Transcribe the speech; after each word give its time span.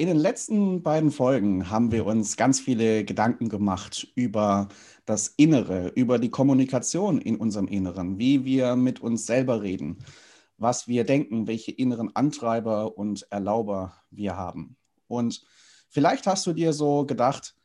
In 0.00 0.06
den 0.06 0.16
letzten 0.16 0.84
beiden 0.84 1.10
Folgen 1.10 1.70
haben 1.70 1.90
wir 1.90 2.06
uns 2.06 2.36
ganz 2.36 2.60
viele 2.60 3.04
Gedanken 3.04 3.48
gemacht 3.48 4.06
über 4.14 4.68
das 5.06 5.34
Innere, 5.36 5.88
über 5.88 6.20
die 6.20 6.30
Kommunikation 6.30 7.20
in 7.20 7.34
unserem 7.34 7.66
Inneren, 7.66 8.16
wie 8.16 8.44
wir 8.44 8.76
mit 8.76 9.00
uns 9.00 9.26
selber 9.26 9.60
reden, 9.60 9.98
was 10.56 10.86
wir 10.86 11.02
denken, 11.02 11.48
welche 11.48 11.72
inneren 11.72 12.14
Antreiber 12.14 12.96
und 12.96 13.26
Erlauber 13.32 13.92
wir 14.12 14.36
haben. 14.36 14.76
Und 15.08 15.44
vielleicht 15.88 16.28
hast 16.28 16.46
du 16.46 16.52
dir 16.52 16.72
so 16.72 17.04
gedacht, 17.04 17.56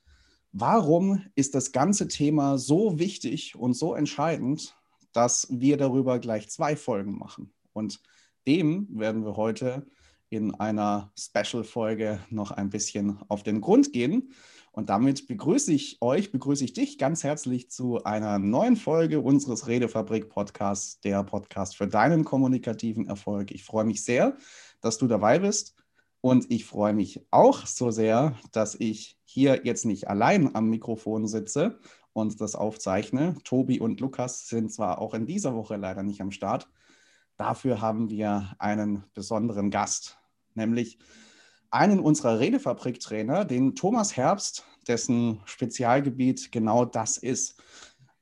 warum 0.52 1.24
ist 1.36 1.54
das 1.54 1.72
ganze 1.72 2.08
Thema 2.08 2.58
so 2.58 2.98
wichtig 2.98 3.56
und 3.56 3.76
so 3.76 3.94
entscheidend, 3.94 4.76
dass 5.12 5.46
wir 5.52 5.78
darüber 5.78 6.18
gleich 6.18 6.50
zwei 6.50 6.76
Folgen 6.76 7.16
machen? 7.16 7.54
Und 7.74 8.02
dem 8.48 8.88
werden 8.90 9.24
wir 9.24 9.38
heute 9.38 9.86
in 10.34 10.56
einer 10.56 11.12
Special-Folge 11.18 12.20
noch 12.30 12.52
ein 12.52 12.70
bisschen 12.70 13.20
auf 13.28 13.44
den 13.44 13.62
Grund 13.62 13.94
gehen. 13.94 14.34
Und 14.72 14.90
damit 14.90 15.28
begrüße 15.28 15.72
ich 15.72 16.02
euch, 16.02 16.32
begrüße 16.32 16.66
ich 16.66 16.74
dich 16.74 16.98
ganz 16.98 17.24
herzlich 17.24 17.70
zu 17.70 18.04
einer 18.04 18.40
neuen 18.40 18.76
Folge 18.76 19.22
unseres 19.22 19.68
Redefabrik-Podcasts, 19.68 21.00
der 21.02 21.24
Podcast 21.24 21.78
für 21.78 21.88
deinen 21.88 22.24
kommunikativen 22.24 23.08
Erfolg. 23.08 23.52
Ich 23.52 23.64
freue 23.64 23.86
mich 23.86 24.04
sehr, 24.04 24.36
dass 24.82 24.98
du 24.98 25.08
dabei 25.08 25.38
bist. 25.40 25.76
Und 26.22 26.50
ich 26.50 26.66
freue 26.66 26.94
mich 26.94 27.28
auch 27.30 27.68
so 27.68 27.92
sehr, 27.92 28.36
dass 28.52 28.76
ich 28.76 29.20
hier 29.26 29.62
jetzt 29.66 29.86
nicht 29.86 30.08
allein 30.08 30.56
am 30.56 30.70
Mikrofon 30.70 31.28
sitze 31.28 31.78
und 32.14 32.42
das 32.42 32.56
aufzeichne. 32.56 33.36
Tobi 33.44 33.80
und 33.80 34.00
Lukas 34.00 34.48
sind 34.48 34.72
zwar 34.72 35.00
auch 35.00 35.14
in 35.14 35.28
dieser 35.28 35.54
Woche 35.54 35.76
leider 35.76 36.02
nicht 36.02 36.22
am 36.22 36.32
Start. 36.32 36.68
Dafür 37.38 37.82
haben 37.82 38.10
wir 38.10 38.56
einen 38.58 39.04
besonderen 39.14 39.70
Gast 39.70 40.18
nämlich 40.56 40.98
einen 41.72 42.00
unserer 42.00 42.40
Redefabrik-Trainer, 42.40 43.46
den 43.46 43.76
Thomas 43.76 44.16
Herbst, 44.16 44.66
dessen 44.88 45.42
Spezialgebiet 45.46 46.52
genau 46.52 46.86
das 46.86 47.18
ist. 47.18 47.62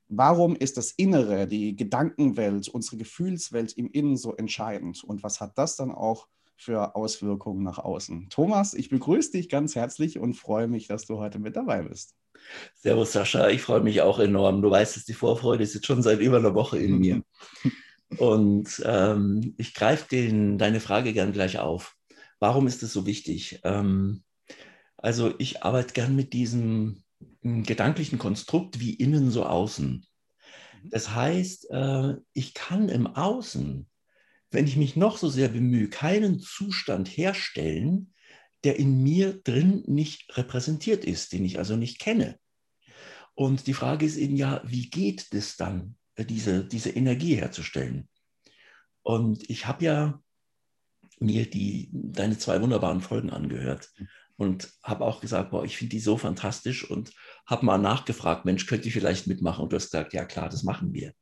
Warum 0.08 0.56
ist 0.56 0.76
das 0.76 0.92
Innere, 0.92 1.46
die 1.46 1.76
Gedankenwelt, 1.76 2.68
unsere 2.68 2.96
Gefühlswelt 2.96 3.72
im 3.76 3.90
Innen 3.90 4.16
so 4.16 4.34
entscheidend? 4.36 5.04
Und 5.04 5.22
was 5.22 5.40
hat 5.40 5.56
das 5.56 5.76
dann 5.76 5.90
auch 5.90 6.28
für 6.56 6.94
Auswirkungen 6.94 7.62
nach 7.62 7.78
außen? 7.78 8.28
Thomas, 8.30 8.74
ich 8.74 8.90
begrüße 8.90 9.32
dich 9.32 9.48
ganz 9.48 9.74
herzlich 9.74 10.18
und 10.18 10.34
freue 10.34 10.68
mich, 10.68 10.86
dass 10.86 11.06
du 11.06 11.18
heute 11.18 11.38
mit 11.38 11.56
dabei 11.56 11.82
bist. 11.82 12.14
Servus 12.74 13.12
Sascha, 13.12 13.48
ich 13.48 13.62
freue 13.62 13.80
mich 13.80 14.02
auch 14.02 14.18
enorm. 14.18 14.62
Du 14.62 14.70
weißt, 14.70 14.96
dass 14.96 15.04
die 15.04 15.14
Vorfreude 15.14 15.62
ist 15.62 15.74
jetzt 15.74 15.86
schon 15.86 16.02
seit 16.02 16.20
über 16.20 16.38
einer 16.38 16.54
Woche 16.54 16.78
in 16.78 16.98
mir. 16.98 17.22
Und 18.18 18.82
ähm, 18.84 19.54
ich 19.56 19.72
greife 19.74 20.04
deine 20.10 20.80
Frage 20.80 21.12
gern 21.12 21.32
gleich 21.32 21.58
auf. 21.58 21.96
Warum 22.42 22.66
ist 22.66 22.82
es 22.82 22.92
so 22.92 23.06
wichtig? 23.06 23.60
Ähm, 23.62 24.24
also 24.96 25.32
ich 25.38 25.62
arbeite 25.62 25.94
gern 25.94 26.16
mit 26.16 26.32
diesem 26.32 27.04
hm, 27.42 27.62
gedanklichen 27.62 28.18
Konstrukt 28.18 28.80
wie 28.80 28.94
innen 28.94 29.30
so 29.30 29.46
außen. 29.46 30.04
Mhm. 30.82 30.90
Das 30.90 31.14
heißt, 31.14 31.70
äh, 31.70 32.14
ich 32.32 32.52
kann 32.52 32.88
im 32.88 33.06
Außen, 33.06 33.88
wenn 34.50 34.66
ich 34.66 34.76
mich 34.76 34.96
noch 34.96 35.18
so 35.18 35.28
sehr 35.28 35.50
bemühe, 35.50 35.88
keinen 35.88 36.40
Zustand 36.40 37.06
herstellen, 37.06 38.12
der 38.64 38.76
in 38.76 39.04
mir 39.04 39.34
drin 39.34 39.84
nicht 39.86 40.36
repräsentiert 40.36 41.04
ist, 41.04 41.32
den 41.32 41.44
ich 41.44 41.60
also 41.60 41.76
nicht 41.76 42.00
kenne. 42.00 42.40
Und 43.36 43.68
die 43.68 43.74
Frage 43.74 44.04
ist 44.04 44.16
eben 44.16 44.34
ja, 44.34 44.62
wie 44.64 44.90
geht 44.90 45.32
es 45.32 45.56
dann, 45.56 45.94
äh, 46.16 46.24
diese, 46.24 46.64
diese 46.64 46.90
Energie 46.90 47.36
herzustellen? 47.36 48.08
Und 49.02 49.48
ich 49.48 49.68
habe 49.68 49.84
ja 49.84 50.22
mir 51.22 51.48
die, 51.48 51.88
deine 51.92 52.38
zwei 52.38 52.60
wunderbaren 52.60 53.00
Folgen 53.00 53.30
angehört 53.30 53.90
und 54.36 54.72
habe 54.82 55.04
auch 55.04 55.20
gesagt, 55.20 55.50
boah, 55.50 55.64
ich 55.64 55.76
finde 55.76 55.90
die 55.90 56.00
so 56.00 56.16
fantastisch 56.16 56.88
und 56.88 57.12
habe 57.46 57.66
mal 57.66 57.78
nachgefragt, 57.78 58.44
Mensch, 58.44 58.66
könnt 58.66 58.84
ihr 58.84 58.92
vielleicht 58.92 59.26
mitmachen? 59.26 59.62
Und 59.62 59.72
du 59.72 59.76
hast 59.76 59.90
gesagt, 59.90 60.12
ja 60.12 60.24
klar, 60.24 60.48
das 60.48 60.62
machen 60.62 60.92
wir. 60.92 61.12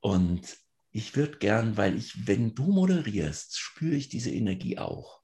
Und 0.00 0.56
ich 0.90 1.16
würde 1.16 1.38
gern, 1.38 1.76
weil 1.76 1.96
ich, 1.96 2.26
wenn 2.26 2.54
du 2.54 2.64
moderierst, 2.64 3.58
spüre 3.58 3.94
ich 3.94 4.08
diese 4.08 4.30
Energie 4.30 4.78
auch. 4.78 5.20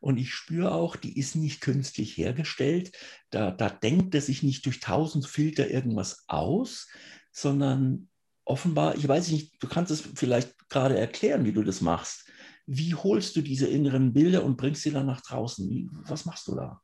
Und 0.00 0.18
ich 0.18 0.32
spüre 0.32 0.72
auch, 0.72 0.94
die 0.94 1.18
ist 1.18 1.34
nicht 1.34 1.60
künstlich 1.60 2.16
hergestellt. 2.16 2.96
Da, 3.30 3.50
da 3.50 3.70
denkt 3.70 4.14
er 4.14 4.20
sich 4.20 4.42
nicht 4.42 4.66
durch 4.66 4.80
tausend 4.80 5.26
Filter 5.26 5.68
irgendwas 5.68 6.24
aus, 6.28 6.88
sondern 7.32 8.08
offenbar, 8.44 8.96
ich 8.96 9.08
weiß 9.08 9.30
nicht, 9.30 9.60
du 9.60 9.66
kannst 9.66 9.90
es 9.90 10.02
vielleicht 10.14 10.68
gerade 10.68 10.96
erklären, 10.96 11.44
wie 11.44 11.52
du 11.52 11.62
das 11.62 11.80
machst. 11.80 12.25
Wie 12.66 12.94
holst 12.94 13.36
du 13.36 13.42
diese 13.42 13.66
inneren 13.66 14.12
Bilder 14.12 14.44
und 14.44 14.56
bringst 14.56 14.82
sie 14.82 14.90
dann 14.90 15.06
nach 15.06 15.20
draußen? 15.20 15.68
Wie, 15.68 15.88
was 16.08 16.24
machst 16.24 16.48
du 16.48 16.54
da? 16.54 16.80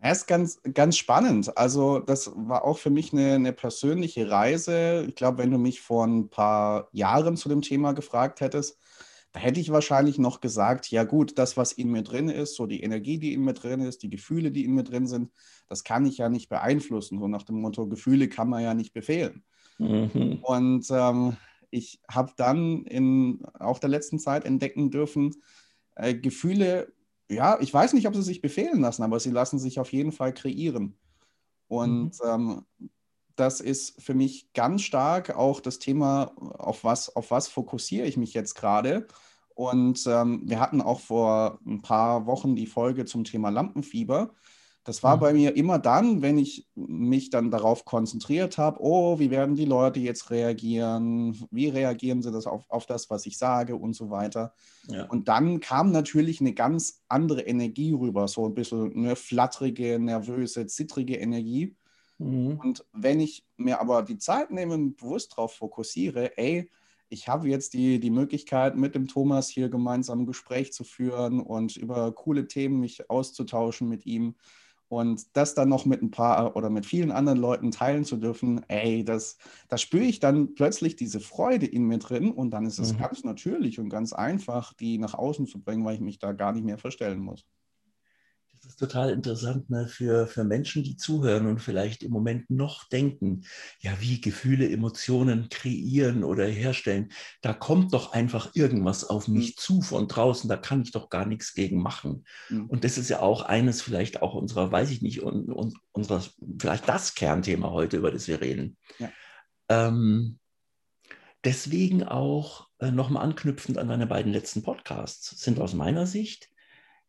Es 0.00 0.18
ist 0.18 0.26
ganz, 0.26 0.60
ganz 0.74 0.98
spannend. 0.98 1.56
Also, 1.56 1.98
das 1.98 2.30
war 2.36 2.64
auch 2.64 2.76
für 2.76 2.90
mich 2.90 3.12
eine, 3.12 3.34
eine 3.34 3.52
persönliche 3.54 4.30
Reise. 4.30 5.06
Ich 5.08 5.14
glaube, 5.14 5.38
wenn 5.38 5.50
du 5.50 5.56
mich 5.56 5.80
vor 5.80 6.06
ein 6.06 6.28
paar 6.28 6.88
Jahren 6.92 7.38
zu 7.38 7.48
dem 7.48 7.62
Thema 7.62 7.92
gefragt 7.92 8.42
hättest, 8.42 8.78
da 9.32 9.40
hätte 9.40 9.60
ich 9.60 9.72
wahrscheinlich 9.72 10.18
noch 10.18 10.40
gesagt, 10.40 10.90
ja 10.90 11.02
gut, 11.04 11.38
das, 11.38 11.56
was 11.56 11.72
in 11.72 11.90
mir 11.90 12.02
drin 12.02 12.28
ist, 12.28 12.54
so 12.54 12.66
die 12.66 12.82
Energie, 12.82 13.18
die 13.18 13.32
in 13.32 13.44
mir 13.44 13.54
drin 13.54 13.80
ist, 13.80 14.02
die 14.02 14.10
Gefühle, 14.10 14.52
die 14.52 14.64
in 14.64 14.74
mir 14.74 14.84
drin 14.84 15.08
sind, 15.08 15.32
das 15.68 15.82
kann 15.82 16.06
ich 16.06 16.18
ja 16.18 16.28
nicht 16.28 16.48
beeinflussen. 16.48 17.18
So 17.18 17.26
nach 17.26 17.42
dem 17.42 17.60
Motto, 17.60 17.88
Gefühle 17.88 18.28
kann 18.28 18.48
man 18.48 18.62
ja 18.62 18.74
nicht 18.74 18.92
befehlen. 18.92 19.42
Mhm. 19.78 20.38
Und 20.42 20.86
ähm, 20.90 21.36
ich 21.74 22.00
habe 22.08 22.32
dann 22.36 22.84
in, 22.84 23.44
auf 23.58 23.80
der 23.80 23.90
letzten 23.90 24.18
Zeit 24.18 24.44
entdecken 24.44 24.90
dürfen, 24.90 25.34
äh, 25.96 26.14
Gefühle, 26.14 26.92
ja, 27.28 27.58
ich 27.60 27.72
weiß 27.72 27.92
nicht, 27.94 28.06
ob 28.06 28.14
sie 28.14 28.22
sich 28.22 28.40
befehlen 28.40 28.80
lassen, 28.80 29.02
aber 29.02 29.18
sie 29.18 29.30
lassen 29.30 29.58
sich 29.58 29.80
auf 29.80 29.92
jeden 29.92 30.12
Fall 30.12 30.32
kreieren. 30.32 30.96
Und 31.68 32.12
mhm. 32.22 32.28
ähm, 32.28 32.90
das 33.36 33.60
ist 33.60 34.00
für 34.00 34.14
mich 34.14 34.52
ganz 34.52 34.82
stark 34.82 35.34
auch 35.34 35.60
das 35.60 35.78
Thema, 35.78 36.32
auf 36.36 36.84
was, 36.84 37.14
auf 37.16 37.30
was 37.30 37.48
fokussiere 37.48 38.06
ich 38.06 38.16
mich 38.16 38.34
jetzt 38.34 38.54
gerade. 38.54 39.08
Und 39.54 40.04
ähm, 40.06 40.42
wir 40.44 40.60
hatten 40.60 40.80
auch 40.80 41.00
vor 41.00 41.58
ein 41.66 41.82
paar 41.82 42.26
Wochen 42.26 42.54
die 42.54 42.66
Folge 42.66 43.04
zum 43.04 43.24
Thema 43.24 43.50
Lampenfieber. 43.50 44.34
Das 44.84 45.02
war 45.02 45.16
mhm. 45.16 45.20
bei 45.20 45.32
mir 45.32 45.56
immer 45.56 45.78
dann, 45.78 46.20
wenn 46.20 46.36
ich 46.36 46.68
mich 46.74 47.30
dann 47.30 47.50
darauf 47.50 47.86
konzentriert 47.86 48.58
habe, 48.58 48.78
oh, 48.80 49.18
wie 49.18 49.30
werden 49.30 49.56
die 49.56 49.64
Leute 49.64 49.98
jetzt 49.98 50.30
reagieren, 50.30 51.36
wie 51.50 51.68
reagieren 51.68 52.20
sie 52.22 52.30
das 52.30 52.46
auf, 52.46 52.64
auf 52.68 52.84
das, 52.84 53.08
was 53.08 53.24
ich 53.24 53.38
sage 53.38 53.76
und 53.76 53.94
so 53.94 54.10
weiter. 54.10 54.52
Ja. 54.88 55.04
Und 55.06 55.28
dann 55.28 55.60
kam 55.60 55.90
natürlich 55.90 56.40
eine 56.40 56.52
ganz 56.52 57.02
andere 57.08 57.40
Energie 57.42 57.92
rüber, 57.92 58.28
so 58.28 58.44
ein 58.44 58.54
bisschen 58.54 58.94
eine 58.94 59.16
flatterige, 59.16 59.98
nervöse, 59.98 60.66
zittrige 60.66 61.16
Energie. 61.16 61.74
Mhm. 62.18 62.60
Und 62.62 62.84
wenn 62.92 63.20
ich 63.20 63.46
mir 63.56 63.80
aber 63.80 64.02
die 64.02 64.18
Zeit 64.18 64.50
nehme 64.50 64.74
und 64.74 64.98
bewusst 64.98 65.32
darauf 65.32 65.54
fokussiere, 65.54 66.36
ey, 66.36 66.70
ich 67.08 67.28
habe 67.28 67.48
jetzt 67.48 67.72
die, 67.72 68.00
die 68.00 68.10
Möglichkeit, 68.10 68.76
mit 68.76 68.94
dem 68.94 69.08
Thomas 69.08 69.48
hier 69.48 69.70
gemeinsam 69.70 70.20
ein 70.20 70.26
Gespräch 70.26 70.72
zu 70.72 70.84
führen 70.84 71.40
und 71.40 71.76
über 71.76 72.12
coole 72.12 72.48
Themen 72.48 72.80
mich 72.80 73.08
auszutauschen 73.08 73.88
mit 73.88 74.04
ihm 74.04 74.34
und 74.96 75.36
das 75.36 75.54
dann 75.54 75.68
noch 75.68 75.84
mit 75.86 76.02
ein 76.02 76.10
paar 76.10 76.56
oder 76.56 76.70
mit 76.70 76.86
vielen 76.86 77.10
anderen 77.10 77.38
Leuten 77.38 77.70
teilen 77.70 78.04
zu 78.04 78.16
dürfen, 78.16 78.62
ey, 78.68 79.04
das, 79.04 79.36
da 79.68 79.78
spüre 79.78 80.04
ich 80.04 80.20
dann 80.20 80.54
plötzlich 80.54 80.96
diese 80.96 81.20
Freude 81.20 81.66
in 81.66 81.84
mir 81.84 81.98
drin 81.98 82.30
und 82.30 82.50
dann 82.50 82.66
ist 82.66 82.78
es 82.78 82.92
mhm. 82.92 82.98
ganz 82.98 83.24
natürlich 83.24 83.78
und 83.78 83.88
ganz 83.88 84.12
einfach, 84.12 84.72
die 84.74 84.98
nach 84.98 85.14
außen 85.14 85.46
zu 85.46 85.60
bringen, 85.60 85.84
weil 85.84 85.96
ich 85.96 86.00
mich 86.00 86.18
da 86.18 86.32
gar 86.32 86.52
nicht 86.52 86.64
mehr 86.64 86.78
verstellen 86.78 87.20
muss 87.20 87.44
das 88.64 88.72
ist 88.72 88.80
total 88.80 89.10
interessant 89.10 89.68
ne, 89.68 89.86
für, 89.86 90.26
für 90.26 90.42
Menschen, 90.42 90.82
die 90.82 90.96
zuhören 90.96 91.46
und 91.46 91.60
vielleicht 91.60 92.02
im 92.02 92.10
Moment 92.10 92.48
noch 92.48 92.88
denken, 92.88 93.44
ja, 93.80 93.92
wie 94.00 94.22
Gefühle, 94.22 94.70
Emotionen 94.70 95.50
kreieren 95.50 96.24
oder 96.24 96.46
herstellen. 96.46 97.10
Da 97.42 97.52
kommt 97.52 97.92
doch 97.92 98.12
einfach 98.12 98.54
irgendwas 98.54 99.04
auf 99.04 99.28
mich 99.28 99.50
mhm. 99.50 99.58
zu 99.58 99.82
von 99.82 100.08
draußen, 100.08 100.48
da 100.48 100.56
kann 100.56 100.80
ich 100.80 100.92
doch 100.92 101.10
gar 101.10 101.26
nichts 101.26 101.52
gegen 101.52 101.82
machen. 101.82 102.24
Mhm. 102.48 102.66
Und 102.66 102.84
das 102.84 102.96
ist 102.96 103.10
ja 103.10 103.20
auch 103.20 103.42
eines 103.42 103.82
vielleicht 103.82 104.22
auch 104.22 104.34
unserer, 104.34 104.72
weiß 104.72 104.90
ich 104.90 105.02
nicht, 105.02 105.22
un, 105.22 105.52
un, 105.52 105.74
unserer, 105.92 106.22
vielleicht 106.58 106.88
das 106.88 107.14
Kernthema 107.14 107.70
heute, 107.70 107.98
über 107.98 108.10
das 108.10 108.28
wir 108.28 108.40
reden. 108.40 108.78
Ja. 108.98 109.10
Ähm, 109.68 110.38
deswegen 111.44 112.02
auch 112.02 112.68
äh, 112.78 112.90
nochmal 112.90 113.24
anknüpfend 113.24 113.76
an 113.76 113.88
deine 113.88 114.06
beiden 114.06 114.32
letzten 114.32 114.62
Podcasts 114.62 115.38
sind 115.38 115.60
aus 115.60 115.74
meiner 115.74 116.06
Sicht 116.06 116.48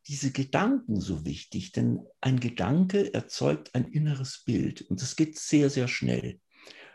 diese 0.07 0.31
Gedanken 0.31 1.01
so 1.01 1.25
wichtig, 1.25 1.71
denn 1.71 2.05
ein 2.21 2.39
Gedanke 2.39 3.13
erzeugt 3.13 3.73
ein 3.73 3.85
inneres 3.85 4.43
Bild 4.45 4.83
und 4.83 5.01
das 5.01 5.15
geht 5.15 5.37
sehr, 5.37 5.69
sehr 5.69 5.87
schnell. 5.87 6.39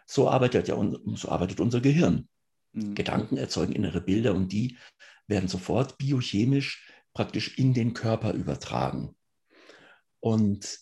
So 0.07 0.29
arbeitet 0.29 0.69
ja 0.69 0.77
so 1.15 1.29
arbeitet 1.29 1.61
unser 1.61 1.81
Gehirn. 1.81 2.29
Mhm. 2.73 2.95
Gedanken 2.95 3.37
erzeugen 3.37 3.73
innere 3.73 4.01
Bilder 4.01 4.35
und 4.35 4.53
die 4.53 4.77
werden 5.27 5.49
sofort 5.49 5.99
biochemisch 5.99 6.89
praktisch 7.13 7.59
in 7.59 7.75
den 7.75 7.95
Körper 7.95 8.33
übertragen. 8.33 9.17
Und 10.21 10.79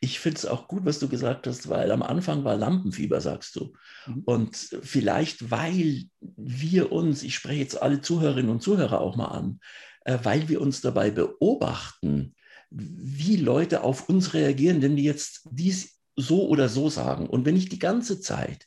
ich 0.00 0.20
finde 0.20 0.38
es 0.38 0.46
auch 0.46 0.68
gut, 0.68 0.84
was 0.84 0.98
du 0.98 1.08
gesagt 1.08 1.46
hast, 1.46 1.68
weil 1.68 1.90
am 1.90 2.02
Anfang 2.02 2.44
war 2.44 2.56
Lampenfieber, 2.56 3.20
sagst 3.20 3.56
du. 3.56 3.72
Mhm. 4.06 4.22
Und 4.24 4.56
vielleicht, 4.82 5.50
weil 5.50 6.04
wir 6.20 6.92
uns, 6.92 7.22
ich 7.22 7.34
spreche 7.34 7.60
jetzt 7.60 7.80
alle 7.80 8.00
Zuhörerinnen 8.00 8.50
und 8.50 8.62
Zuhörer 8.62 9.00
auch 9.00 9.16
mal 9.16 9.26
an, 9.26 9.60
weil 10.06 10.48
wir 10.48 10.60
uns 10.60 10.80
dabei 10.80 11.10
beobachten, 11.10 12.34
wie 12.70 13.36
Leute 13.36 13.82
auf 13.82 14.08
uns 14.08 14.34
reagieren, 14.34 14.82
wenn 14.82 14.96
die 14.96 15.04
jetzt 15.04 15.48
dies 15.50 16.00
so 16.16 16.48
oder 16.48 16.68
so 16.68 16.88
sagen. 16.88 17.26
Und 17.26 17.44
wenn 17.44 17.56
ich 17.56 17.68
die 17.68 17.78
ganze 17.78 18.20
Zeit 18.20 18.66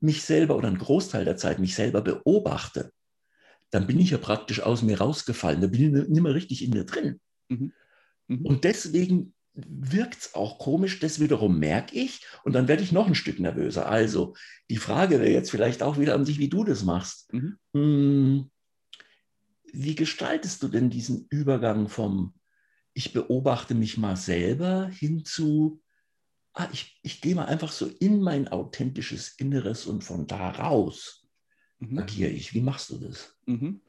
mich 0.00 0.22
selber 0.22 0.56
oder 0.56 0.68
einen 0.68 0.78
Großteil 0.78 1.24
der 1.24 1.36
Zeit 1.36 1.58
mich 1.58 1.74
selber 1.74 2.02
beobachte, 2.02 2.92
dann 3.70 3.86
bin 3.86 3.98
ich 3.98 4.10
ja 4.10 4.18
praktisch 4.18 4.60
aus 4.60 4.82
mir 4.82 4.98
rausgefallen. 4.98 5.60
Da 5.60 5.66
bin 5.66 5.96
ich 5.96 6.08
nicht 6.08 6.22
mehr 6.22 6.34
richtig 6.34 6.62
in 6.62 6.70
mir 6.70 6.84
drin. 6.84 7.20
Mhm. 7.48 7.72
Mhm. 8.28 8.46
Und 8.46 8.64
deswegen 8.64 9.34
wirkt 9.54 10.18
es 10.18 10.34
auch 10.34 10.58
komisch, 10.58 11.00
das 11.00 11.18
wiederum 11.18 11.58
merke 11.58 11.96
ich 11.96 12.26
und 12.44 12.52
dann 12.52 12.68
werde 12.68 12.82
ich 12.82 12.92
noch 12.92 13.06
ein 13.06 13.14
Stück 13.14 13.40
nervöser. 13.40 13.88
Also 13.88 14.34
die 14.68 14.76
Frage 14.76 15.18
wäre 15.18 15.30
jetzt 15.30 15.50
vielleicht 15.50 15.82
auch 15.82 15.98
wieder 15.98 16.14
an 16.14 16.24
dich, 16.24 16.38
wie 16.38 16.50
du 16.50 16.62
das 16.62 16.84
machst. 16.84 17.32
Mhm. 17.32 18.50
Wie 19.72 19.94
gestaltest 19.94 20.62
du 20.62 20.68
denn 20.68 20.90
diesen 20.90 21.26
Übergang 21.30 21.88
vom 21.88 22.34
Ich 22.94 23.12
beobachte 23.12 23.74
mich 23.74 23.98
mal 23.98 24.16
selber 24.16 24.88
hin 24.88 25.24
zu 25.24 25.82
ah, 26.56 26.68
ich, 26.72 26.98
ich 27.02 27.20
gehe 27.20 27.34
mal 27.34 27.46
einfach 27.46 27.70
so 27.70 27.86
in 27.86 28.20
mein 28.20 28.48
authentisches 28.48 29.34
Inneres 29.38 29.86
und 29.86 30.02
von 30.02 30.26
da 30.26 30.50
raus 30.50 31.26
mhm. 31.78 31.98
agiere 31.98 32.30
ich. 32.30 32.54
Wie 32.54 32.60
machst 32.60 32.90
du 32.90 32.98
das? 32.98 33.36
Mhm. 33.46 33.80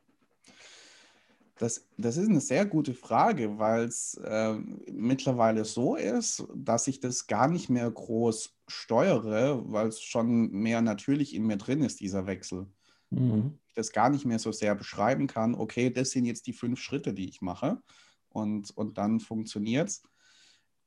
Das, 1.59 1.87
das 1.97 2.17
ist 2.17 2.29
eine 2.29 2.41
sehr 2.41 2.67
gute 2.67 2.93
Frage, 2.93 3.57
weil 3.57 3.85
es 3.85 4.13
äh, 4.23 4.53
mittlerweile 4.91 5.65
so 5.65 5.95
ist, 5.95 6.45
dass 6.53 6.87
ich 6.87 6.99
das 6.99 7.25
gar 7.25 7.47
nicht 7.47 7.67
mehr 7.67 7.89
groß 7.89 8.53
steuere, 8.67 9.63
weil 9.71 9.87
es 9.87 9.99
schon 9.99 10.51
mehr 10.51 10.81
natürlich 10.81 11.33
in 11.33 11.47
mir 11.47 11.57
drin 11.57 11.81
ist, 11.81 11.99
dieser 11.99 12.27
Wechsel. 12.27 12.67
Mhm. 13.09 13.57
Das 13.77 13.91
gar 13.91 14.09
nicht 14.09 14.25
mehr 14.25 14.39
so 14.39 14.51
sehr 14.51 14.73
beschreiben 14.73 15.27
kann, 15.27 15.53
okay, 15.53 15.91
das 15.91 16.09
sind 16.09 16.25
jetzt 16.25 16.47
die 16.47 16.53
fünf 16.53 16.79
Schritte, 16.79 17.13
die 17.13 17.29
ich 17.29 17.41
mache 17.41 17.81
und, 18.29 18.75
und 18.75 18.97
dann 18.97 19.19
funktioniert 19.19 19.89
es. 19.89 20.03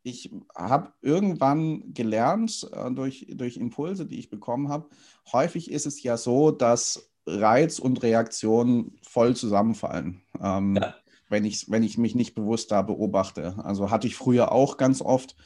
Ich 0.02 0.32
habe 0.56 0.92
irgendwann 1.02 1.92
gelernt 1.92 2.68
äh, 2.72 2.90
durch, 2.90 3.26
durch 3.34 3.58
Impulse, 3.58 4.06
die 4.06 4.18
ich 4.18 4.30
bekommen 4.30 4.68
habe, 4.68 4.88
häufig 5.30 5.70
ist 5.70 5.86
es 5.86 6.02
ja 6.02 6.16
so, 6.16 6.50
dass 6.50 7.12
Reiz 7.26 7.78
und 7.78 8.02
Reaktion 8.02 8.98
voll 9.02 9.36
zusammenfallen. 9.36 10.22
Ähm, 10.40 10.76
ja. 10.76 10.94
Wenn, 11.30 11.44
ich, 11.44 11.70
wenn 11.70 11.82
ich 11.82 11.96
mich 11.96 12.14
nicht 12.14 12.34
bewusst 12.34 12.70
da 12.70 12.82
beobachte. 12.82 13.54
Also 13.64 13.90
hatte 13.90 14.06
ich 14.06 14.16
früher 14.16 14.52
auch 14.52 14.76
ganz 14.76 15.00
oft. 15.00 15.36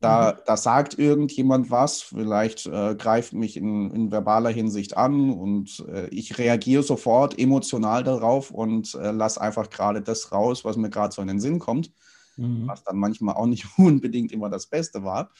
Da, 0.00 0.32
mhm. 0.32 0.38
da 0.46 0.56
sagt 0.56 0.98
irgendjemand 0.98 1.70
was, 1.70 2.02
vielleicht 2.02 2.66
äh, 2.66 2.94
greift 2.96 3.32
mich 3.32 3.56
in, 3.56 3.90
in, 3.90 4.10
verbaler 4.10 4.50
Hinsicht 4.50 4.96
an 4.96 5.30
und 5.30 5.84
äh, 5.88 6.08
ich 6.08 6.36
reagiere 6.36 6.82
sofort 6.82 7.38
emotional 7.38 8.02
darauf 8.02 8.50
und 8.50 8.94
äh, 8.94 9.12
lasse 9.12 9.40
einfach 9.40 9.70
gerade 9.70 10.02
das 10.02 10.32
raus, 10.32 10.64
was 10.64 10.76
mir 10.76 10.90
gerade 10.90 11.14
so 11.14 11.22
in 11.22 11.28
den 11.28 11.40
Sinn 11.40 11.58
kommt, 11.58 11.92
mhm. 12.36 12.66
was 12.66 12.82
dann 12.84 12.96
manchmal 12.96 13.36
auch 13.36 13.46
nicht 13.46 13.66
unbedingt 13.78 14.32
immer 14.32 14.50
das 14.50 14.66
Beste 14.66 15.04
war. 15.04 15.30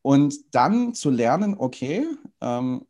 Und 0.00 0.54
dann 0.54 0.94
zu 0.94 1.10
lernen, 1.10 1.56
okay, 1.58 2.06
ähm, 2.40 2.86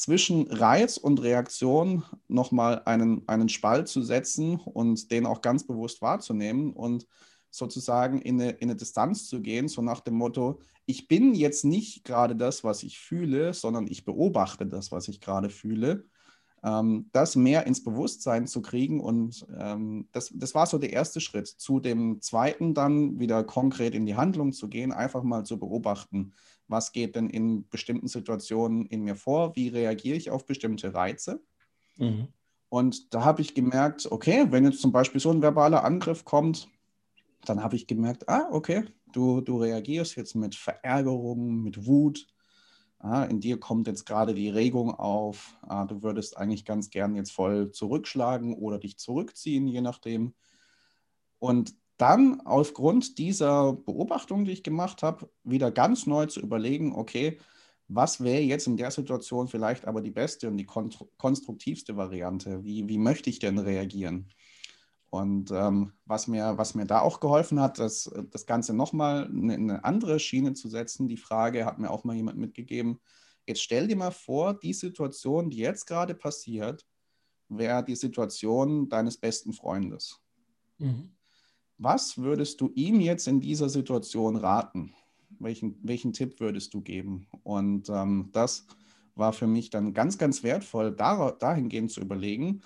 zwischen 0.00 0.50
Reiz 0.50 0.96
und 0.96 1.20
Reaktion 1.20 2.04
nochmal 2.26 2.80
einen, 2.86 3.28
einen 3.28 3.50
Spalt 3.50 3.86
zu 3.86 4.00
setzen 4.00 4.56
und 4.58 5.10
den 5.10 5.26
auch 5.26 5.42
ganz 5.42 5.66
bewusst 5.66 6.00
wahrzunehmen 6.00 6.72
und 6.72 7.06
sozusagen 7.50 8.22
in 8.22 8.40
eine, 8.40 8.52
in 8.52 8.70
eine 8.70 8.76
Distanz 8.76 9.28
zu 9.28 9.42
gehen, 9.42 9.68
so 9.68 9.82
nach 9.82 10.00
dem 10.00 10.14
Motto, 10.14 10.58
ich 10.86 11.06
bin 11.06 11.34
jetzt 11.34 11.66
nicht 11.66 12.02
gerade 12.04 12.34
das, 12.34 12.64
was 12.64 12.82
ich 12.82 12.98
fühle, 12.98 13.52
sondern 13.52 13.88
ich 13.88 14.06
beobachte 14.06 14.66
das, 14.66 14.90
was 14.90 15.06
ich 15.08 15.20
gerade 15.20 15.50
fühle. 15.50 16.06
Ähm, 16.62 17.10
das 17.12 17.36
mehr 17.36 17.66
ins 17.66 17.84
Bewusstsein 17.84 18.46
zu 18.46 18.62
kriegen 18.62 19.00
und 19.00 19.46
ähm, 19.58 20.08
das, 20.12 20.32
das 20.34 20.54
war 20.54 20.64
so 20.64 20.78
der 20.78 20.94
erste 20.94 21.20
Schritt. 21.20 21.46
Zu 21.46 21.78
dem 21.78 22.22
zweiten 22.22 22.72
dann 22.72 23.18
wieder 23.18 23.44
konkret 23.44 23.94
in 23.94 24.06
die 24.06 24.16
Handlung 24.16 24.54
zu 24.54 24.68
gehen, 24.68 24.92
einfach 24.92 25.22
mal 25.22 25.44
zu 25.44 25.58
beobachten, 25.58 26.32
was 26.70 26.92
geht 26.92 27.16
denn 27.16 27.28
in 27.28 27.68
bestimmten 27.68 28.08
Situationen 28.08 28.86
in 28.86 29.02
mir 29.02 29.16
vor, 29.16 29.56
wie 29.56 29.68
reagiere 29.68 30.16
ich 30.16 30.30
auf 30.30 30.46
bestimmte 30.46 30.94
Reize. 30.94 31.42
Mhm. 31.96 32.28
Und 32.68 33.12
da 33.12 33.24
habe 33.24 33.42
ich 33.42 33.54
gemerkt, 33.54 34.10
okay, 34.10 34.46
wenn 34.50 34.64
jetzt 34.64 34.80
zum 34.80 34.92
Beispiel 34.92 35.20
so 35.20 35.30
ein 35.30 35.42
verbaler 35.42 35.84
Angriff 35.84 36.24
kommt, 36.24 36.68
dann 37.44 37.62
habe 37.62 37.74
ich 37.74 37.86
gemerkt, 37.86 38.28
ah, 38.28 38.48
okay, 38.52 38.84
du, 39.12 39.40
du 39.40 39.58
reagierst 39.58 40.14
jetzt 40.16 40.36
mit 40.36 40.54
Verärgerung, 40.54 41.62
mit 41.62 41.86
Wut. 41.86 42.28
Ah, 43.00 43.24
in 43.24 43.40
dir 43.40 43.58
kommt 43.58 43.86
jetzt 43.86 44.04
gerade 44.04 44.34
die 44.34 44.50
Regung 44.50 44.94
auf. 44.94 45.56
Ah, 45.62 45.86
du 45.86 46.02
würdest 46.02 46.36
eigentlich 46.36 46.64
ganz 46.64 46.90
gern 46.90 47.16
jetzt 47.16 47.32
voll 47.32 47.72
zurückschlagen 47.72 48.54
oder 48.54 48.78
dich 48.78 48.98
zurückziehen, 48.98 49.66
je 49.66 49.80
nachdem. 49.80 50.34
Und 51.38 51.74
dann 52.00 52.40
aufgrund 52.42 53.18
dieser 53.18 53.72
Beobachtung, 53.72 54.44
die 54.44 54.52
ich 54.52 54.62
gemacht 54.62 55.02
habe, 55.02 55.30
wieder 55.44 55.70
ganz 55.70 56.06
neu 56.06 56.26
zu 56.26 56.40
überlegen, 56.40 56.94
okay, 56.94 57.38
was 57.88 58.22
wäre 58.22 58.40
jetzt 58.40 58.66
in 58.66 58.76
der 58.76 58.90
Situation 58.90 59.48
vielleicht 59.48 59.86
aber 59.86 60.00
die 60.00 60.12
beste 60.12 60.48
und 60.48 60.56
die 60.56 60.66
konstruktivste 60.66 61.96
Variante? 61.96 62.62
Wie, 62.62 62.88
wie 62.88 62.98
möchte 62.98 63.28
ich 63.28 63.40
denn 63.40 63.58
reagieren? 63.58 64.28
Und 65.10 65.50
ähm, 65.50 65.92
was, 66.04 66.28
mir, 66.28 66.56
was 66.56 66.76
mir 66.76 66.86
da 66.86 67.00
auch 67.00 67.18
geholfen 67.18 67.60
hat, 67.60 67.80
das, 67.80 68.08
das 68.30 68.46
Ganze 68.46 68.74
nochmal 68.74 69.28
in 69.28 69.50
eine 69.50 69.84
andere 69.84 70.20
Schiene 70.20 70.54
zu 70.54 70.68
setzen, 70.68 71.08
die 71.08 71.16
Frage 71.16 71.64
hat 71.64 71.80
mir 71.80 71.90
auch 71.90 72.04
mal 72.04 72.14
jemand 72.14 72.38
mitgegeben, 72.38 73.00
jetzt 73.44 73.60
stell 73.60 73.88
dir 73.88 73.96
mal 73.96 74.12
vor, 74.12 74.54
die 74.54 74.72
Situation, 74.72 75.50
die 75.50 75.58
jetzt 75.58 75.86
gerade 75.86 76.14
passiert, 76.14 76.86
wäre 77.48 77.84
die 77.84 77.96
Situation 77.96 78.88
deines 78.88 79.18
besten 79.18 79.52
Freundes. 79.52 80.20
Mhm. 80.78 81.16
Was 81.82 82.18
würdest 82.18 82.60
du 82.60 82.70
ihm 82.74 83.00
jetzt 83.00 83.26
in 83.26 83.40
dieser 83.40 83.70
Situation 83.70 84.36
raten? 84.36 84.92
Welchen, 85.38 85.78
welchen 85.82 86.12
Tipp 86.12 86.38
würdest 86.38 86.74
du 86.74 86.82
geben? 86.82 87.26
Und 87.42 87.88
ähm, 87.88 88.28
das 88.32 88.66
war 89.14 89.32
für 89.32 89.46
mich 89.46 89.70
dann 89.70 89.94
ganz, 89.94 90.18
ganz 90.18 90.42
wertvoll, 90.42 90.92
dar 90.92 91.32
dahingehend 91.38 91.90
zu 91.90 92.02
überlegen, 92.02 92.60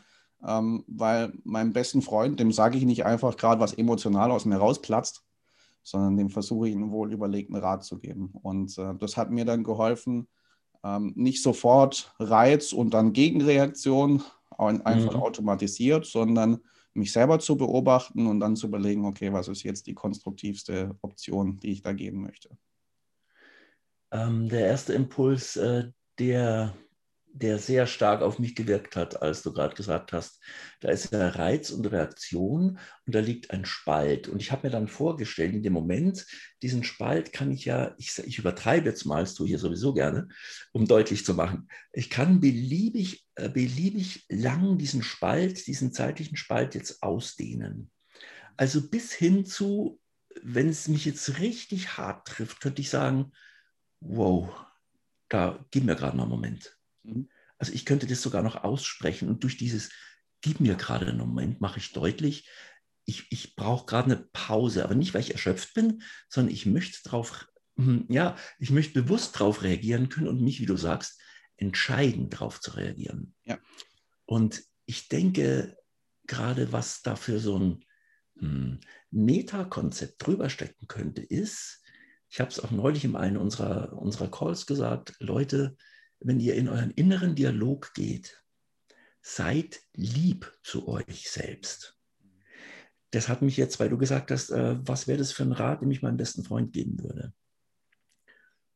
ähm, 0.45 0.83
weil 0.89 1.33
meinem 1.45 1.73
besten 1.73 2.03
Freund, 2.03 2.41
dem 2.41 2.51
sage 2.51 2.77
ich 2.77 2.85
nicht 2.85 3.05
einfach 3.05 3.37
gerade, 3.37 3.61
was 3.61 3.75
emotional 3.75 4.33
aus 4.33 4.47
mir 4.47 4.57
rausplatzt, 4.57 5.23
sondern 5.85 6.17
dem 6.17 6.31
versuche 6.31 6.69
ich 6.69 6.75
einen 6.75 6.91
wohl 6.91 7.13
überlegten 7.13 7.55
Rat 7.55 7.85
zu 7.85 8.01
geben. 8.01 8.33
Und 8.43 8.77
äh, 8.79 8.97
das 8.99 9.17
hat 9.17 9.31
mir 9.31 9.45
dann 9.45 9.63
geholfen, 9.63 10.27
ähm, 10.83 11.13
nicht 11.15 11.41
sofort 11.41 12.13
Reiz 12.19 12.73
und 12.73 12.93
dann 12.93 13.13
Gegenreaktion 13.13 14.25
einfach 14.59 15.15
mhm. 15.15 15.23
automatisiert, 15.23 16.05
sondern 16.05 16.59
mich 16.95 17.13
selber 17.13 17.39
zu 17.39 17.57
beobachten 17.57 18.27
und 18.27 18.41
dann 18.41 18.57
zu 18.57 18.69
überlegen, 18.69 19.05
okay, 19.05 19.33
was 19.33 19.49
ist 19.49 19.63
jetzt 19.63 19.87
die 19.87 19.95
konstruktivste 19.95 20.97
Option, 21.03 21.59
die 21.59 21.73
ich 21.73 21.83
da 21.83 21.93
geben 21.93 22.23
möchte. 22.23 22.57
Ähm, 24.13 24.49
der 24.49 24.67
erste 24.67 24.95
Impuls, 24.95 25.57
äh, 25.57 25.91
der 26.19 26.75
der 27.37 27.59
sehr 27.59 27.89
stark 27.89 28.23
auf 28.23 28.39
mich 28.39 28.55
gewirkt 28.55 28.95
hat, 28.95 29.21
als 29.21 29.43
du 29.43 29.53
gerade 29.53 29.75
gesagt 29.75 30.13
hast. 30.13 30.41
Da 30.81 30.91
ist 30.91 31.13
ja 31.13 31.29
Reiz 31.31 31.71
und 31.71 31.85
Reaktion 31.85 32.79
und 33.07 33.15
da 33.15 33.19
liegt 33.19 33.51
ein 33.51 33.65
Spalt. 33.65 34.29
Und 34.29 34.41
ich 34.41 34.53
habe 34.53 34.69
mir 34.69 34.71
dann 34.71 34.87
vorgestellt, 34.87 35.53
in 35.53 35.65
dem 35.65 35.73
Moment, 35.73 36.25
diesen 36.63 36.85
Spalt 36.85 37.33
kann 37.33 37.51
ich 37.51 37.65
ja, 37.65 37.93
ich, 37.99 38.17
ich 38.21 38.39
übertreibe 38.39 38.89
jetzt 38.89 39.05
mal, 39.05 39.21
das 39.21 39.35
tue 39.35 39.47
ich 39.47 39.51
hier 39.51 39.59
sowieso 39.59 39.93
gerne, 39.93 40.29
um 40.73 40.87
deutlich 40.87 41.25
zu 41.25 41.35
machen. 41.35 41.69
Ich 41.93 42.09
kann 42.09 42.41
beliebig, 42.41 43.27
äh, 43.35 43.49
beliebig 43.49 44.27
lang 44.29 44.79
diesen 44.79 45.03
Spalt, 45.03 45.67
diesen 45.67 45.93
zeitlichen 45.93 46.37
Spalt 46.37 46.77
jetzt 46.77 47.03
ausdehnen. 47.03 47.91
Also 48.57 48.89
bis 48.89 49.13
hin 49.13 49.45
zu, 49.45 50.01
wenn 50.41 50.69
es 50.69 50.87
mich 50.87 51.05
jetzt 51.05 51.41
richtig 51.41 51.99
hart 51.99 52.29
trifft, 52.29 52.61
könnte 52.61 52.81
ich 52.81 52.91
sagen, 52.91 53.33
wow, 53.99 54.49
da 55.29 55.67
gib 55.73 55.83
mir 55.83 55.97
gerade 55.97 56.17
mal 56.17 56.23
einen 56.23 56.31
Moment. 56.31 56.79
Mhm. 57.05 57.29
Also 57.59 57.73
ich 57.73 57.87
könnte 57.87 58.07
das 58.07 58.21
sogar 58.21 58.43
noch 58.43 58.65
aussprechen 58.65 59.29
und 59.29 59.43
durch 59.45 59.57
dieses 59.57 59.91
Gib 60.45 60.61
mir 60.61 60.75
gerade 60.75 61.07
einen 61.07 61.17
Moment, 61.17 61.63
mache 61.63 61.79
ich 61.79 61.93
deutlich, 61.93 62.47
ich, 63.07 63.27
ich 63.31 63.57
brauche 63.57 63.87
gerade 63.87 64.13
eine 64.13 64.29
Pause, 64.35 64.85
aber 64.85 64.95
nicht, 64.95 65.15
weil 65.15 65.23
ich 65.23 65.33
erschöpft 65.33 65.73
bin, 65.73 66.03
sondern 66.29 66.53
ich 66.53 66.67
möchte 66.67 66.99
darauf, 67.03 67.49
hm, 67.77 68.05
ja, 68.11 68.37
ich 68.59 68.69
möchte 68.69 69.03
bewusst 69.03 69.37
darauf 69.37 69.63
reagieren 69.63 70.11
können 70.11 70.29
und 70.29 70.43
mich, 70.43 70.61
wie 70.61 70.67
du 70.67 70.77
sagst, 70.77 71.19
entscheiden, 71.57 72.29
darauf 72.29 72.61
zu 72.61 72.73
reagieren. 72.73 73.35
Ja. 73.45 73.59
Und 74.27 74.63
ich 74.85 75.09
denke, 75.09 75.79
gerade 76.27 76.73
was 76.73 77.01
da 77.01 77.17
für 77.17 77.41
so 77.41 77.59
ein 77.59 77.85
hm, 78.39 78.81
Metakonzept 79.11 80.27
drüber 80.27 80.51
stecken 80.51 80.87
könnte, 80.89 81.23
ist, 81.23 81.83
ich 82.29 82.41
habe 82.41 82.51
es 82.51 82.61
auch 82.61 82.71
neulich 82.71 83.05
in 83.05 83.17
einem 83.17 83.41
unserer, 83.41 83.95
unserer 83.95 84.31
Calls 84.31 84.67
gesagt, 84.67 85.15
Leute, 85.21 85.77
wenn 86.21 86.41
ihr 86.41 86.55
in 86.55 86.69
euren 86.69 86.91
inneren 86.93 87.35
Dialog 87.35 87.93
geht, 87.95 88.43
seid 89.21 89.81
lieb 89.95 90.53
zu 90.63 90.89
euch 90.89 91.31
selbst. 91.31 91.99
Das 93.11 93.29
hat 93.29 93.43
mich 93.43 93.57
jetzt, 93.57 93.79
weil 93.81 93.89
du 93.89 93.99
gesagt 93.99 94.31
hast, 94.31 94.51
äh, 94.51 94.77
was 94.87 95.07
wäre 95.07 95.19
das 95.19 95.33
für 95.33 95.45
ein 95.45 95.53
Rat, 95.53 95.83
den 95.83 95.91
ich 95.91 96.03
meinem 96.03 96.17
besten 96.17 96.45
Freund 96.45 96.73
geben 96.73 97.01
würde. 97.01 97.33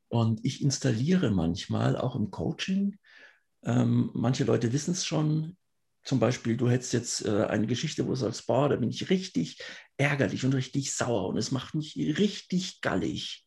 Und 0.08 0.44
ich 0.44 0.62
installiere 0.62 1.30
manchmal 1.30 1.96
auch 1.96 2.16
im 2.16 2.30
Coaching, 2.30 2.98
ähm, 3.64 4.10
manche 4.14 4.44
Leute 4.44 4.72
wissen 4.72 4.92
es 4.92 5.04
schon, 5.04 5.56
zum 6.04 6.20
Beispiel, 6.20 6.56
du 6.56 6.70
hättest 6.70 6.92
jetzt 6.92 7.24
äh, 7.26 7.44
eine 7.44 7.66
Geschichte, 7.66 8.06
wo 8.06 8.10
du 8.10 8.14
sagst, 8.14 8.46
boah, 8.46 8.68
da 8.68 8.76
bin 8.76 8.88
ich 8.88 9.10
richtig 9.10 9.60
ärgerlich 9.96 10.44
und 10.44 10.54
richtig 10.54 10.92
sauer 10.92 11.28
und 11.28 11.36
es 11.36 11.50
macht 11.50 11.74
mich 11.74 11.96
richtig 11.96 12.80
gallig, 12.80 13.44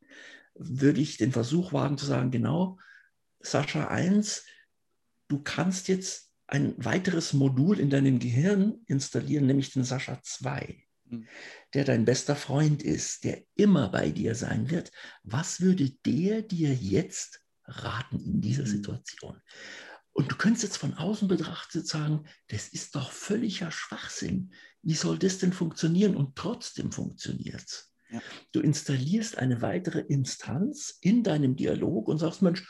würde 0.53 1.01
ich 1.01 1.17
den 1.17 1.31
Versuch 1.31 1.73
wagen 1.73 1.97
zu 1.97 2.05
sagen, 2.05 2.29
genau, 2.29 2.77
Sascha 3.43 3.87
1, 3.87 4.43
du 5.27 5.41
kannst 5.41 5.87
jetzt 5.87 6.31
ein 6.47 6.73
weiteres 6.77 7.33
Modul 7.33 7.79
in 7.79 7.89
deinem 7.89 8.19
Gehirn 8.19 8.81
installieren, 8.85 9.45
nämlich 9.45 9.71
den 9.71 9.83
Sascha 9.83 10.21
2, 10.21 10.83
hm. 11.09 11.27
der 11.73 11.85
dein 11.85 12.05
bester 12.05 12.35
Freund 12.35 12.83
ist, 12.83 13.23
der 13.23 13.43
immer 13.55 13.89
bei 13.89 14.11
dir 14.11 14.35
sein 14.35 14.69
wird. 14.69 14.91
Was 15.23 15.61
würde 15.61 15.89
der 16.05 16.41
dir 16.41 16.73
jetzt 16.73 17.41
raten 17.65 18.19
in 18.19 18.41
dieser 18.41 18.63
hm. 18.63 18.71
Situation? 18.71 19.41
Und 20.13 20.29
du 20.29 20.35
könntest 20.35 20.63
jetzt 20.63 20.77
von 20.77 20.93
außen 20.93 21.29
betrachtet 21.29 21.87
sagen, 21.87 22.25
das 22.49 22.67
ist 22.67 22.95
doch 22.95 23.11
völliger 23.11 23.71
Schwachsinn. 23.71 24.53
Wie 24.81 24.93
soll 24.93 25.17
das 25.17 25.37
denn 25.37 25.53
funktionieren? 25.53 26.17
Und 26.17 26.35
trotzdem 26.35 26.91
funktioniert 26.91 27.63
es. 27.65 27.93
Ja. 28.09 28.21
Du 28.51 28.59
installierst 28.59 29.37
eine 29.37 29.61
weitere 29.61 29.99
Instanz 29.99 30.97
in 30.99 31.23
deinem 31.23 31.55
Dialog 31.55 32.09
und 32.09 32.17
sagst, 32.17 32.41
Mensch, 32.41 32.67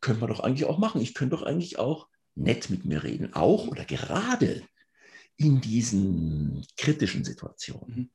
können 0.00 0.20
wir 0.20 0.28
doch 0.28 0.40
eigentlich 0.40 0.66
auch 0.66 0.78
machen. 0.78 1.00
Ich 1.00 1.14
könnte 1.14 1.36
doch 1.36 1.42
eigentlich 1.42 1.78
auch 1.78 2.08
nett 2.34 2.70
mit 2.70 2.84
mir 2.84 3.02
reden, 3.02 3.34
auch 3.34 3.66
oder 3.66 3.84
gerade 3.84 4.62
in 5.36 5.60
diesen 5.60 6.64
kritischen 6.76 7.24
Situationen. 7.24 7.96
Mhm. 7.96 8.10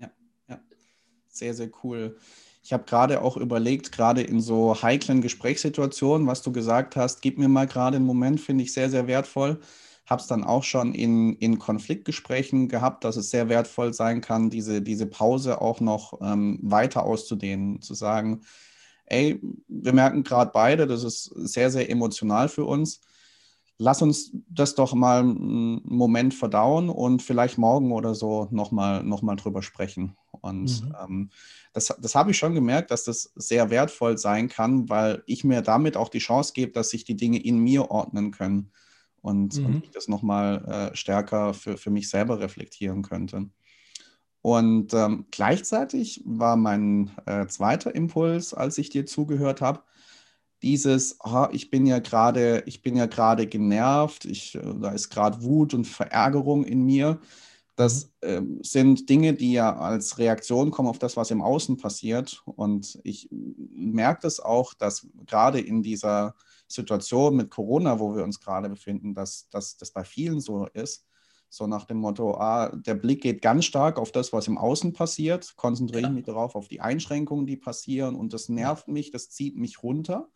Ja, 0.00 0.10
ja, 0.48 0.60
sehr, 1.28 1.54
sehr 1.54 1.70
cool. 1.82 2.16
Ich 2.62 2.72
habe 2.72 2.84
gerade 2.84 3.22
auch 3.22 3.36
überlegt, 3.36 3.92
gerade 3.92 4.22
in 4.22 4.40
so 4.40 4.82
heiklen 4.82 5.22
Gesprächssituationen, 5.22 6.26
was 6.26 6.42
du 6.42 6.52
gesagt 6.52 6.96
hast, 6.96 7.22
gib 7.22 7.38
mir 7.38 7.48
mal 7.48 7.66
gerade 7.66 7.96
einen 7.96 8.06
Moment, 8.06 8.40
finde 8.40 8.64
ich 8.64 8.72
sehr, 8.72 8.90
sehr 8.90 9.06
wertvoll. 9.06 9.60
Habe 10.06 10.20
es 10.20 10.26
dann 10.26 10.44
auch 10.44 10.64
schon 10.64 10.94
in, 10.94 11.34
in 11.36 11.58
Konfliktgesprächen 11.58 12.68
gehabt, 12.68 13.04
dass 13.04 13.16
es 13.16 13.30
sehr 13.30 13.48
wertvoll 13.48 13.92
sein 13.92 14.20
kann, 14.20 14.50
diese, 14.50 14.82
diese 14.82 15.06
Pause 15.06 15.60
auch 15.60 15.80
noch 15.80 16.20
ähm, 16.22 16.58
weiter 16.62 17.04
auszudehnen, 17.04 17.80
zu 17.82 17.94
sagen, 17.94 18.42
ey, 19.10 19.40
wir 19.68 19.92
merken 19.92 20.22
gerade 20.22 20.50
beide, 20.52 20.86
das 20.86 21.04
ist 21.04 21.24
sehr, 21.24 21.70
sehr 21.70 21.90
emotional 21.90 22.48
für 22.48 22.64
uns. 22.64 23.00
Lass 23.80 24.02
uns 24.02 24.32
das 24.48 24.74
doch 24.74 24.92
mal 24.94 25.20
einen 25.20 25.80
Moment 25.84 26.34
verdauen 26.34 26.88
und 26.88 27.22
vielleicht 27.22 27.58
morgen 27.58 27.92
oder 27.92 28.14
so 28.14 28.48
nochmal 28.50 29.04
noch 29.04 29.22
mal 29.22 29.36
drüber 29.36 29.62
sprechen. 29.62 30.16
Und 30.40 30.82
mhm. 30.82 30.94
ähm, 31.00 31.30
das, 31.72 31.94
das 32.00 32.14
habe 32.14 32.32
ich 32.32 32.38
schon 32.38 32.54
gemerkt, 32.54 32.90
dass 32.90 33.04
das 33.04 33.32
sehr 33.36 33.70
wertvoll 33.70 34.18
sein 34.18 34.48
kann, 34.48 34.88
weil 34.88 35.22
ich 35.26 35.44
mir 35.44 35.62
damit 35.62 35.96
auch 35.96 36.08
die 36.08 36.18
Chance 36.18 36.52
gebe, 36.54 36.72
dass 36.72 36.90
sich 36.90 37.04
die 37.04 37.16
Dinge 37.16 37.38
in 37.38 37.58
mir 37.58 37.90
ordnen 37.90 38.32
können 38.32 38.72
und, 39.20 39.56
mhm. 39.56 39.66
und 39.66 39.84
ich 39.84 39.90
das 39.90 40.08
nochmal 40.08 40.90
äh, 40.92 40.96
stärker 40.96 41.54
für, 41.54 41.76
für 41.76 41.90
mich 41.90 42.10
selber 42.10 42.40
reflektieren 42.40 43.02
könnte. 43.02 43.48
Und 44.42 44.94
ähm, 44.94 45.26
gleichzeitig 45.30 46.22
war 46.24 46.56
mein 46.56 47.10
äh, 47.26 47.46
zweiter 47.46 47.94
Impuls, 47.94 48.54
als 48.54 48.78
ich 48.78 48.90
dir 48.90 49.04
zugehört 49.06 49.60
habe, 49.60 49.82
dieses, 50.62 51.18
oh, 51.22 51.46
ich 51.52 51.70
bin 51.70 51.86
ja 51.86 51.98
gerade, 51.98 52.62
ich 52.66 52.82
bin 52.82 52.96
ja 52.96 53.06
gerade 53.06 53.46
genervt, 53.46 54.24
ich, 54.24 54.54
äh, 54.54 54.74
da 54.80 54.90
ist 54.90 55.10
gerade 55.10 55.42
Wut 55.42 55.74
und 55.74 55.86
Verärgerung 55.86 56.64
in 56.64 56.84
mir. 56.84 57.20
Das 57.76 58.10
ähm, 58.22 58.58
sind 58.62 59.08
Dinge, 59.08 59.34
die 59.34 59.52
ja 59.52 59.76
als 59.76 60.18
Reaktion 60.18 60.72
kommen 60.72 60.88
auf 60.88 60.98
das, 60.98 61.16
was 61.16 61.30
im 61.30 61.42
Außen 61.42 61.76
passiert. 61.76 62.42
Und 62.44 62.98
ich 63.04 63.28
merke 63.30 64.22
das 64.22 64.40
auch, 64.40 64.74
dass 64.74 65.06
gerade 65.26 65.60
in 65.60 65.82
dieser 65.82 66.34
Situation 66.66 67.36
mit 67.36 67.50
Corona, 67.50 68.00
wo 68.00 68.16
wir 68.16 68.24
uns 68.24 68.40
gerade 68.40 68.68
befinden, 68.68 69.14
dass, 69.14 69.48
dass 69.50 69.76
das 69.76 69.92
bei 69.92 70.02
vielen 70.02 70.40
so 70.40 70.66
ist, 70.66 71.06
so 71.50 71.66
nach 71.66 71.84
dem 71.84 71.98
Motto, 71.98 72.34
ah, 72.34 72.70
der 72.74 72.94
Blick 72.94 73.22
geht 73.22 73.42
ganz 73.42 73.64
stark 73.64 73.98
auf 73.98 74.12
das, 74.12 74.32
was 74.32 74.48
im 74.48 74.58
Außen 74.58 74.92
passiert, 74.92 75.56
konzentriere 75.56 76.02
ja. 76.02 76.08
ich 76.08 76.14
mich 76.14 76.24
darauf, 76.24 76.54
auf 76.54 76.68
die 76.68 76.80
Einschränkungen, 76.80 77.46
die 77.46 77.56
passieren 77.56 78.14
und 78.14 78.32
das 78.32 78.48
nervt 78.48 78.88
mich, 78.88 79.10
das 79.10 79.30
zieht 79.30 79.56
mich 79.56 79.82
runter. 79.82 80.28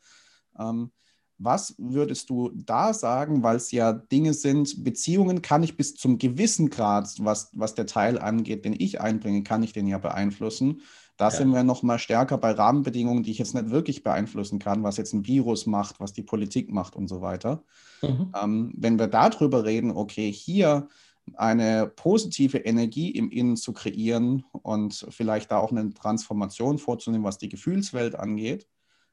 Ähm, 0.59 0.93
was 1.39 1.75
würdest 1.79 2.31
du 2.31 2.51
da 2.55 2.95
sagen, 2.95 3.43
weil 3.43 3.57
es 3.57 3.73
ja 3.73 3.93
Dinge 3.93 4.33
sind, 4.33 4.85
Beziehungen 4.85 5.43
kann 5.43 5.63
ich 5.63 5.77
bis 5.77 5.95
zum 5.95 6.19
gewissen 6.19 6.71
Grad, 6.71 7.13
was, 7.19 7.51
was 7.53 7.75
der 7.75 7.87
Teil 7.87 8.19
angeht, 8.19 8.65
den 8.65 8.77
ich 8.79 9.01
einbringe, 9.01 9.43
kann 9.43 9.63
ich 9.63 9.73
den 9.73 9.89
ja 9.89 9.99
beeinflussen. 9.99 10.83
Da 11.17 11.27
ja. 11.27 11.31
sind 11.31 11.51
wir 11.51 11.63
noch 11.63 11.83
mal 11.83 11.99
stärker 11.99 12.39
bei 12.39 12.53
Rahmenbedingungen, 12.53 13.23
die 13.23 13.31
ich 13.31 13.39
jetzt 13.39 13.55
nicht 13.55 13.71
wirklich 13.71 14.03
beeinflussen 14.03 14.59
kann, 14.59 14.83
was 14.83 14.97
jetzt 14.97 15.13
ein 15.13 15.27
Virus 15.27 15.67
macht, 15.67 16.01
was 16.01 16.13
die 16.13 16.23
Politik 16.23 16.73
macht 16.73 16.97
und 16.97 17.09
so 17.09 17.21
weiter. 17.21 17.63
Mhm. 18.01 18.33
Ähm, 18.41 18.73
wenn 18.77 18.99
wir 18.99 19.09
darüber 19.09 19.65
reden, 19.65 19.93
okay, 19.93 20.33
hier 20.33 20.89
eine 21.35 21.87
positive 21.87 22.59
Energie 22.59 23.11
im 23.11 23.31
Innen 23.31 23.57
zu 23.57 23.73
kreieren 23.73 24.45
und 24.63 25.07
vielleicht 25.11 25.51
da 25.53 25.59
auch 25.59 25.71
eine 25.71 25.93
Transformation 25.95 26.79
vorzunehmen, 26.79 27.25
was 27.25 27.39
die 27.39 27.49
Gefühlswelt 27.49 28.15
angeht. 28.17 28.67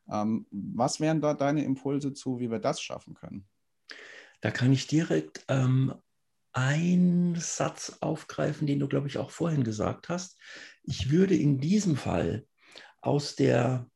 Ähm, 0.09 0.47
was 0.51 0.99
wären 0.99 1.21
da 1.21 1.33
deine 1.33 1.63
Impulse 1.63 2.13
zu, 2.13 2.39
wie 2.39 2.49
wir 2.49 2.59
das 2.59 2.81
schaffen 2.81 3.13
können? 3.13 3.45
Da 4.41 4.51
kann 4.51 4.71
ich 4.71 4.87
direkt 4.87 5.45
ähm, 5.49 5.93
einen 6.59 7.35
Satz 7.35 7.97
aufgreifen, 8.01 8.67
den 8.67 8.79
du, 8.79 8.87
glaube 8.87 9.07
ich, 9.07 9.17
auch 9.17 9.31
vorhin 9.31 9.63
gesagt 9.63 10.09
hast. 10.09 10.37
Ich 10.83 11.09
würde 11.09 11.35
in 11.35 11.59
diesem 11.59 11.95
Fall 11.95 12.45
aus 13.01 13.35
der 13.35 13.87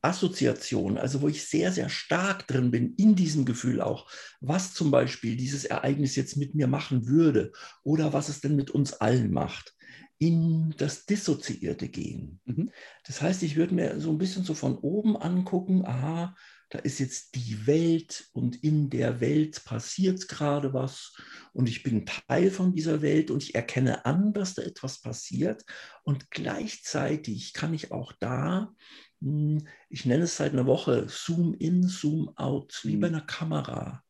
Assoziation, 0.00 0.96
also 0.96 1.20
wo 1.20 1.28
ich 1.28 1.46
sehr, 1.46 1.72
sehr 1.72 1.88
stark 1.88 2.46
drin 2.46 2.70
bin, 2.70 2.94
in 2.94 3.16
diesem 3.16 3.44
Gefühl 3.44 3.80
auch, 3.80 4.10
was 4.40 4.72
zum 4.72 4.90
Beispiel 4.90 5.36
dieses 5.36 5.64
Ereignis 5.64 6.16
jetzt 6.16 6.36
mit 6.36 6.54
mir 6.54 6.68
machen 6.68 7.06
würde 7.06 7.52
oder 7.82 8.12
was 8.12 8.28
es 8.28 8.40
denn 8.40 8.56
mit 8.56 8.70
uns 8.70 8.94
allen 8.94 9.30
macht, 9.30 9.74
in 10.18 10.74
das 10.78 11.04
Dissoziierte 11.04 11.88
gehen. 11.88 12.40
Mhm. 12.44 12.70
Das 13.04 13.20
heißt, 13.20 13.42
ich 13.42 13.56
würde 13.56 13.74
mir 13.74 14.00
so 14.00 14.10
ein 14.10 14.18
bisschen 14.18 14.44
so 14.44 14.54
von 14.54 14.78
oben 14.78 15.16
angucken, 15.16 15.84
aha, 15.84 16.34
da 16.70 16.78
ist 16.80 16.98
jetzt 16.98 17.36
die 17.36 17.66
Welt 17.66 18.28
und 18.32 18.62
in 18.64 18.90
der 18.90 19.20
Welt 19.20 19.64
passiert 19.64 20.26
gerade 20.28 20.72
was 20.74 21.14
und 21.52 21.68
ich 21.68 21.82
bin 21.82 22.06
Teil 22.06 22.50
von 22.50 22.72
dieser 22.72 23.02
Welt 23.02 23.30
und 23.30 23.42
ich 23.42 23.54
erkenne 23.54 24.04
an, 24.04 24.32
dass 24.32 24.54
da 24.54 24.62
etwas 24.62 25.00
passiert 25.00 25.64
und 26.02 26.30
gleichzeitig 26.30 27.52
kann 27.52 27.72
ich 27.72 27.92
auch 27.92 28.12
da 28.18 28.74
hm, 29.20 29.66
ich 29.88 30.04
nenne 30.04 30.24
es 30.24 30.36
seit 30.36 30.52
einer 30.52 30.66
Woche 30.66 31.06
Zoom 31.08 31.54
in, 31.54 31.84
Zoom 31.84 32.30
out, 32.36 32.80
wie 32.84 32.96
bei 32.96 33.08
mhm. 33.08 33.16
einer 33.16 33.24
Kamera. 33.24 34.02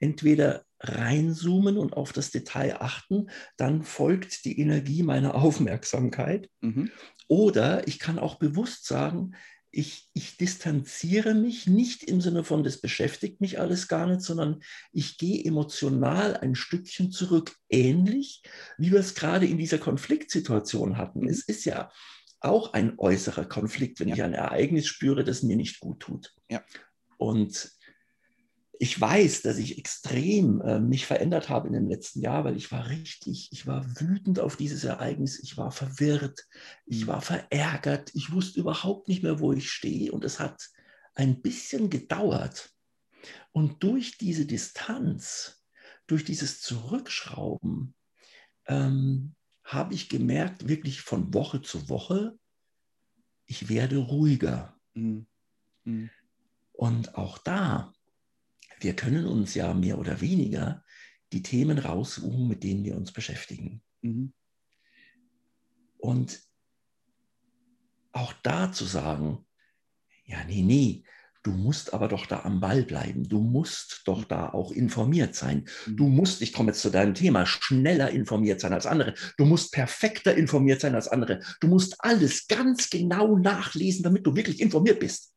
Entweder 0.00 0.64
reinzoomen 0.80 1.76
und 1.76 1.94
auf 1.94 2.12
das 2.12 2.30
Detail 2.30 2.80
achten, 2.80 3.30
dann 3.56 3.82
folgt 3.82 4.44
die 4.44 4.60
Energie 4.60 5.02
meiner 5.02 5.34
Aufmerksamkeit. 5.42 6.48
Mhm. 6.60 6.90
Oder 7.28 7.86
ich 7.86 7.98
kann 7.98 8.18
auch 8.18 8.36
bewusst 8.36 8.86
sagen, 8.86 9.34
ich, 9.70 10.08
ich, 10.14 10.36
distanziere 10.36 11.34
mich 11.34 11.66
nicht 11.66 12.02
im 12.04 12.20
Sinne 12.20 12.42
von, 12.44 12.64
das 12.64 12.80
beschäftigt 12.80 13.40
mich 13.40 13.60
alles 13.60 13.88
gar 13.88 14.06
nicht, 14.06 14.22
sondern 14.22 14.62
ich 14.92 15.18
gehe 15.18 15.44
emotional 15.44 16.36
ein 16.36 16.54
Stückchen 16.54 17.10
zurück, 17.10 17.54
ähnlich 17.68 18.42
wie 18.78 18.92
wir 18.92 19.00
es 19.00 19.14
gerade 19.14 19.46
in 19.46 19.58
dieser 19.58 19.78
Konfliktsituation 19.78 20.96
hatten. 20.96 21.20
Mhm. 21.20 21.28
Es 21.28 21.42
ist 21.42 21.64
ja 21.64 21.90
auch 22.40 22.72
ein 22.72 22.98
äußerer 22.98 23.44
Konflikt, 23.44 24.00
wenn 24.00 24.08
ja. 24.08 24.14
ich 24.14 24.22
ein 24.22 24.34
Ereignis 24.34 24.86
spüre, 24.86 25.24
das 25.24 25.42
mir 25.42 25.56
nicht 25.56 25.80
gut 25.80 26.00
tut. 26.00 26.34
Ja. 26.50 26.64
Und 27.18 27.77
ich 28.80 29.00
weiß, 29.00 29.42
dass 29.42 29.58
ich 29.58 29.76
extrem 29.76 30.60
äh, 30.60 30.78
mich 30.78 31.06
verändert 31.06 31.48
habe 31.48 31.66
in 31.66 31.72
dem 31.72 31.88
letzten 31.88 32.20
Jahr, 32.20 32.44
weil 32.44 32.56
ich 32.56 32.70
war 32.70 32.88
richtig, 32.88 33.48
ich 33.50 33.66
war 33.66 33.84
wütend 34.00 34.38
auf 34.38 34.56
dieses 34.56 34.84
Ereignis, 34.84 35.40
ich 35.42 35.56
war 35.56 35.72
verwirrt, 35.72 36.46
ich 36.86 37.06
war 37.06 37.20
verärgert, 37.20 38.14
ich 38.14 38.32
wusste 38.32 38.60
überhaupt 38.60 39.08
nicht 39.08 39.22
mehr, 39.22 39.40
wo 39.40 39.52
ich 39.52 39.70
stehe 39.70 40.12
und 40.12 40.24
es 40.24 40.38
hat 40.38 40.68
ein 41.14 41.42
bisschen 41.42 41.90
gedauert. 41.90 42.70
Und 43.50 43.82
durch 43.82 44.16
diese 44.16 44.46
Distanz, 44.46 45.64
durch 46.06 46.24
dieses 46.24 46.60
Zurückschrauben, 46.60 47.94
ähm, 48.66 49.34
habe 49.64 49.94
ich 49.94 50.08
gemerkt, 50.08 50.68
wirklich 50.68 51.00
von 51.00 51.34
Woche 51.34 51.62
zu 51.62 51.88
Woche, 51.88 52.38
ich 53.44 53.68
werde 53.68 53.96
ruhiger. 53.96 54.78
Mhm. 54.94 55.26
Mhm. 55.84 56.10
Und 56.72 57.16
auch 57.16 57.38
da, 57.38 57.92
wir 58.80 58.94
können 58.94 59.26
uns 59.26 59.54
ja 59.54 59.74
mehr 59.74 59.98
oder 59.98 60.20
weniger 60.20 60.84
die 61.32 61.42
Themen 61.42 61.78
raussuchen, 61.78 62.48
mit 62.48 62.62
denen 62.62 62.84
wir 62.84 62.96
uns 62.96 63.12
beschäftigen. 63.12 63.82
Mhm. 64.02 64.32
Und 65.98 66.40
auch 68.12 68.32
da 68.42 68.72
zu 68.72 68.84
sagen, 68.84 69.44
ja, 70.24 70.44
nee, 70.44 70.62
nee, 70.62 71.04
Du 71.44 71.52
musst 71.52 71.94
aber 71.94 72.08
doch 72.08 72.26
da 72.26 72.40
am 72.40 72.60
Ball 72.60 72.82
bleiben. 72.82 73.28
Du 73.28 73.40
musst 73.40 74.02
doch 74.04 74.24
da 74.24 74.50
auch 74.50 74.72
informiert 74.72 75.34
sein. 75.34 75.66
Du 75.86 76.06
mhm. 76.06 76.16
musst, 76.16 76.42
ich 76.42 76.52
komme 76.52 76.72
jetzt 76.72 76.82
zu 76.82 76.90
deinem 76.90 77.14
Thema, 77.14 77.46
schneller 77.46 78.10
informiert 78.10 78.60
sein 78.60 78.72
als 78.72 78.86
andere. 78.86 79.14
Du 79.36 79.44
musst 79.44 79.72
perfekter 79.72 80.34
informiert 80.34 80.80
sein 80.80 80.94
als 80.94 81.08
andere. 81.08 81.40
Du 81.60 81.68
musst 81.68 81.96
alles 82.00 82.48
ganz 82.48 82.90
genau 82.90 83.38
nachlesen, 83.38 84.02
damit 84.02 84.26
du 84.26 84.34
wirklich 84.34 84.60
informiert 84.60 85.00
bist. 85.00 85.32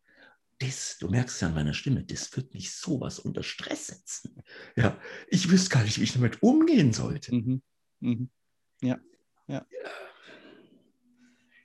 Das, 0.62 0.98
du 1.00 1.10
merkst 1.10 1.42
ja 1.42 1.48
an 1.48 1.56
meiner 1.56 1.74
Stimme, 1.74 2.04
das 2.04 2.36
wird 2.36 2.54
mich 2.54 2.76
sowas 2.76 3.20
unter 3.20 3.44
Stress 3.44 3.88
setzen. 3.88 4.44
Ja, 4.76 4.98
ich 5.28 5.50
wüsste 5.50 5.70
gar 5.72 5.84
nicht, 5.84 6.00
wie 6.00 6.04
ich 6.04 6.14
damit 6.14 6.44
umgehen 6.44 6.94
sollte. 6.94 7.34
Mhm. 7.34 7.62
Mhm. 8.00 8.30
Ja. 8.82 9.00
ja. 9.48 9.66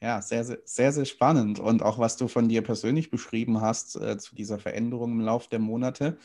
Ja, 0.00 0.20
sehr, 0.22 0.44
sehr, 0.44 0.58
sehr, 0.64 0.92
sehr 0.92 1.04
spannend. 1.04 1.58
Und 1.58 1.82
auch 1.82 1.98
was 1.98 2.16
du 2.16 2.28
von 2.28 2.48
dir 2.48 2.62
persönlich 2.62 3.10
beschrieben 3.10 3.60
hast 3.60 3.96
äh, 3.96 4.18
zu 4.18 4.34
dieser 4.34 4.58
Veränderung 4.58 5.12
im 5.12 5.20
Laufe 5.20 5.48
der 5.50 5.58
Monate, 5.58 6.18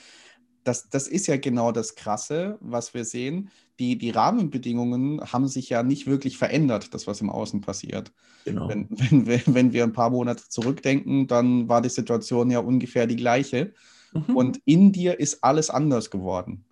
das, 0.64 0.90
das 0.90 1.08
ist 1.08 1.28
ja 1.28 1.38
genau 1.38 1.72
das 1.72 1.96
Krasse, 1.96 2.58
was 2.62 2.94
wir 2.94 3.06
sehen. 3.06 3.50
Die, 3.80 3.98
die 3.98 4.12
Rahmenbedingungen 4.12 5.22
haben 5.22 5.48
sich 5.48 5.70
ja 5.70 5.84
nicht 5.84 6.08
wirklich 6.08 6.38
verändert, 6.38 6.94
das, 6.94 7.08
was 7.08 7.22
im 7.22 7.30
Außen 7.30 7.62
passiert. 7.62 8.12
Genau. 8.46 8.70
Wenn, 8.70 8.88
wenn, 8.90 9.26
wir, 9.26 9.42
wenn 9.48 9.74
wir 9.74 9.84
ein 9.84 9.94
paar 9.94 10.10
Monate 10.10 10.44
zurückdenken, 10.48 11.28
dann 11.28 11.68
war 11.68 11.82
die 11.82 11.90
Situation 11.90 12.52
ja 12.52 12.60
ungefähr 12.60 13.08
die 13.08 13.16
gleiche. 13.16 13.74
Mhm. 14.14 14.36
Und 14.36 14.62
in 14.66 14.92
dir 14.92 15.20
ist 15.20 15.44
alles 15.44 15.70
anders 15.70 16.10
geworden. 16.10 16.66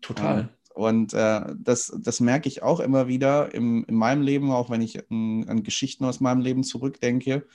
Total. 0.00 0.50
Und 0.74 1.14
äh, 1.14 1.40
das, 1.58 1.90
das 2.02 2.20
merke 2.20 2.48
ich 2.48 2.62
auch 2.62 2.80
immer 2.80 3.08
wieder 3.08 3.54
im, 3.54 3.84
in 3.88 3.94
meinem 3.94 4.20
Leben, 4.20 4.50
auch 4.50 4.68
wenn 4.68 4.82
ich 4.82 5.10
an, 5.10 5.48
an 5.48 5.62
Geschichten 5.62 6.04
aus 6.04 6.20
meinem 6.20 6.40
Leben 6.40 6.64
zurückdenke. 6.64 7.46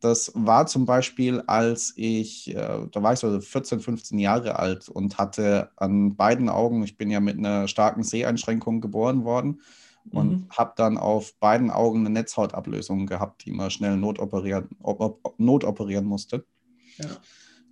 Das 0.00 0.32
war 0.34 0.66
zum 0.66 0.86
Beispiel, 0.86 1.42
als 1.46 1.92
ich, 1.96 2.54
äh, 2.54 2.86
da 2.90 3.02
war 3.02 3.12
ich 3.12 3.18
so 3.18 3.40
14, 3.40 3.80
15 3.80 4.18
Jahre 4.18 4.58
alt 4.58 4.88
und 4.88 5.18
hatte 5.18 5.70
an 5.76 6.16
beiden 6.16 6.48
Augen, 6.48 6.82
ich 6.82 6.96
bin 6.96 7.10
ja 7.10 7.20
mit 7.20 7.36
einer 7.36 7.68
starken 7.68 8.02
Seheinschränkung 8.02 8.80
geboren 8.80 9.24
worden 9.24 9.60
und 10.10 10.30
mhm. 10.30 10.46
habe 10.50 10.72
dann 10.76 10.96
auf 10.96 11.34
beiden 11.38 11.70
Augen 11.70 12.00
eine 12.00 12.10
Netzhautablösung 12.10 13.06
gehabt, 13.06 13.44
die 13.44 13.52
man 13.52 13.70
schnell 13.70 13.96
notoperieren, 13.96 14.68
op, 14.82 15.00
op, 15.00 15.34
notoperieren 15.38 16.06
musste. 16.06 16.44
Ja. 16.96 17.06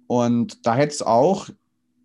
Und 0.07 0.67
da 0.67 0.75
hätte 0.75 0.95
es 0.95 1.03
auch 1.03 1.49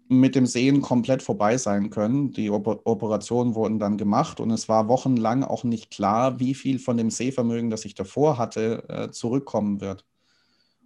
mit 0.10 0.36
dem 0.36 0.46
Sehen 0.46 0.82
komplett 0.82 1.22
vorbei 1.22 1.58
sein 1.58 1.90
können. 1.90 2.32
Die 2.32 2.50
Operationen 2.50 3.56
wurden 3.56 3.80
dann 3.80 3.98
gemacht 3.98 4.40
und 4.40 4.52
es 4.52 4.70
war 4.70 4.88
wochenlang 4.88 5.44
auch 5.44 5.64
nicht 5.64 5.92
klar, 5.92 6.40
wie 6.40 6.54
viel 6.54 6.80
von 6.80 6.98
dem 6.98 7.10
Sehvermögen, 7.10 7.70
das 7.70 7.86
ich 7.86 7.96
davor 7.96 8.38
hatte, 8.38 8.84
äh, 8.90 9.12
zurückkommen 9.12 9.82
wird. 9.82 10.06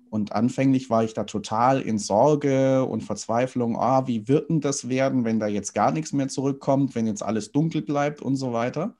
Und 0.09 0.31
anfänglich 0.31 0.89
war 0.89 1.03
ich 1.03 1.13
da 1.13 1.25
total 1.25 1.81
in 1.81 1.97
Sorge 1.97 2.85
und 2.85 3.03
Verzweiflung, 3.03 3.77
ah, 3.77 4.07
wie 4.07 4.27
wird 4.27 4.49
denn 4.49 4.61
das 4.61 4.89
werden, 4.89 5.25
wenn 5.25 5.39
da 5.39 5.47
jetzt 5.47 5.73
gar 5.73 5.91
nichts 5.91 6.13
mehr 6.13 6.27
zurückkommt, 6.27 6.95
wenn 6.95 7.07
jetzt 7.07 7.23
alles 7.23 7.51
dunkel 7.51 7.81
bleibt 7.81 8.21
und 8.21 8.35
so 8.35 8.53
weiter. 8.53 8.95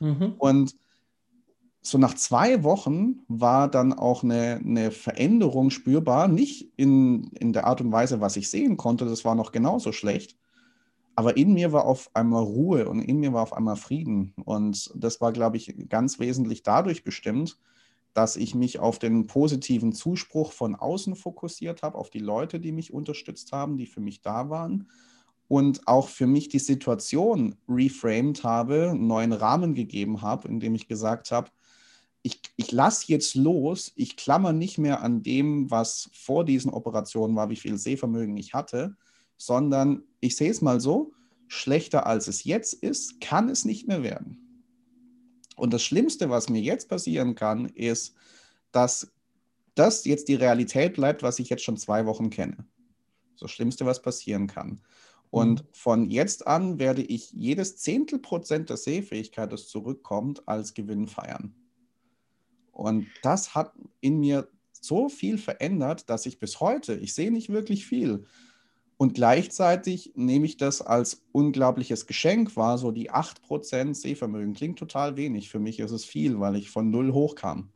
Mhm. 0.00 0.34
Und 0.38 0.76
so 1.86 1.98
nach 1.98 2.14
zwei 2.14 2.62
Wochen 2.64 3.20
war 3.28 3.68
dann 3.68 3.92
auch 3.92 4.22
eine, 4.22 4.60
eine 4.64 4.90
Veränderung 4.90 5.70
spürbar. 5.70 6.28
Nicht 6.28 6.72
in, 6.76 7.30
in 7.38 7.52
der 7.52 7.66
Art 7.66 7.80
und 7.82 7.92
Weise, 7.92 8.20
was 8.20 8.36
ich 8.36 8.48
sehen 8.48 8.76
konnte, 8.76 9.04
das 9.04 9.24
war 9.24 9.34
noch 9.34 9.52
genauso 9.52 9.92
schlecht. 9.92 10.36
Aber 11.14 11.36
in 11.36 11.52
mir 11.52 11.72
war 11.72 11.84
auf 11.84 12.10
einmal 12.14 12.42
Ruhe 12.42 12.88
und 12.88 13.00
in 13.00 13.20
mir 13.20 13.32
war 13.32 13.42
auf 13.42 13.52
einmal 13.52 13.76
Frieden. 13.76 14.32
Und 14.44 14.90
das 14.96 15.20
war, 15.20 15.32
glaube 15.32 15.58
ich, 15.58 15.74
ganz 15.88 16.18
wesentlich 16.18 16.62
dadurch 16.62 17.04
bestimmt, 17.04 17.58
dass 18.14 18.36
ich 18.36 18.54
mich 18.54 18.78
auf 18.78 18.98
den 18.98 19.26
positiven 19.26 19.92
Zuspruch 19.92 20.52
von 20.52 20.76
außen 20.76 21.16
fokussiert 21.16 21.82
habe, 21.82 21.98
auf 21.98 22.10
die 22.10 22.20
Leute, 22.20 22.60
die 22.60 22.72
mich 22.72 22.92
unterstützt 22.92 23.52
haben, 23.52 23.76
die 23.76 23.86
für 23.86 24.00
mich 24.00 24.22
da 24.22 24.48
waren 24.48 24.88
und 25.48 25.86
auch 25.86 26.08
für 26.08 26.26
mich 26.26 26.48
die 26.48 26.60
Situation 26.60 27.56
reframed 27.68 28.44
habe, 28.44 28.90
einen 28.90 29.06
neuen 29.06 29.32
Rahmen 29.32 29.74
gegeben 29.74 30.22
habe, 30.22 30.48
indem 30.48 30.74
ich 30.74 30.88
gesagt 30.88 31.32
habe, 31.32 31.50
ich, 32.22 32.40
ich 32.56 32.72
lasse 32.72 33.04
jetzt 33.08 33.34
los, 33.34 33.92
ich 33.96 34.16
klammer 34.16 34.54
nicht 34.54 34.78
mehr 34.78 35.02
an 35.02 35.22
dem, 35.22 35.70
was 35.70 36.08
vor 36.14 36.44
diesen 36.44 36.70
Operationen 36.70 37.36
war, 37.36 37.50
wie 37.50 37.56
viel 37.56 37.76
Sehvermögen 37.76 38.36
ich 38.38 38.54
hatte, 38.54 38.96
sondern 39.36 40.04
ich 40.20 40.36
sehe 40.36 40.50
es 40.50 40.62
mal 40.62 40.80
so, 40.80 41.12
schlechter 41.48 42.06
als 42.06 42.28
es 42.28 42.44
jetzt 42.44 42.72
ist, 42.72 43.20
kann 43.20 43.50
es 43.50 43.66
nicht 43.66 43.86
mehr 43.86 44.02
werden. 44.02 44.43
Und 45.54 45.72
das 45.72 45.82
Schlimmste, 45.84 46.30
was 46.30 46.48
mir 46.48 46.60
jetzt 46.60 46.88
passieren 46.88 47.34
kann, 47.34 47.66
ist, 47.66 48.14
dass 48.72 49.12
das 49.74 50.04
jetzt 50.04 50.28
die 50.28 50.34
Realität 50.34 50.94
bleibt, 50.94 51.22
was 51.22 51.38
ich 51.38 51.48
jetzt 51.48 51.64
schon 51.64 51.76
zwei 51.76 52.06
Wochen 52.06 52.30
kenne. 52.30 52.66
Das 53.40 53.50
Schlimmste, 53.50 53.86
was 53.86 54.02
passieren 54.02 54.46
kann. 54.46 54.80
Und 55.30 55.62
mhm. 55.62 55.68
von 55.72 56.10
jetzt 56.10 56.46
an 56.46 56.78
werde 56.78 57.02
ich 57.02 57.32
jedes 57.32 57.76
Zehntel 57.76 58.20
Prozent 58.20 58.70
der 58.70 58.76
Sehfähigkeit, 58.76 59.52
das 59.52 59.68
zurückkommt, 59.68 60.46
als 60.46 60.74
Gewinn 60.74 61.08
feiern. 61.08 61.54
Und 62.70 63.06
das 63.22 63.54
hat 63.54 63.72
in 64.00 64.20
mir 64.20 64.48
so 64.80 65.08
viel 65.08 65.38
verändert, 65.38 66.08
dass 66.10 66.26
ich 66.26 66.38
bis 66.38 66.60
heute, 66.60 66.94
ich 66.94 67.14
sehe 67.14 67.32
nicht 67.32 67.48
wirklich 67.48 67.86
viel. 67.86 68.26
Und 68.96 69.14
gleichzeitig 69.14 70.12
nehme 70.14 70.46
ich 70.46 70.56
das 70.56 70.80
als 70.80 71.22
unglaubliches 71.32 72.06
Geschenk 72.06 72.56
wahr, 72.56 72.78
so 72.78 72.92
die 72.92 73.10
8% 73.10 73.94
Sehvermögen. 73.94 74.54
Klingt 74.54 74.78
total 74.78 75.16
wenig, 75.16 75.48
für 75.48 75.58
mich 75.58 75.80
ist 75.80 75.90
es 75.90 76.04
viel, 76.04 76.38
weil 76.38 76.56
ich 76.56 76.70
von 76.70 76.90
null 76.90 77.12
hochkam. 77.12 77.70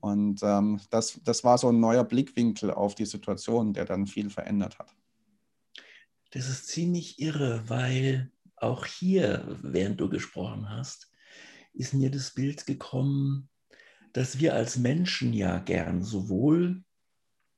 Und 0.00 0.42
ähm, 0.44 0.80
das, 0.90 1.20
das 1.24 1.42
war 1.42 1.58
so 1.58 1.70
ein 1.70 1.80
neuer 1.80 2.04
Blickwinkel 2.04 2.70
auf 2.70 2.94
die 2.94 3.06
Situation, 3.06 3.72
der 3.72 3.84
dann 3.84 4.06
viel 4.06 4.30
verändert 4.30 4.78
hat. 4.78 4.94
Das 6.30 6.48
ist 6.48 6.68
ziemlich 6.68 7.18
irre, 7.18 7.64
weil 7.68 8.30
auch 8.56 8.84
hier, 8.86 9.58
während 9.62 10.00
du 10.00 10.08
gesprochen 10.08 10.68
hast, 10.68 11.10
ist 11.72 11.94
mir 11.94 12.10
das 12.10 12.34
Bild 12.34 12.66
gekommen, 12.66 13.48
dass 14.12 14.38
wir 14.38 14.54
als 14.54 14.76
Menschen 14.76 15.32
ja 15.32 15.58
gern 15.58 16.02
sowohl, 16.02 16.84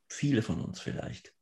viele 0.08 0.42
von 0.42 0.60
uns 0.60 0.80
vielleicht, 0.80 1.34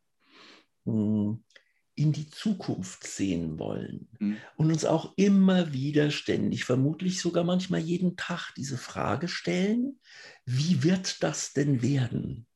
in 1.98 2.12
die 2.12 2.30
Zukunft 2.30 3.04
sehen 3.06 3.58
wollen 3.58 4.08
mhm. 4.20 4.36
und 4.56 4.70
uns 4.70 4.84
auch 4.84 5.14
immer 5.16 5.72
wieder 5.72 6.12
ständig, 6.12 6.64
vermutlich 6.64 7.20
sogar 7.20 7.42
manchmal 7.42 7.80
jeden 7.80 8.16
Tag 8.16 8.52
diese 8.56 8.78
Frage 8.78 9.26
stellen, 9.26 9.98
wie 10.44 10.84
wird 10.84 11.22
das 11.24 11.52
denn 11.52 11.82
werden? 11.82 12.46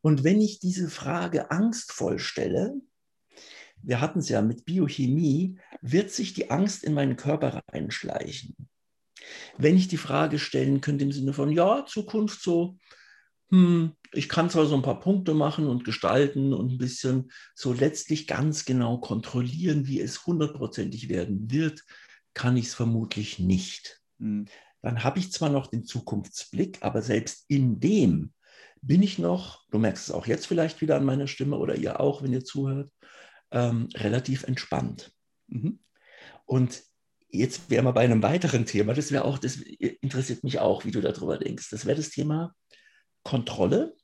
Und 0.00 0.24
wenn 0.24 0.40
ich 0.40 0.58
diese 0.58 0.90
Frage 0.90 1.52
angstvoll 1.52 2.18
stelle, 2.18 2.74
wir 3.82 4.00
hatten 4.00 4.18
es 4.18 4.28
ja 4.28 4.42
mit 4.42 4.64
Biochemie, 4.64 5.58
wird 5.80 6.10
sich 6.10 6.34
die 6.34 6.50
Angst 6.50 6.82
in 6.82 6.92
meinen 6.92 7.16
Körper 7.16 7.62
reinschleichen. 7.72 8.56
Wenn 9.58 9.76
ich 9.76 9.88
die 9.88 9.96
Frage 9.96 10.38
stellen 10.38 10.80
könnte 10.80 11.04
im 11.04 11.12
Sinne 11.12 11.32
von, 11.32 11.52
ja, 11.52 11.84
Zukunft 11.86 12.42
so, 12.42 12.78
hm, 13.50 13.92
ich 14.12 14.28
kann 14.28 14.50
zwar 14.50 14.66
so 14.66 14.74
ein 14.74 14.82
paar 14.82 15.00
Punkte 15.00 15.34
machen 15.34 15.66
und 15.66 15.84
gestalten 15.84 16.52
und 16.52 16.72
ein 16.72 16.78
bisschen 16.78 17.30
so 17.54 17.72
letztlich 17.72 18.26
ganz 18.26 18.64
genau 18.64 18.98
kontrollieren, 18.98 19.86
wie 19.86 20.00
es 20.00 20.26
hundertprozentig 20.26 21.08
werden 21.08 21.50
wird, 21.50 21.82
kann 22.34 22.56
ich 22.56 22.66
es 22.66 22.74
vermutlich 22.74 23.38
nicht. 23.38 24.00
Mhm. 24.18 24.46
Dann 24.82 25.04
habe 25.04 25.18
ich 25.18 25.32
zwar 25.32 25.50
noch 25.50 25.66
den 25.66 25.84
Zukunftsblick, 25.84 26.78
aber 26.80 27.02
selbst 27.02 27.44
in 27.48 27.80
dem 27.80 28.32
bin 28.82 29.02
ich 29.02 29.18
noch, 29.18 29.68
du 29.70 29.78
merkst 29.78 30.08
es 30.08 30.14
auch 30.14 30.26
jetzt 30.26 30.46
vielleicht 30.46 30.80
wieder 30.80 30.96
an 30.96 31.04
meiner 31.04 31.26
Stimme 31.26 31.58
oder 31.58 31.76
ihr 31.76 32.00
auch, 32.00 32.22
wenn 32.22 32.32
ihr 32.32 32.44
zuhört, 32.44 32.90
ähm, 33.50 33.88
relativ 33.94 34.44
entspannt. 34.44 35.12
Mhm. 35.48 35.80
Und 36.46 36.82
Jetzt 37.32 37.70
wären 37.70 37.84
wir 37.84 37.92
bei 37.92 38.00
einem 38.00 38.24
weiteren 38.24 38.66
Thema, 38.66 38.92
das 38.92 39.12
wäre 39.12 39.24
auch, 39.24 39.38
das 39.38 39.56
interessiert 39.56 40.42
mich 40.42 40.58
auch, 40.58 40.84
wie 40.84 40.90
du 40.90 41.00
darüber 41.00 41.38
denkst. 41.38 41.70
Das 41.70 41.86
wäre 41.86 41.96
das 41.96 42.10
Thema 42.10 42.56
Kontrolle 43.22 43.96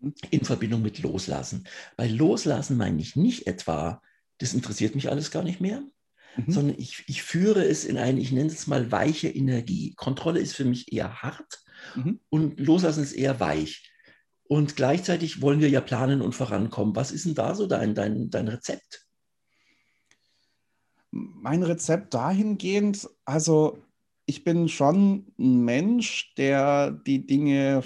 mhm. 0.00 0.14
in 0.30 0.44
Verbindung 0.44 0.82
mit 0.82 1.00
Loslassen. 1.00 1.66
Bei 1.96 2.06
Loslassen 2.06 2.76
meine 2.76 3.00
ich 3.00 3.16
nicht 3.16 3.46
etwa, 3.46 4.02
das 4.38 4.54
interessiert 4.54 4.94
mich 4.94 5.10
alles 5.10 5.30
gar 5.30 5.42
nicht 5.42 5.60
mehr, 5.60 5.82
mhm. 6.36 6.52
sondern 6.52 6.78
ich, 6.78 7.04
ich 7.06 7.22
führe 7.22 7.64
es 7.64 7.84
in 7.84 7.98
eine, 7.98 8.20
ich 8.20 8.32
nenne 8.32 8.50
es 8.50 8.66
mal 8.66 8.90
weiche 8.90 9.28
Energie. 9.28 9.94
Kontrolle 9.94 10.40
ist 10.40 10.54
für 10.54 10.64
mich 10.64 10.92
eher 10.92 11.22
hart 11.22 11.62
mhm. 11.94 12.20
und 12.30 12.60
Loslassen 12.60 13.02
ist 13.02 13.12
eher 13.12 13.40
weich. 13.40 13.90
Und 14.46 14.76
gleichzeitig 14.76 15.40
wollen 15.40 15.60
wir 15.60 15.70
ja 15.70 15.80
planen 15.80 16.20
und 16.20 16.34
vorankommen. 16.34 16.94
Was 16.94 17.12
ist 17.12 17.24
denn 17.24 17.34
da 17.34 17.54
so 17.54 17.66
dein, 17.66 17.94
dein, 17.94 18.28
dein 18.30 18.48
Rezept? 18.48 19.04
mein 21.14 21.62
Rezept 21.62 22.14
dahingehend, 22.14 23.08
also 23.24 23.78
ich 24.26 24.42
bin 24.42 24.68
schon 24.68 25.26
ein 25.38 25.64
Mensch, 25.64 26.34
der 26.36 26.90
die 26.90 27.26
Dinge, 27.26 27.82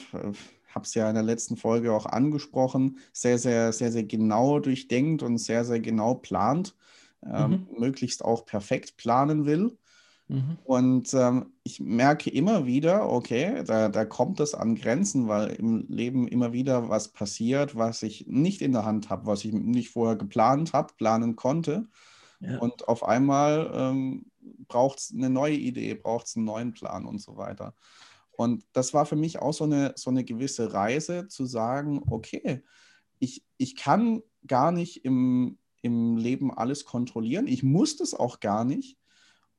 habe 0.68 0.84
es 0.84 0.94
ja 0.94 1.08
in 1.08 1.14
der 1.14 1.24
letzten 1.24 1.56
Folge 1.56 1.92
auch 1.92 2.06
angesprochen, 2.06 2.98
sehr, 3.12 3.38
sehr, 3.38 3.72
sehr, 3.72 3.92
sehr 3.92 4.04
genau 4.04 4.60
durchdenkt 4.60 5.22
und 5.22 5.38
sehr, 5.38 5.64
sehr 5.64 5.80
genau 5.80 6.14
plant, 6.14 6.74
ähm, 7.24 7.50
mhm. 7.50 7.80
möglichst 7.80 8.24
auch 8.24 8.46
perfekt 8.46 8.96
planen 8.96 9.46
will. 9.46 9.76
Mhm. 10.28 10.58
Und 10.64 11.14
ähm, 11.14 11.52
ich 11.62 11.80
merke 11.80 12.30
immer 12.30 12.66
wieder, 12.66 13.10
okay, 13.10 13.64
da, 13.64 13.88
da 13.88 14.04
kommt 14.04 14.40
es 14.40 14.54
an 14.54 14.74
Grenzen, 14.74 15.26
weil 15.26 15.48
im 15.54 15.86
Leben 15.88 16.28
immer 16.28 16.52
wieder 16.52 16.90
was 16.90 17.08
passiert, 17.08 17.76
was 17.76 18.02
ich 18.02 18.26
nicht 18.26 18.60
in 18.60 18.72
der 18.72 18.84
Hand 18.84 19.08
habe, 19.08 19.26
was 19.26 19.44
ich 19.44 19.52
nicht 19.52 19.90
vorher 19.90 20.16
geplant 20.16 20.74
habe, 20.74 20.92
planen 20.98 21.34
konnte. 21.34 21.86
Ja. 22.40 22.58
Und 22.58 22.88
auf 22.88 23.04
einmal 23.04 23.70
ähm, 23.74 24.26
braucht 24.68 24.98
es 24.98 25.14
eine 25.14 25.30
neue 25.30 25.56
Idee, 25.56 25.94
braucht 25.94 26.26
es 26.26 26.36
einen 26.36 26.44
neuen 26.44 26.72
Plan 26.72 27.06
und 27.06 27.20
so 27.20 27.36
weiter. 27.36 27.74
Und 28.38 28.64
das 28.72 28.94
war 28.94 29.04
für 29.04 29.16
mich 29.16 29.40
auch 29.40 29.52
so 29.52 29.64
eine, 29.64 29.94
so 29.96 30.10
eine 30.10 30.22
gewisse 30.22 30.72
Reise 30.72 31.26
zu 31.26 31.44
sagen, 31.44 32.02
okay, 32.08 32.62
ich, 33.18 33.42
ich 33.56 33.74
kann 33.74 34.22
gar 34.46 34.70
nicht 34.70 35.04
im, 35.04 35.58
im 35.82 36.16
Leben 36.16 36.56
alles 36.56 36.84
kontrollieren. 36.84 37.48
Ich 37.48 37.64
muss 37.64 37.96
das 37.96 38.14
auch 38.14 38.38
gar 38.38 38.64
nicht. 38.64 38.96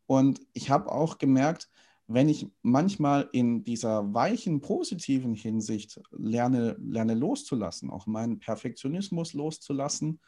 Und 0.05 0.39
ich 0.53 0.69
habe 0.69 0.93
auch 0.93 1.17
gemerkt, 1.17 1.69
wenn 2.07 2.29
ich 2.29 2.47
manchmal 2.61 3.27
in 3.33 3.65
dieser 3.65 4.13
weichen, 4.13 4.61
positiven 4.61 5.33
Hinsicht 5.33 5.99
lerne, 6.11 6.77
lerne 6.79 7.15
loszulassen, 7.15 7.89
auch 7.89 8.07
meinen 8.07 8.39
Perfektionismus 8.39 9.33
loszulassen, 9.33 10.21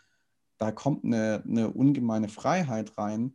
da 0.57 0.73
kommt 0.73 1.05
eine, 1.05 1.41
eine 1.47 1.71
ungemeine 1.71 2.27
Freiheit 2.27 2.97
rein, 2.97 3.33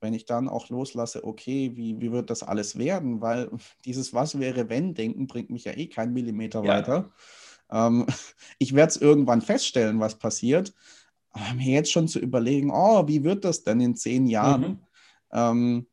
wenn 0.00 0.14
ich 0.14 0.26
dann 0.26 0.48
auch 0.48 0.68
loslasse, 0.68 1.24
okay, 1.24 1.72
wie, 1.74 2.00
wie 2.00 2.12
wird 2.12 2.30
das 2.30 2.42
alles 2.42 2.78
werden? 2.78 3.20
Weil 3.20 3.50
dieses 3.84 4.14
Was 4.14 4.38
wäre, 4.38 4.68
wenn 4.68 4.94
Denken 4.94 5.26
bringt 5.26 5.50
mich 5.50 5.64
ja 5.64 5.72
eh 5.72 5.86
keinen 5.86 6.12
Millimeter 6.12 6.62
ja. 6.62 6.68
weiter. 6.68 7.10
Ähm, 7.70 8.06
ich 8.58 8.74
werde 8.74 8.90
es 8.90 8.96
irgendwann 8.96 9.42
feststellen, 9.42 10.00
was 10.00 10.18
passiert. 10.18 10.74
Aber 11.30 11.54
mir 11.54 11.72
jetzt 11.72 11.92
schon 11.92 12.08
zu 12.08 12.18
überlegen, 12.18 12.70
oh, 12.72 13.06
wie 13.08 13.22
wird 13.22 13.44
das 13.44 13.62
denn 13.62 13.80
in 13.80 13.94
zehn 13.94 14.26
Jahren? 14.26 14.62
Mhm. 14.62 14.78
Ähm, 15.32 15.86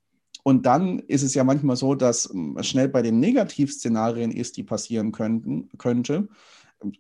und 0.44 0.66
dann 0.66 1.00
ist 1.00 1.24
es 1.24 1.34
ja 1.34 1.44
manchmal 1.44 1.78
so, 1.78 1.96
dass 1.96 2.30
ähm, 2.34 2.58
schnell 2.62 2.90
bei 2.90 3.02
den 3.02 3.20
Negativszenarien 3.20 4.32
ist, 4.32 4.58
die 4.58 4.64
passieren 4.64 5.12
könnten, 5.12 5.70
könnte. 5.78 6.28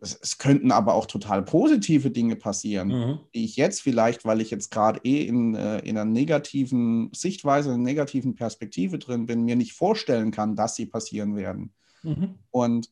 Es, 0.01 0.17
es 0.21 0.37
könnten 0.37 0.71
aber 0.71 0.93
auch 0.93 1.05
total 1.05 1.43
positive 1.43 2.11
Dinge 2.11 2.35
passieren, 2.35 2.87
mhm. 2.87 3.19
die 3.33 3.45
ich 3.45 3.55
jetzt 3.55 3.81
vielleicht, 3.81 4.25
weil 4.25 4.41
ich 4.41 4.51
jetzt 4.51 4.71
gerade 4.71 4.99
eh 5.03 5.25
in, 5.25 5.55
äh, 5.55 5.79
in 5.79 5.97
einer 5.97 6.09
negativen 6.09 7.09
Sichtweise, 7.13 7.69
in 7.69 7.75
einer 7.75 7.83
negativen 7.83 8.35
Perspektive 8.35 8.99
drin 8.99 9.25
bin, 9.25 9.43
mir 9.43 9.55
nicht 9.55 9.73
vorstellen 9.73 10.31
kann, 10.31 10.55
dass 10.55 10.75
sie 10.75 10.85
passieren 10.85 11.35
werden. 11.35 11.73
Mhm. 12.03 12.35
Und 12.51 12.89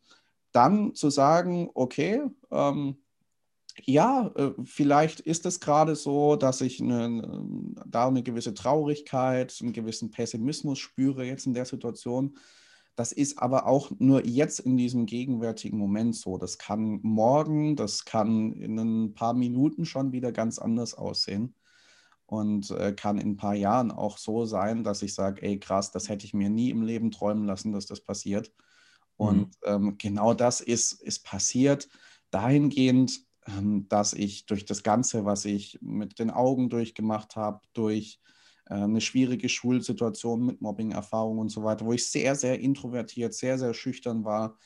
dann 0.52 0.96
zu 0.96 1.10
sagen, 1.10 1.70
okay, 1.74 2.22
ähm, 2.52 2.98
ja, 3.86 4.32
äh, 4.36 4.52
vielleicht 4.64 5.22
ist 5.22 5.46
es 5.46 5.60
gerade 5.60 5.96
so, 5.96 6.36
dass 6.36 6.62
ich 6.62 6.82
eine, 6.82 7.44
da 7.86 8.08
eine 8.08 8.24
gewisse 8.24 8.54
Traurigkeit, 8.54 9.58
einen 9.62 9.74
gewissen 9.74 10.12
Pessimismus 10.12 10.80
spüre 10.80 11.26
jetzt 11.26 11.46
in 11.46 11.54
der 11.54 11.66
Situation. 11.66 12.38
Das 12.96 13.12
ist 13.12 13.40
aber 13.40 13.68
auch 13.68 13.92
nur 14.00 14.26
jetzt 14.26 14.60
in 14.60 14.78
diesem 14.78 15.06
gegenwärtigen 15.06 15.78
Moment 15.78 16.16
so. 16.16 16.38
Das 16.38 16.58
kann 16.58 17.00
morgen, 17.04 17.76
das 17.76 18.06
kann 18.06 18.54
in 18.54 18.78
ein 18.78 19.14
paar 19.14 19.34
Minuten 19.34 19.86
schon 19.86 20.12
wieder 20.12 20.32
ganz 20.32 20.60
anders 20.60 20.94
aussehen 20.94 21.56
und 22.26 22.72
äh, 22.72 22.94
kann 22.94 23.18
in 23.18 23.32
ein 23.32 23.38
paar 23.38 23.56
Jahren 23.56 23.92
auch 23.92 24.18
so 24.18 24.46
sein, 24.46 24.84
dass 24.84 25.02
ich 25.02 25.14
sage, 25.14 25.42
ey 25.42 25.60
krass, 25.60 25.92
das 25.92 26.10
hätte 26.10 26.26
ich 26.26 26.34
mir 26.34 26.50
nie 26.50 26.70
im 26.70 26.82
Leben 26.82 27.12
träumen 27.12 27.46
lassen, 27.46 27.72
dass 27.72 27.86
das 27.86 28.02
passiert. 28.02 28.54
Und 29.18 29.48
mhm. 29.48 29.52
ähm, 29.66 29.98
genau 29.98 30.34
das 30.34 30.62
ist, 30.62 30.94
ist 30.94 31.26
passiert. 31.26 31.90
Dahingehend, 32.30 33.20
ähm, 33.46 33.88
dass 33.90 34.14
ich 34.14 34.46
durch 34.46 34.66
das 34.66 34.84
Ganze, 34.84 35.26
was 35.26 35.46
ich 35.46 35.80
mit 35.82 36.20
den 36.20 36.32
Augen 36.32 36.70
durchgemacht 36.70 37.36
habe, 37.36 37.62
durch 37.74 38.20
eine 38.76 39.02
schwierige 39.02 39.50
Schulsituation 39.50 40.46
mit 40.46 40.62
Mobbing-Erfahrungen 40.62 41.40
und 41.40 41.50
so 41.50 41.64
weiter, 41.64 41.86
wo 41.86 41.94
ich 41.94 42.08
sehr, 42.08 42.36
sehr 42.36 42.60
introvertiert, 42.60 43.34
sehr, 43.34 43.58
sehr 43.58 43.74
schüchtern 43.74 44.24
war. 44.24 44.58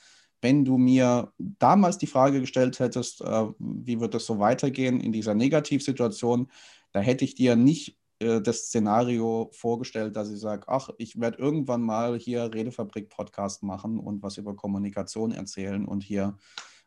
Wenn 0.42 0.64
du 0.64 0.78
mir 0.78 1.32
damals 1.38 1.98
die 1.98 2.08
Frage 2.08 2.40
gestellt 2.40 2.80
hättest, 2.80 3.22
äh, 3.22 3.46
wie 3.58 4.00
wird 4.00 4.16
es 4.16 4.26
so 4.26 4.40
weitergehen 4.40 5.00
in 5.00 5.12
dieser 5.12 5.34
Negativsituation, 5.34 6.52
da 6.92 7.00
hätte 7.00 7.26
ich 7.26 7.36
dir 7.36 7.56
nicht 7.56 7.98
äh, 8.20 8.42
das 8.42 8.68
Szenario 8.68 9.50
vorgestellt, 9.54 10.16
dass 10.16 10.30
ich 10.30 10.40
sage, 10.40 10.66
ach, 10.68 10.90
ich 10.98 11.20
werde 11.20 11.38
irgendwann 11.40 11.82
mal 11.82 12.18
hier 12.18 12.54
Redefabrik-Podcast 12.54 13.64
machen 13.64 14.00
und 14.00 14.22
was 14.24 14.38
über 14.38 14.56
Kommunikation 14.56 15.32
erzählen 15.32 15.86
und 15.86 16.04
hier 16.04 16.38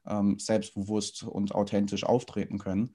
ähm, 0.06 0.38
selbstbewusst 0.38 1.24
und 1.24 1.54
authentisch 1.54 2.04
auftreten 2.04 2.58
können. 2.58 2.94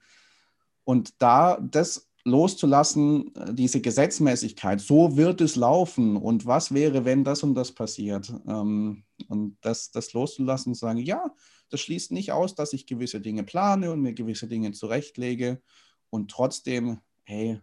Und 0.84 1.20
da 1.22 1.58
das 1.60 2.10
loszulassen, 2.24 3.34
äh, 3.36 3.54
diese 3.54 3.80
Gesetzmäßigkeit, 3.80 4.80
so 4.80 5.16
wird 5.16 5.40
es 5.40 5.56
laufen 5.56 6.16
und 6.16 6.46
was 6.46 6.72
wäre, 6.72 7.04
wenn 7.04 7.24
das 7.24 7.42
und 7.42 7.54
das 7.54 7.72
passiert. 7.72 8.32
Ähm, 8.46 9.04
und 9.28 9.56
das, 9.60 9.90
das 9.90 10.12
loszulassen 10.12 10.70
und 10.70 10.76
sagen, 10.76 10.98
ja, 10.98 11.34
das 11.70 11.80
schließt 11.80 12.12
nicht 12.12 12.32
aus, 12.32 12.54
dass 12.54 12.72
ich 12.72 12.86
gewisse 12.86 13.20
Dinge 13.20 13.44
plane 13.44 13.90
und 13.90 14.00
mir 14.00 14.14
gewisse 14.14 14.48
Dinge 14.48 14.72
zurechtlege 14.72 15.62
und 16.10 16.30
trotzdem, 16.30 17.00
hey, 17.24 17.60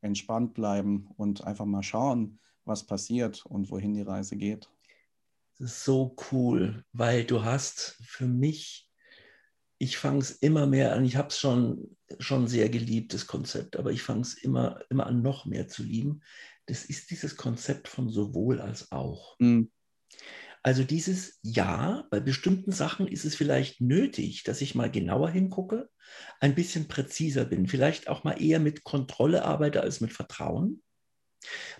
entspannt 0.00 0.54
bleiben 0.54 1.08
und 1.16 1.44
einfach 1.44 1.64
mal 1.64 1.82
schauen, 1.82 2.38
was 2.64 2.84
passiert 2.84 3.44
und 3.46 3.70
wohin 3.70 3.94
die 3.94 4.02
Reise 4.02 4.36
geht. 4.36 4.68
Das 5.58 5.72
ist 5.72 5.84
so 5.84 6.16
cool, 6.30 6.84
weil 6.92 7.24
du 7.24 7.44
hast 7.44 7.96
für 8.02 8.26
mich 8.26 8.90
ich 9.82 9.96
fange 9.96 10.20
es 10.20 10.30
immer 10.30 10.68
mehr 10.68 10.94
an, 10.94 11.04
ich 11.04 11.16
habe 11.16 11.30
es 11.30 11.40
schon, 11.40 11.96
schon 12.20 12.46
sehr 12.46 12.68
geliebt, 12.68 13.14
das 13.14 13.26
Konzept, 13.26 13.76
aber 13.76 13.90
ich 13.90 14.00
fange 14.00 14.20
es 14.20 14.34
immer, 14.34 14.80
immer 14.90 15.08
an, 15.08 15.22
noch 15.22 15.44
mehr 15.44 15.66
zu 15.66 15.82
lieben. 15.82 16.22
Das 16.66 16.84
ist 16.84 17.10
dieses 17.10 17.36
Konzept 17.36 17.88
von 17.88 18.08
sowohl 18.08 18.60
als 18.60 18.92
auch. 18.92 19.34
Mhm. 19.40 19.72
Also 20.62 20.84
dieses 20.84 21.40
Ja, 21.42 22.06
bei 22.12 22.20
bestimmten 22.20 22.70
Sachen 22.70 23.08
ist 23.08 23.24
es 23.24 23.34
vielleicht 23.34 23.80
nötig, 23.80 24.44
dass 24.44 24.60
ich 24.60 24.76
mal 24.76 24.88
genauer 24.88 25.30
hingucke, 25.30 25.90
ein 26.38 26.54
bisschen 26.54 26.86
präziser 26.86 27.44
bin, 27.44 27.66
vielleicht 27.66 28.06
auch 28.06 28.22
mal 28.22 28.40
eher 28.40 28.60
mit 28.60 28.84
Kontrolle 28.84 29.44
arbeite 29.44 29.80
als 29.80 30.00
mit 30.00 30.12
Vertrauen. 30.12 30.80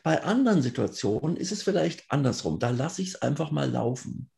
Bei 0.03 0.25
anderen 0.25 0.61
Situationen 0.61 1.37
ist 1.37 1.53
es 1.53 1.63
vielleicht 1.63 2.11
andersrum. 2.11 2.59
Da 2.59 2.71
lasse 2.71 3.01
ich 3.01 3.11
es 3.11 3.23
einfach 3.23 3.53
mal 3.53 3.71
laufen, 3.71 4.29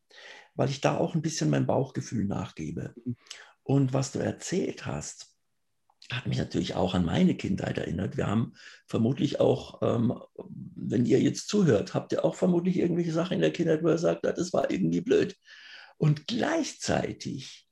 weil 0.53 0.69
ich 0.69 0.81
da 0.81 0.95
auch 0.95 1.15
ein 1.15 1.23
bisschen 1.23 1.49
mein 1.49 1.65
Bauchgefühl 1.65 2.25
nachgebe. 2.25 2.93
Und 3.65 3.93
was 3.93 4.11
du 4.11 4.19
erzählt 4.19 4.85
hast, 4.85 5.35
hat 6.11 6.27
mich 6.27 6.37
natürlich 6.37 6.75
auch 6.75 6.93
an 6.93 7.03
meine 7.03 7.35
Kindheit 7.35 7.79
erinnert. 7.79 8.15
Wir 8.15 8.27
haben 8.27 8.53
vermutlich 8.85 9.39
auch, 9.39 9.81
ähm, 9.81 10.13
wenn 10.75 11.07
ihr 11.07 11.19
jetzt 11.19 11.47
zuhört, 11.47 11.95
habt 11.95 12.11
ihr 12.11 12.23
auch 12.23 12.35
vermutlich 12.35 12.77
irgendwelche 12.77 13.11
Sachen 13.11 13.33
in 13.33 13.41
der 13.41 13.51
Kindheit, 13.51 13.83
wo 13.83 13.89
ihr 13.89 13.97
sagt, 13.97 14.23
das 14.23 14.53
war 14.53 14.69
irgendwie 14.69 15.01
blöd. 15.01 15.35
Und 15.97 16.27
gleichzeitig, 16.27 17.67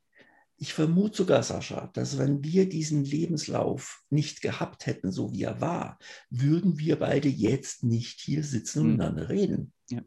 ich 0.58 0.74
vermute 0.74 1.18
sogar, 1.18 1.44
Sascha, 1.44 1.92
dass 1.94 2.18
wenn 2.18 2.44
wir 2.44 2.68
diesen 2.68 3.06
Lebenslauf 3.06 4.02
nicht 4.10 4.42
gehabt 4.42 4.88
hätten, 4.88 5.12
so 5.12 5.32
wie 5.32 5.44
er 5.44 5.62
war, 5.62 6.00
würden 6.32 6.80
wir 6.80 6.98
beide 6.98 7.28
jetzt 7.28 7.84
nicht 7.84 8.20
hier 8.20 8.44
sitzen 8.44 8.80
und 8.80 8.86
mhm. 8.86 8.92
miteinander 8.94 9.30
reden. 9.30 9.74
Ja. 9.92 10.02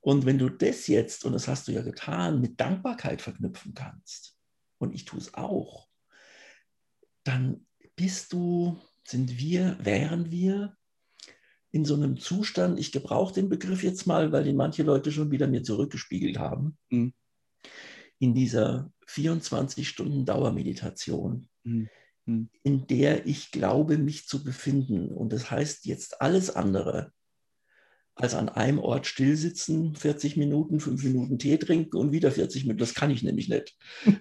Und 0.00 0.26
wenn 0.26 0.38
du 0.38 0.48
das 0.48 0.86
jetzt, 0.86 1.24
und 1.24 1.32
das 1.32 1.48
hast 1.48 1.66
du 1.66 1.72
ja 1.72 1.82
getan, 1.82 2.40
mit 2.40 2.60
Dankbarkeit 2.60 3.20
verknüpfen 3.20 3.74
kannst, 3.74 4.36
und 4.80 4.94
ich 4.94 5.04
tue 5.04 5.20
es 5.20 5.34
auch, 5.34 5.88
dann 7.22 7.66
bist 7.96 8.32
du, 8.32 8.80
sind 9.06 9.38
wir, 9.38 9.76
wären 9.80 10.30
wir 10.30 10.76
in 11.70 11.84
so 11.84 11.94
einem 11.94 12.16
Zustand, 12.18 12.80
ich 12.80 12.90
gebrauche 12.90 13.34
den 13.34 13.48
Begriff 13.48 13.84
jetzt 13.84 14.06
mal, 14.06 14.32
weil 14.32 14.44
den 14.44 14.56
manche 14.56 14.82
Leute 14.82 15.12
schon 15.12 15.30
wieder 15.30 15.46
mir 15.46 15.62
zurückgespiegelt 15.62 16.38
haben, 16.38 16.78
mhm. 16.88 17.12
in 18.18 18.34
dieser 18.34 18.90
24 19.06 19.86
Stunden 19.86 20.24
Dauermeditation, 20.24 21.48
mhm. 21.62 21.88
mhm. 22.24 22.50
in 22.62 22.86
der 22.86 23.26
ich 23.26 23.50
glaube, 23.50 23.98
mich 23.98 24.26
zu 24.26 24.42
befinden. 24.42 25.10
Und 25.10 25.32
das 25.32 25.50
heißt 25.50 25.84
jetzt 25.84 26.20
alles 26.22 26.50
andere 26.50 27.12
als 28.20 28.34
an 28.34 28.48
einem 28.48 28.78
Ort 28.78 29.06
stillsitzen, 29.06 29.94
40 29.94 30.36
Minuten, 30.36 30.80
5 30.80 31.02
Minuten 31.04 31.38
Tee 31.38 31.56
trinken 31.56 31.96
und 31.96 32.12
wieder 32.12 32.30
40 32.30 32.64
Minuten. 32.64 32.78
Das 32.78 32.94
kann 32.94 33.10
ich 33.10 33.22
nämlich 33.22 33.48
nicht. 33.48 33.76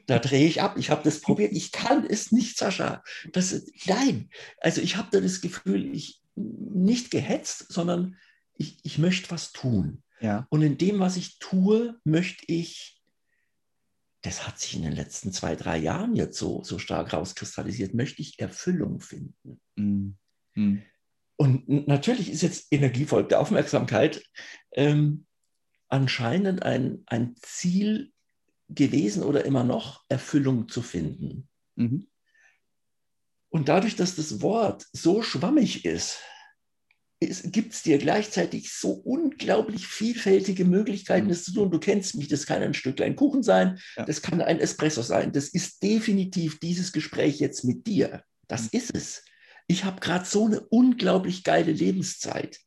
Da 0.06 0.20
drehe 0.20 0.48
ich 0.48 0.62
ab. 0.62 0.76
Ich 0.78 0.90
habe 0.90 1.04
das 1.04 1.22
probiert. 1.22 1.52
Ich 1.52 1.72
kann 1.72 2.06
es 2.06 2.32
nicht, 2.32 2.58
Sascha. 2.58 3.04
Das, 3.34 3.66
nein. 3.86 4.30
Also 4.60 4.82
ich 4.82 4.98
habe 4.98 5.10
da 5.12 5.20
das 5.20 5.42
Gefühl, 5.42 5.94
ich 5.94 6.22
nicht 6.36 7.12
gehetzt, 7.12 7.66
sondern 7.70 8.16
ich, 8.56 8.80
ich 8.84 8.98
möchte 8.98 9.32
was 9.32 9.52
tun. 9.52 10.04
Ja. 10.22 10.48
Und 10.50 10.62
in 10.62 10.78
dem, 10.78 11.00
was 11.00 11.18
ich 11.18 11.40
tue, 11.40 12.00
möchte 12.04 12.44
ich, 12.48 13.02
das 14.22 14.48
hat 14.48 14.60
sich 14.60 14.76
in 14.76 14.84
den 14.84 14.94
letzten 14.94 15.32
zwei, 15.32 15.56
drei 15.56 15.78
Jahren 15.78 16.16
jetzt 16.16 16.38
so, 16.38 16.64
so 16.64 16.78
stark 16.78 17.14
rauskristallisiert, 17.14 17.94
möchte 17.94 18.22
ich 18.22 18.40
Erfüllung 18.40 19.00
finden. 19.00 19.62
Mhm. 19.76 20.84
Und 21.42 21.88
natürlich 21.88 22.30
ist 22.30 22.42
jetzt 22.42 22.68
Energie 22.70 23.06
folgt 23.06 23.32
der 23.32 23.40
Aufmerksamkeit 23.40 24.22
ähm, 24.74 25.26
anscheinend 25.88 26.64
ein, 26.64 27.04
ein 27.06 27.34
Ziel 27.42 28.12
gewesen 28.68 29.24
oder 29.24 29.46
immer 29.46 29.64
noch, 29.64 30.04
Erfüllung 30.10 30.68
zu 30.68 30.82
finden. 30.82 31.48
Mhm. 31.76 32.08
Und 33.48 33.70
dadurch, 33.70 33.96
dass 33.96 34.18
das 34.18 34.42
Wort 34.42 34.86
so 34.92 35.22
schwammig 35.22 35.86
ist, 35.86 36.20
gibt 37.22 37.74
es 37.74 37.84
dir 37.84 38.00
gleichzeitig 38.00 38.74
so 38.74 38.92
unglaublich 38.92 39.88
vielfältige 39.88 40.66
Möglichkeiten, 40.66 41.28
mhm. 41.28 41.30
das 41.30 41.46
zu 41.46 41.54
tun. 41.54 41.72
Du 41.72 41.80
kennst 41.80 42.16
mich, 42.16 42.28
das 42.28 42.48
kann 42.48 42.62
ein 42.62 42.74
Stücklein 42.74 43.16
Kuchen 43.16 43.44
sein, 43.44 43.80
ja. 43.96 44.04
das 44.04 44.22
kann 44.22 44.42
ein 44.42 44.60
Espresso 44.60 45.04
sein. 45.04 45.32
Das 45.32 45.48
ist 45.48 45.82
definitiv 45.84 46.60
dieses 46.60 46.92
Gespräch 46.92 47.40
jetzt 47.40 47.64
mit 47.64 47.88
dir. 47.88 48.26
Das 48.50 48.64
mhm. 48.64 48.70
ist 48.74 48.94
es 48.94 49.24
ich 49.70 49.86
habe 49.86 50.00
gerade 50.00 50.26
so 50.26 50.48
eine 50.48 50.62
unglaublich 50.62 51.44
geile 51.44 51.72
Lebenszeit. 51.72 52.60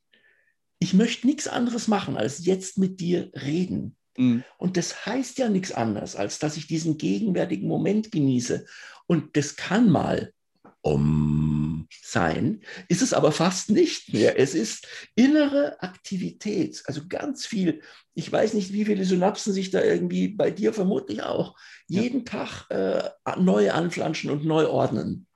Ich 0.79 0.95
möchte 0.95 1.27
nichts 1.27 1.49
anderes 1.49 1.89
machen, 1.89 2.17
als 2.17 2.47
jetzt 2.47 2.79
mit 2.79 3.01
dir 3.01 3.33
reden. 3.35 3.97
Mhm. 4.17 4.45
Und 4.57 4.77
das 4.77 5.05
heißt 5.05 5.37
ja 5.39 5.49
nichts 5.49 5.73
anderes, 5.73 6.15
als 6.15 6.39
dass 6.39 6.57
ich 6.57 6.69
diesen 6.69 6.99
gegenwärtigen 6.99 7.67
Moment 7.67 8.13
genieße. 8.13 8.67
Und 9.09 9.37
das 9.37 9.57
kann 9.57 9.91
mal 9.91 10.33
um 10.81 11.89
sein, 12.03 12.61
ist 12.89 13.03
es 13.03 13.13
aber 13.13 13.33
fast 13.33 13.71
nicht 13.71 14.13
mehr. 14.13 14.39
Es 14.39 14.55
ist 14.55 14.87
innere 15.17 15.83
Aktivität, 15.83 16.83
also 16.87 17.03
ganz 17.09 17.47
viel. 17.47 17.83
Ich 18.15 18.31
weiß 18.31 18.55
nicht, 18.55 18.73
wie 18.73 18.85
viele 18.85 19.05
Synapsen 19.05 19.53
sich 19.53 19.71
da 19.71 19.83
irgendwie 19.83 20.29
bei 20.29 20.53
dir 20.53 20.73
vermutlich 20.73 21.25
auch 21.25 21.57
jeden 21.89 22.21
ja. 22.21 22.25
Tag 22.25 22.71
äh, 22.71 23.11
neu 23.39 23.73
anflanschen 23.73 24.31
und 24.31 24.45
neu 24.45 24.69
ordnen. 24.69 25.27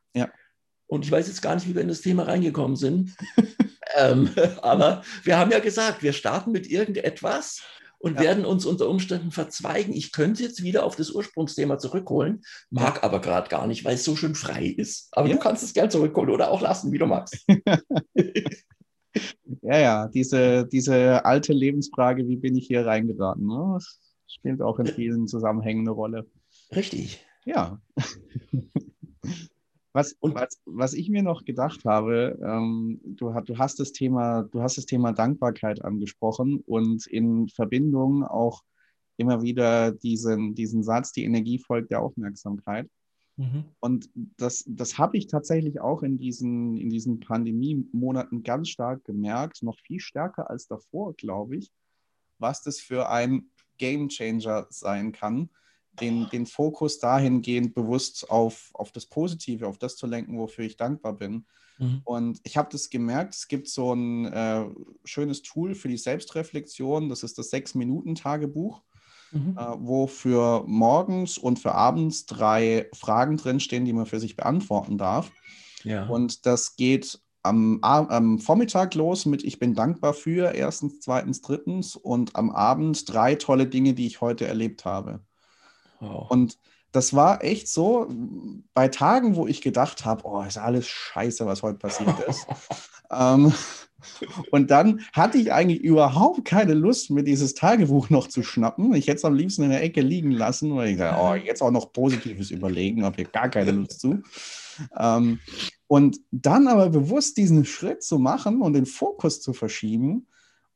Und 0.87 1.05
ich 1.05 1.11
weiß 1.11 1.27
jetzt 1.27 1.43
gar 1.43 1.55
nicht, 1.55 1.69
wie 1.69 1.75
wir 1.75 1.83
in 1.83 1.89
das 1.89 2.01
Thema 2.01 2.25
reingekommen 2.25 2.77
sind. 2.77 3.17
ähm, 3.97 4.31
aber 4.63 5.03
wir 5.25 5.39
haben 5.39 5.51
ja 5.51 5.59
gesagt, 5.59 6.03
wir 6.03 6.13
starten 6.13 6.53
mit 6.53 6.71
irgendetwas 6.71 7.63
und 7.99 8.17
ja. 8.17 8.21
werden 8.21 8.45
uns 8.45 8.67
unter 8.67 8.89
Umständen 8.89 9.31
verzweigen. 9.31 9.95
Ich 9.95 10.13
könnte 10.13 10.43
jetzt 10.43 10.63
wieder 10.63 10.85
auf 10.85 10.97
das 10.97 11.11
Ursprungsthema 11.11 11.79
zurückholen, 11.79 12.43
mag 12.71 13.03
aber 13.03 13.21
gerade 13.21 13.49
gar 13.49 13.67
nicht, 13.67 13.85
weil 13.85 13.95
es 13.95 14.05
so 14.05 14.17
schön 14.17 14.35
frei 14.35 14.67
ist. 14.67 15.09
Aber 15.13 15.29
ja. 15.29 15.35
du 15.35 15.41
kannst 15.41 15.63
es 15.63 15.73
gern 15.73 15.91
zurückholen 15.91 16.31
oder 16.31 16.51
auch 16.51 16.61
lassen, 16.61 16.93
wie 16.93 16.99
du 16.99 17.07
magst. 17.07 17.47
ja, 19.63 19.79
ja, 19.79 20.09
diese, 20.09 20.67
diese 20.67 21.25
alte 21.25 21.53
Lebensfrage, 21.53 22.29
wie 22.29 22.37
bin 22.37 22.57
ich 22.57 22.67
hier 22.67 22.87
reingeraten? 22.87 23.47
Ne? 23.47 23.73
Das 23.75 24.01
spielt 24.29 24.63
auch 24.63 24.79
in 24.79 24.87
vielen 24.87 25.27
Zusammenhängen 25.27 25.81
eine 25.81 25.91
Rolle. 25.91 26.27
Richtig. 26.75 27.25
Ja. 27.45 27.81
Was, 29.97 30.15
was, 30.21 30.61
was 30.67 30.93
ich 30.93 31.09
mir 31.09 31.23
noch 31.23 31.47
gedacht 31.47 31.87
habe, 31.87 32.39
ähm, 32.43 33.01
du, 33.03 33.33
du, 33.41 33.57
hast 33.57 33.81
das 33.81 33.93
Thema, 33.93 34.43
du 34.43 34.61
hast 34.61 34.77
das 34.77 34.85
Thema 34.85 35.13
Dankbarkeit 35.13 35.83
angesprochen 35.83 36.63
und 36.67 37.07
in 37.07 37.49
Verbindung 37.49 38.23
auch 38.23 38.63
immer 39.17 39.41
wieder 39.41 39.93
diesen, 39.93 40.55
diesen 40.55 40.83
Satz, 40.83 41.13
die 41.13 41.25
Energie 41.25 41.59
folgt 41.59 41.93
der 41.93 42.03
Aufmerksamkeit. 42.03 42.91
Mhm. 43.37 43.65
Und 43.81 44.11
das, 44.15 44.65
das 44.67 44.99
habe 44.99 45.17
ich 45.17 45.29
tatsächlich 45.29 45.81
auch 45.81 46.03
in 46.03 46.19
diesen, 46.19 46.77
in 46.77 46.91
diesen 46.91 47.21
Pandemie-Monaten 47.21 48.43
ganz 48.43 48.69
stark 48.69 49.03
gemerkt, 49.05 49.63
noch 49.63 49.79
viel 49.81 50.01
stärker 50.01 50.51
als 50.51 50.67
davor, 50.67 51.15
glaube 51.15 51.57
ich, 51.57 51.71
was 52.39 52.63
das 52.63 52.81
für 52.81 53.09
ein 53.09 53.51
Game 53.79 54.11
Changer 54.11 54.67
sein 54.69 55.13
kann 55.13 55.49
den, 56.01 56.29
den 56.31 56.47
Fokus 56.47 56.99
dahingehend 56.99 57.75
bewusst 57.75 58.31
auf, 58.31 58.71
auf 58.75 58.93
das 58.93 59.07
Positive, 59.07 59.67
auf 59.67 59.79
das 59.79 59.97
zu 59.97 60.07
lenken, 60.07 60.39
wofür 60.39 60.65
ich 60.65 60.77
dankbar 60.77 61.15
bin. 61.15 61.47
Mhm. 61.79 62.01
Und 62.05 62.41
ich 62.45 62.57
habe 62.57 62.69
das 62.71 62.91
gemerkt, 62.91 63.35
es 63.35 63.49
gibt 63.49 63.69
so 63.69 63.93
ein 63.93 64.27
äh, 64.27 64.67
schönes 65.05 65.43
Tool 65.43 65.75
für 65.75 65.89
die 65.89 65.99
Selbstreflexion, 65.99 67.09
das 67.09 67.23
ist 67.23 67.39
das 67.39 67.51
Sechs-Minuten-Tagebuch, 67.51 68.83
mhm. 69.33 69.57
äh, 69.59 69.63
wo 69.79 70.07
für 70.07 70.65
morgens 70.67 71.39
und 71.39 71.59
für 71.59 71.75
abends 71.75 72.27
drei 72.27 72.89
Fragen 72.95 73.37
drinstehen, 73.37 73.85
die 73.85 73.93
man 73.93 74.07
für 74.07 74.21
sich 74.21 74.37
beantworten 74.37 74.99
darf. 74.99 75.31
Ja. 75.83 76.07
Und 76.07 76.47
das 76.47 76.77
geht 76.77 77.21
am, 77.47 77.79
am, 77.83 78.39
Vormittag 78.39 78.95
los 78.95 79.25
mit 79.25 79.45
Ich 79.45 79.59
bin 79.59 79.75
dankbar 79.75 80.15
für 80.15 80.55
erstens, 80.55 81.01
zweitens, 81.01 81.43
drittens 81.43 81.95
und 81.97 82.35
am 82.35 82.51
Abend 82.51 83.13
drei 83.13 83.37
tolle 83.37 83.67
Dinge, 83.67 83.95
die 83.95 84.07
ich 84.07 84.21
heute 84.21 84.47
erlebt 84.47 84.85
habe. 84.85 85.21
Oh. 86.01 86.27
Und 86.29 86.59
das 86.93 87.15
war 87.15 87.45
echt 87.45 87.69
so, 87.69 88.09
bei 88.73 88.89
Tagen, 88.89 89.37
wo 89.37 89.47
ich 89.47 89.61
gedacht 89.61 90.05
habe, 90.05 90.23
oh, 90.25 90.43
ist 90.43 90.57
alles 90.57 90.87
scheiße, 90.87 91.45
was 91.45 91.63
heute 91.63 91.79
passiert 91.79 92.19
ist. 92.21 92.47
ähm, 93.11 93.53
und 94.51 94.71
dann 94.71 95.01
hatte 95.13 95.37
ich 95.39 95.53
eigentlich 95.53 95.81
überhaupt 95.81 96.45
keine 96.45 96.75
Lust, 96.75 97.11
mir 97.11 97.23
dieses 97.23 97.55
Tagebuch 97.55 98.09
noch 98.09 98.29
zu 98.29 98.43
schnappen. 98.43 98.95
Ich 98.95 99.09
hätte 99.09 99.19
es 99.19 99.25
am 99.25 99.35
liebsten 99.35 99.65
in 99.65 99.71
der 99.71 99.83
Ecke 99.83 100.01
liegen 100.01 100.31
lassen, 100.31 100.75
weil 100.75 100.91
ich 100.91 100.99
dachte, 100.99 101.21
oh, 101.23 101.35
jetzt 101.35 101.63
auch 101.63 101.71
noch 101.71 101.93
Positives 101.93 102.51
überlegen, 102.51 103.05
habe 103.05 103.17
hier 103.17 103.27
gar 103.27 103.49
keine 103.49 103.73
Lust 103.73 104.01
zu. 104.01 104.23
Ähm, 104.99 105.41
und 105.87 106.19
dann 106.31 106.67
aber 106.67 106.89
bewusst 106.91 107.37
diesen 107.37 107.65
Schritt 107.65 108.03
zu 108.03 108.19
machen 108.19 108.61
und 108.61 108.73
den 108.73 108.87
Fokus 108.87 109.41
zu 109.41 109.53
verschieben, 109.53 110.27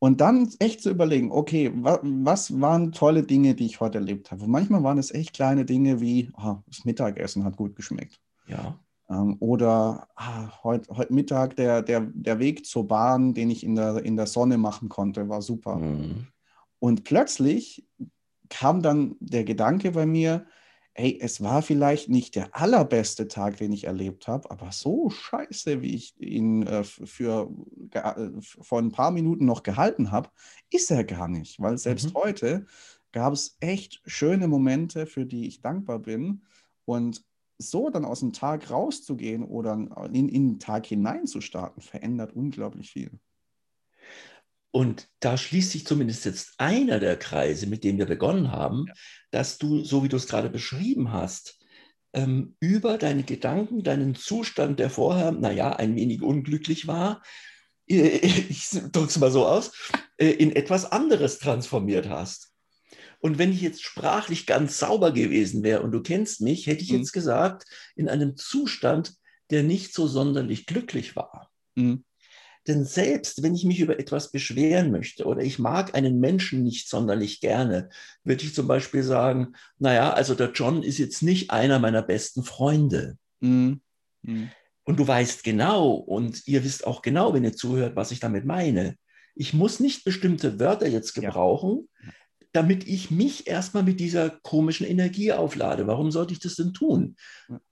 und 0.01 0.23
dann 0.23 0.49
echt 0.59 0.83
zu 0.83 0.91
überlegen, 0.91 1.31
okay, 1.31 1.71
wa 1.75 2.01
was 2.03 2.59
waren 2.59 2.91
tolle 2.91 3.23
Dinge, 3.23 3.55
die 3.55 3.67
ich 3.67 3.81
heute 3.81 3.99
erlebt 3.99 4.31
habe? 4.31 4.45
Und 4.45 4.51
manchmal 4.51 4.83
waren 4.83 4.99
es 4.99 5.13
echt 5.13 5.35
kleine 5.35 5.67
Dinge 5.67 6.01
wie, 6.01 6.33
oh, 6.43 6.57
das 6.67 6.87
Mittagessen 6.87 7.45
hat 7.45 7.57
gut 7.57 7.77
geschmeckt. 7.77 8.19
Ja. 8.49 8.81
Ähm, 9.11 9.37
oder 9.41 10.09
ah, 10.17 10.65
heute 10.65 10.97
heut 10.97 11.11
Mittag 11.11 11.55
der, 11.57 11.83
der, 11.83 12.01
der 12.15 12.39
Weg 12.39 12.65
zur 12.65 12.89
Bahn, 12.89 13.35
den 13.35 13.51
ich 13.51 13.63
in 13.63 13.77
der, 13.77 14.03
in 14.03 14.17
der 14.17 14.27
Sonne 14.27 14.57
machen 14.57 14.89
konnte, 14.89 15.29
war 15.29 15.43
super. 15.43 15.77
Mhm. 15.77 16.29
Und 16.79 17.05
plötzlich 17.05 17.87
kam 18.49 18.81
dann 18.81 19.17
der 19.21 19.45
Gedanke 19.45 19.91
bei 19.91 20.07
mir, 20.07 20.47
hey, 20.95 21.19
es 21.21 21.41
war 21.41 21.63
vielleicht 21.63 22.09
nicht 22.09 22.35
der 22.35 22.57
allerbeste 22.57 23.29
Tag, 23.29 23.57
den 23.57 23.73
ich 23.73 23.85
erlebt 23.85 24.29
habe, 24.29 24.51
aber 24.51 24.73
so 24.73 25.09
scheiße, 25.11 25.83
wie 25.83 25.95
ich 25.95 26.21
ihn 26.21 26.67
äh, 26.67 26.85
für 26.85 27.51
äh, 27.93 28.31
vor 28.41 28.81
ein 28.81 28.93
paar 28.93 29.11
Minuten 29.11 29.47
noch 29.47 29.63
gehalten 29.63 30.11
habe, 30.11 30.31
ist 30.71 30.91
er 30.91 31.05
gar 31.05 31.29
nicht, 31.29 31.61
weil 31.61 31.79
selbst 31.79 32.09
mhm. 32.09 32.15
heute 32.15 32.67
gab 33.13 33.33
es 33.33 33.57
echt 33.61 34.03
schöne 34.07 34.49
Momente, 34.49 35.07
für 35.07 35.27
die 35.27 35.47
ich 35.47 35.61
dankbar 35.61 35.99
bin 35.99 36.43
und 36.85 37.25
so 37.59 37.91
dann 37.91 38.05
aus 38.05 38.21
dem 38.21 38.33
Tag 38.33 38.71
rauszugehen 38.71 39.45
oder 39.45 39.75
in, 40.13 40.29
in 40.29 40.49
den 40.49 40.59
Tag 40.59 40.87
hineinzustarten, 40.87 41.83
verändert 41.83 42.33
unglaublich 42.33 42.91
viel. 42.91 43.11
Und 44.73 45.09
da 45.19 45.37
schließt 45.37 45.73
sich 45.73 45.87
zumindest 45.87 46.25
jetzt 46.25 46.55
einer 46.59 47.01
der 47.01 47.17
Kreise, 47.17 47.67
mit 47.67 47.83
dem 47.83 47.99
wir 47.99 48.07
begonnen 48.07 48.53
haben, 48.53 48.85
ja. 48.87 48.95
dass 49.33 49.59
du, 49.59 49.85
so 49.85 50.05
wie 50.05 50.09
du 50.09 50.17
es 50.17 50.29
gerade 50.29 50.49
beschrieben 50.49 51.13
hast, 51.13 51.59
ähm, 52.13 52.57
über 52.61 52.99
deine 52.99 53.23
Gedanken, 53.23 53.83
deinen 53.83 54.15
Zustand, 54.15 54.79
der 54.79 54.91
vorher, 54.91 55.33
naja, 55.33 55.73
ein 55.73 55.97
wenig 55.97 56.23
unglücklich 56.23 56.87
war, 56.87 57.23
äh, 57.89 58.19
ich 58.49 58.69
drücke 58.71 59.09
es 59.09 59.19
mal 59.19 59.31
so 59.31 59.47
aus, 59.47 59.73
äh, 60.19 60.31
in 60.31 60.55
etwas 60.55 60.91
anderes 60.91 61.39
transformiert 61.39 62.09
hast. 62.09 62.53
Und 63.21 63.39
wenn 63.39 63.53
ich 63.53 63.61
jetzt 63.61 63.83
sprachlich 63.83 64.47
ganz 64.47 64.79
sauber 64.79 65.13
gewesen 65.13 65.63
wäre 65.63 65.83
und 65.83 65.93
du 65.93 66.01
kennst 66.01 66.41
mich, 66.41 66.67
hätte 66.67 66.83
ich 66.83 66.91
mhm. 66.91 66.99
jetzt 66.99 67.13
gesagt, 67.13 67.65
in 67.95 68.09
einem 68.09 68.37
Zustand, 68.37 69.15
der 69.51 69.63
nicht 69.63 69.93
so 69.93 70.07
sonderlich 70.07 70.67
glücklich 70.67 71.17
war. 71.17 71.51
Mhm. 71.75 72.05
Denn 72.67 72.85
selbst 72.85 73.43
wenn 73.43 73.55
ich 73.55 73.65
mich 73.65 73.81
über 73.81 73.99
etwas 73.99 74.31
beschweren 74.31 74.91
möchte 74.91 75.25
oder 75.25 75.41
ich 75.43 75.59
mag 75.59 75.95
einen 75.95 76.21
Menschen 76.21 76.63
nicht 76.63 76.89
sonderlich 76.89 77.41
gerne, 77.41 77.89
würde 78.23 78.45
ich 78.45 78.55
zum 78.55 78.67
Beispiel 78.67 79.03
sagen, 79.03 79.55
naja, 79.79 80.13
also 80.13 80.35
der 80.35 80.53
John 80.53 80.83
ist 80.83 80.99
jetzt 80.99 81.23
nicht 81.23 81.51
einer 81.51 81.79
meiner 81.79 82.03
besten 82.03 82.43
Freunde. 82.43 83.17
Mhm. 83.41 83.81
Mhm. 84.23 84.51
Und 84.85 84.99
du 84.99 85.07
weißt 85.07 85.45
genau 85.45 85.93
und 85.93 86.47
ihr 86.47 86.65
wisst 86.65 86.87
auch 86.87 87.01
genau, 87.03 87.33
wenn 87.33 87.45
ihr 87.45 87.55
zuhört, 87.55 87.97
was 87.97 88.11
ich 88.11 88.21
damit 88.21 88.45
meine. 88.45 88.97
Ich 89.35 89.55
muss 89.55 89.81
nicht 89.81 90.05
bestimmte 90.05 90.61
Wörter 90.61 90.89
jetzt 90.89 91.15
gebrauchen, 91.15 91.89
ja 92.03 92.11
damit 92.53 92.87
ich 92.89 93.11
mich 93.11 93.47
erstmal 93.47 93.85
mit 93.85 94.01
dieser 94.01 94.31
komischen 94.31 94.87
Energie 94.87 95.33
auflade. 95.33 95.87
Warum 95.87 96.11
sollte 96.11 96.33
ich 96.33 96.41
das 96.41 96.57
denn 96.57 96.73
tun? 96.75 97.17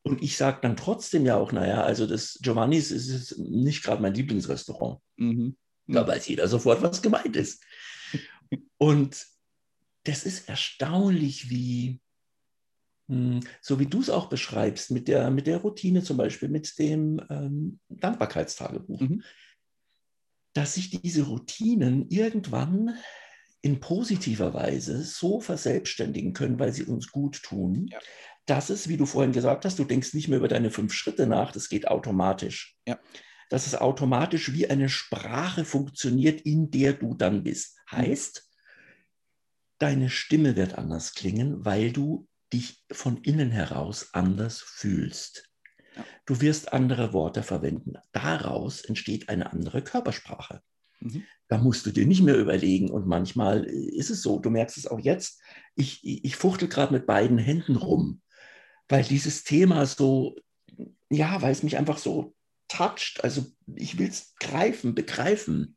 Und 0.02 0.22
ich 0.22 0.36
sage 0.36 0.58
dann 0.62 0.76
trotzdem 0.76 1.26
ja 1.26 1.36
auch, 1.36 1.50
naja, 1.50 1.82
also 1.82 2.06
das 2.06 2.38
Giovannis 2.40 2.90
ist 2.90 3.38
nicht 3.38 3.82
gerade 3.82 4.00
mein 4.00 4.14
Lieblingsrestaurant. 4.14 5.00
Mhm. 5.16 5.56
Da 5.88 6.06
weiß 6.06 6.28
jeder 6.28 6.46
sofort, 6.48 6.82
was 6.82 7.02
gemeint 7.02 7.34
ist. 7.34 7.64
Und 8.78 9.26
das 10.04 10.24
ist 10.24 10.48
erstaunlich, 10.48 11.50
wie, 11.50 12.00
hm, 13.08 13.40
so 13.60 13.80
wie 13.80 13.86
du 13.86 14.00
es 14.00 14.10
auch 14.10 14.28
beschreibst, 14.28 14.90
mit 14.90 15.08
der, 15.08 15.30
mit 15.30 15.46
der 15.46 15.58
Routine 15.58 16.02
zum 16.02 16.18
Beispiel, 16.18 16.48
mit 16.48 16.78
dem 16.78 17.20
ähm, 17.30 17.80
Dankbarkeitstagebuch, 17.88 19.00
mhm. 19.00 19.24
dass 20.52 20.74
sich 20.74 20.90
diese 20.90 21.22
Routinen 21.24 22.08
irgendwann 22.10 22.96
in 23.60 23.80
positiver 23.80 24.54
Weise 24.54 25.02
so 25.02 25.40
verselbstständigen 25.40 26.32
können, 26.32 26.58
weil 26.58 26.72
sie 26.72 26.84
uns 26.84 27.10
gut 27.10 27.42
tun, 27.42 27.88
ja. 27.90 27.98
dass 28.46 28.70
es, 28.70 28.88
wie 28.88 28.96
du 28.96 29.06
vorhin 29.06 29.32
gesagt 29.32 29.64
hast, 29.64 29.78
du 29.78 29.84
denkst 29.84 30.14
nicht 30.14 30.28
mehr 30.28 30.38
über 30.38 30.48
deine 30.48 30.70
fünf 30.70 30.92
Schritte 30.92 31.26
nach, 31.26 31.52
das 31.52 31.68
geht 31.68 31.88
automatisch. 31.88 32.76
Ja. 32.86 32.98
Dass 33.50 33.66
es 33.66 33.74
automatisch 33.74 34.52
wie 34.52 34.68
eine 34.68 34.88
Sprache 34.88 35.64
funktioniert, 35.64 36.42
in 36.42 36.70
der 36.70 36.92
du 36.92 37.14
dann 37.14 37.42
bist. 37.42 37.78
Mhm. 37.90 37.96
Heißt, 37.96 38.48
deine 39.78 40.10
Stimme 40.10 40.54
wird 40.56 40.76
anders 40.76 41.14
klingen, 41.14 41.64
weil 41.64 41.92
du 41.92 42.28
dich 42.52 42.84
von 42.90 43.18
innen 43.18 43.50
heraus 43.50 44.10
anders 44.12 44.60
fühlst. 44.60 45.50
Du 46.26 46.40
wirst 46.40 46.72
andere 46.72 47.12
Worte 47.12 47.42
verwenden. 47.42 47.94
Daraus 48.12 48.82
entsteht 48.82 49.28
eine 49.28 49.52
andere 49.52 49.82
Körpersprache. 49.82 50.62
Mhm. 51.00 51.24
Da 51.48 51.58
musst 51.58 51.86
du 51.86 51.90
dir 51.90 52.06
nicht 52.06 52.22
mehr 52.22 52.36
überlegen. 52.36 52.90
Und 52.90 53.06
manchmal 53.06 53.64
ist 53.64 54.10
es 54.10 54.22
so, 54.22 54.38
du 54.38 54.50
merkst 54.50 54.76
es 54.76 54.86
auch 54.86 55.00
jetzt, 55.00 55.40
ich, 55.74 56.00
ich 56.04 56.36
fuchtel 56.36 56.68
gerade 56.68 56.92
mit 56.92 57.06
beiden 57.06 57.38
Händen 57.38 57.76
rum, 57.76 58.20
weil 58.88 59.02
dieses 59.02 59.44
Thema 59.44 59.86
so, 59.86 60.36
ja, 61.10 61.40
weil 61.40 61.52
es 61.52 61.62
mich 61.62 61.76
einfach 61.76 61.98
so 61.98 62.34
toucht. 62.68 63.24
Also 63.24 63.46
ich 63.74 63.98
will 63.98 64.08
es 64.08 64.34
greifen, 64.38 64.94
begreifen. 64.94 65.76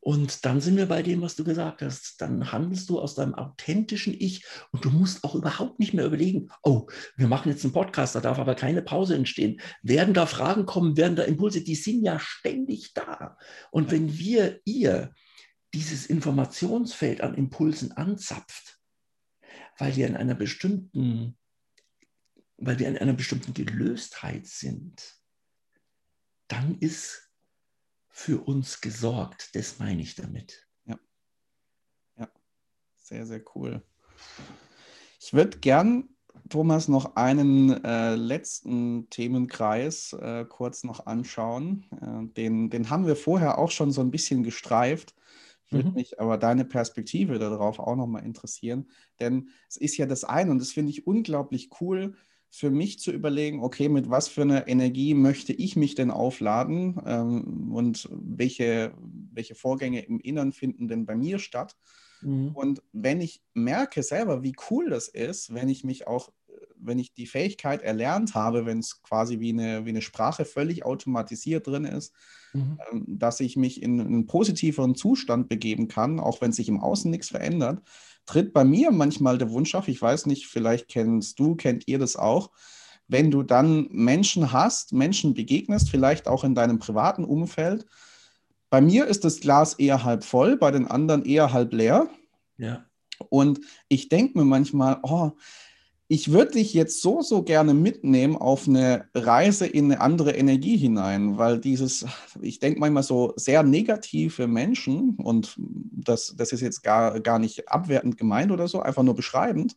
Und 0.00 0.46
dann 0.46 0.62
sind 0.62 0.78
wir 0.78 0.86
bei 0.86 1.02
dem, 1.02 1.20
was 1.20 1.36
du 1.36 1.44
gesagt 1.44 1.82
hast. 1.82 2.20
Dann 2.22 2.52
handelst 2.52 2.88
du 2.88 2.98
aus 2.98 3.14
deinem 3.14 3.34
authentischen 3.34 4.14
Ich 4.18 4.44
und 4.72 4.84
du 4.84 4.90
musst 4.90 5.24
auch 5.24 5.34
überhaupt 5.34 5.78
nicht 5.78 5.92
mehr 5.92 6.06
überlegen, 6.06 6.48
oh, 6.62 6.86
wir 7.16 7.28
machen 7.28 7.50
jetzt 7.50 7.64
einen 7.64 7.74
Podcast, 7.74 8.14
da 8.14 8.20
darf 8.20 8.38
aber 8.38 8.54
keine 8.54 8.80
Pause 8.80 9.14
entstehen. 9.14 9.60
Werden 9.82 10.14
da 10.14 10.24
Fragen 10.24 10.64
kommen, 10.64 10.96
werden 10.96 11.16
da 11.16 11.24
Impulse, 11.24 11.62
die 11.62 11.74
sind 11.74 12.02
ja 12.02 12.18
ständig 12.18 12.94
da. 12.94 13.36
Und 13.70 13.90
wenn 13.90 14.18
wir 14.18 14.60
ihr 14.64 15.12
dieses 15.74 16.06
Informationsfeld 16.06 17.20
an 17.20 17.34
Impulsen 17.34 17.92
anzapft, 17.92 18.80
weil 19.78 19.96
wir 19.96 20.06
in 20.06 20.16
einer 20.16 20.34
bestimmten, 20.34 21.36
weil 22.56 22.78
wir 22.78 22.88
in 22.88 22.98
einer 22.98 23.12
bestimmten 23.12 23.52
Gelöstheit 23.52 24.46
sind, 24.46 25.14
dann 26.48 26.78
ist 26.78 27.29
für 28.20 28.38
uns 28.38 28.82
gesorgt. 28.82 29.54
Das 29.54 29.78
meine 29.78 30.02
ich 30.02 30.14
damit. 30.14 30.68
Ja. 30.84 30.98
Ja, 32.18 32.28
sehr, 32.98 33.24
sehr 33.24 33.42
cool. 33.54 33.82
Ich 35.18 35.32
würde 35.32 35.58
gern, 35.58 36.10
Thomas, 36.50 36.86
noch 36.86 37.16
einen 37.16 37.82
äh, 37.82 38.16
letzten 38.16 39.08
Themenkreis 39.08 40.12
äh, 40.12 40.44
kurz 40.44 40.84
noch 40.84 41.06
anschauen. 41.06 41.86
Äh, 41.92 42.34
den, 42.34 42.68
den 42.68 42.90
haben 42.90 43.06
wir 43.06 43.16
vorher 43.16 43.56
auch 43.56 43.70
schon 43.70 43.90
so 43.90 44.02
ein 44.02 44.10
bisschen 44.10 44.42
gestreift. 44.42 45.14
Würde 45.70 45.88
mhm. 45.88 45.94
mich 45.94 46.20
aber 46.20 46.36
deine 46.36 46.66
Perspektive 46.66 47.38
darauf 47.38 47.78
auch 47.78 47.96
nochmal 47.96 48.26
interessieren. 48.26 48.90
Denn 49.18 49.48
es 49.66 49.78
ist 49.78 49.96
ja 49.96 50.04
das 50.04 50.24
eine 50.24 50.50
und 50.50 50.58
das 50.58 50.72
finde 50.72 50.90
ich 50.90 51.06
unglaublich 51.06 51.70
cool, 51.80 52.16
für 52.50 52.70
mich 52.70 52.98
zu 52.98 53.12
überlegen, 53.12 53.62
okay, 53.62 53.88
mit 53.88 54.10
was 54.10 54.28
für 54.28 54.42
einer 54.42 54.66
Energie 54.66 55.14
möchte 55.14 55.52
ich 55.52 55.76
mich 55.76 55.94
denn 55.94 56.10
aufladen 56.10 57.00
ähm, 57.06 57.72
und 57.72 58.08
welche, 58.10 58.92
welche 59.32 59.54
Vorgänge 59.54 60.00
im 60.00 60.18
Innern 60.18 60.52
finden 60.52 60.88
denn 60.88 61.06
bei 61.06 61.14
mir 61.14 61.38
statt. 61.38 61.76
Mhm. 62.22 62.50
Und 62.52 62.82
wenn 62.92 63.20
ich 63.20 63.42
merke 63.54 64.02
selber, 64.02 64.42
wie 64.42 64.54
cool 64.70 64.90
das 64.90 65.08
ist, 65.08 65.54
wenn 65.54 65.68
ich 65.68 65.84
mich 65.84 66.06
auch, 66.06 66.30
wenn 66.82 66.98
ich 66.98 67.12
die 67.12 67.26
Fähigkeit 67.26 67.82
erlernt 67.82 68.34
habe, 68.34 68.66
wenn 68.66 68.78
es 68.78 69.02
quasi 69.02 69.40
wie 69.40 69.50
eine, 69.50 69.84
wie 69.84 69.90
eine 69.90 70.02
Sprache 70.02 70.44
völlig 70.44 70.84
automatisiert 70.84 71.66
drin 71.66 71.84
ist, 71.84 72.14
mhm. 72.52 72.78
ähm, 72.90 73.04
dass 73.06 73.40
ich 73.40 73.56
mich 73.56 73.82
in 73.82 74.00
einen 74.00 74.26
positiveren 74.26 74.94
Zustand 74.94 75.48
begeben 75.48 75.88
kann, 75.88 76.20
auch 76.20 76.40
wenn 76.40 76.52
sich 76.52 76.68
im 76.68 76.80
Außen 76.80 77.10
nichts 77.10 77.28
verändert, 77.28 77.82
tritt 78.26 78.52
bei 78.52 78.64
mir 78.64 78.90
manchmal 78.90 79.38
der 79.38 79.50
Wunsch 79.50 79.74
auf, 79.74 79.88
ich 79.88 80.00
weiß 80.00 80.26
nicht, 80.26 80.46
vielleicht 80.46 80.88
kennst 80.88 81.38
du, 81.38 81.56
kennt 81.56 81.88
ihr 81.88 81.98
das 81.98 82.16
auch, 82.16 82.50
wenn 83.08 83.30
du 83.30 83.42
dann 83.42 83.88
Menschen 83.90 84.52
hast, 84.52 84.92
Menschen 84.92 85.34
begegnest, 85.34 85.90
vielleicht 85.90 86.28
auch 86.28 86.44
in 86.44 86.54
deinem 86.54 86.78
privaten 86.78 87.24
Umfeld. 87.24 87.86
Bei 88.70 88.80
mir 88.80 89.06
ist 89.06 89.24
das 89.24 89.40
Glas 89.40 89.74
eher 89.74 90.04
halb 90.04 90.22
voll, 90.22 90.56
bei 90.56 90.70
den 90.70 90.86
anderen 90.86 91.24
eher 91.24 91.52
halb 91.52 91.72
leer. 91.72 92.08
Ja. 92.56 92.84
Und 93.28 93.60
ich 93.88 94.08
denke 94.08 94.38
mir 94.38 94.44
manchmal, 94.44 95.00
oh, 95.02 95.32
ich 96.12 96.32
würde 96.32 96.54
dich 96.54 96.74
jetzt 96.74 97.02
so, 97.02 97.22
so 97.22 97.44
gerne 97.44 97.72
mitnehmen 97.72 98.36
auf 98.36 98.66
eine 98.66 99.08
Reise 99.14 99.64
in 99.64 99.84
eine 99.84 100.00
andere 100.00 100.32
Energie 100.32 100.76
hinein, 100.76 101.38
weil 101.38 101.60
dieses, 101.60 102.04
ich 102.40 102.58
denke 102.58 102.80
manchmal 102.80 103.04
so 103.04 103.32
sehr 103.36 103.62
negative 103.62 104.48
Menschen, 104.48 105.14
und 105.14 105.54
das, 105.56 106.34
das 106.36 106.50
ist 106.50 106.62
jetzt 106.62 106.82
gar, 106.82 107.20
gar 107.20 107.38
nicht 107.38 107.68
abwertend 107.68 108.18
gemeint 108.18 108.50
oder 108.50 108.66
so, 108.66 108.80
einfach 108.80 109.04
nur 109.04 109.14
beschreibend, 109.14 109.76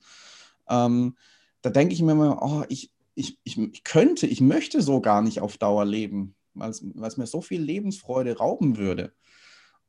ähm, 0.67 1.15
da 1.61 1.69
denke 1.69 1.93
ich 1.93 2.01
mir 2.01 2.13
immer, 2.13 2.41
oh, 2.41 2.63
ich, 2.67 2.91
ich, 3.13 3.37
ich, 3.43 3.83
könnte, 3.83 4.25
ich 4.25 4.41
möchte 4.41 4.81
so 4.81 5.01
gar 5.01 5.21
nicht 5.21 5.39
auf 5.39 5.57
Dauer 5.57 5.85
leben, 5.85 6.33
weil 6.55 6.71
es, 6.71 6.81
mir 6.81 7.27
so 7.27 7.41
viel 7.41 7.61
Lebensfreude 7.61 8.37
rauben 8.37 8.77
würde 8.77 9.13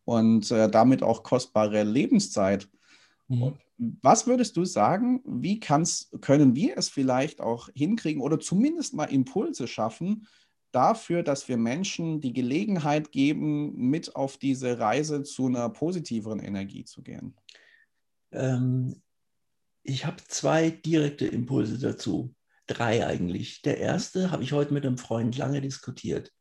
und 0.05 0.51
äh, 0.51 0.69
damit 0.69 1.03
auch 1.03 1.23
kostbare 1.23 1.85
Lebenszeit. 1.85 2.69
Mhm. 3.29 3.55
Was 3.77 4.27
würdest 4.27 4.57
du 4.57 4.65
sagen, 4.65 5.21
wie 5.25 5.59
können 5.59 6.55
wir 6.55 6.79
es 6.79 6.89
vielleicht 6.89 7.41
auch 7.41 7.69
hinkriegen 7.75 8.23
oder 8.23 8.39
zumindest 8.39 8.95
mal 8.95 9.07
Impulse 9.07 9.67
schaffen 9.67 10.27
dafür, 10.71 11.23
dass 11.23 11.49
wir 11.49 11.57
Menschen 11.57 12.21
die 12.21 12.33
Gelegenheit 12.33 13.11
geben, 13.11 13.75
mit 13.77 14.15
auf 14.15 14.37
diese 14.37 14.79
Reise 14.79 15.23
zu 15.25 15.47
einer 15.47 15.69
positiveren 15.71 16.41
Energie 16.41 16.85
zu 16.85 17.03
gehen? 17.03 17.37
Ähm, 18.33 19.03
ich 19.83 20.07
habe 20.07 20.23
zwei 20.29 20.71
direkte 20.71 21.27
Impulse 21.27 21.79
dazu. 21.79 22.35
Drei 22.67 23.07
eigentlich. 23.07 23.61
Der 23.63 23.79
erste 23.79 24.31
habe 24.31 24.43
ich 24.43 24.53
heute 24.53 24.73
mit 24.73 24.87
einem 24.87 24.99
Freund 24.99 25.37
lange 25.37 25.61
diskutiert. 25.61 26.33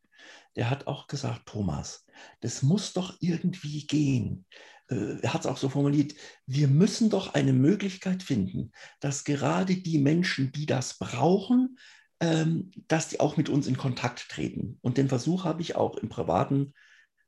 Der 0.56 0.70
hat 0.70 0.86
auch 0.86 1.08
gesagt, 1.08 1.46
Thomas, 1.46 2.06
das 2.40 2.62
muss 2.62 2.92
doch 2.92 3.16
irgendwie 3.20 3.86
gehen 3.86 4.46
er 4.88 5.32
hat 5.32 5.40
es 5.42 5.46
auch 5.46 5.56
so 5.56 5.68
formuliert, 5.68 6.14
wir 6.46 6.68
müssen 6.68 7.10
doch 7.10 7.34
eine 7.34 7.52
Möglichkeit 7.52 8.22
finden, 8.22 8.70
dass 9.00 9.24
gerade 9.24 9.76
die 9.76 9.98
Menschen, 9.98 10.52
die 10.52 10.66
das 10.66 10.98
brauchen, 10.98 11.78
ähm, 12.20 12.70
dass 12.88 13.08
die 13.08 13.20
auch 13.20 13.36
mit 13.36 13.48
uns 13.48 13.66
in 13.66 13.76
Kontakt 13.76 14.28
treten. 14.28 14.78
Und 14.82 14.98
den 14.98 15.08
Versuch 15.08 15.44
habe 15.44 15.62
ich 15.62 15.76
auch 15.76 15.96
im 15.96 16.08
Privaten 16.08 16.74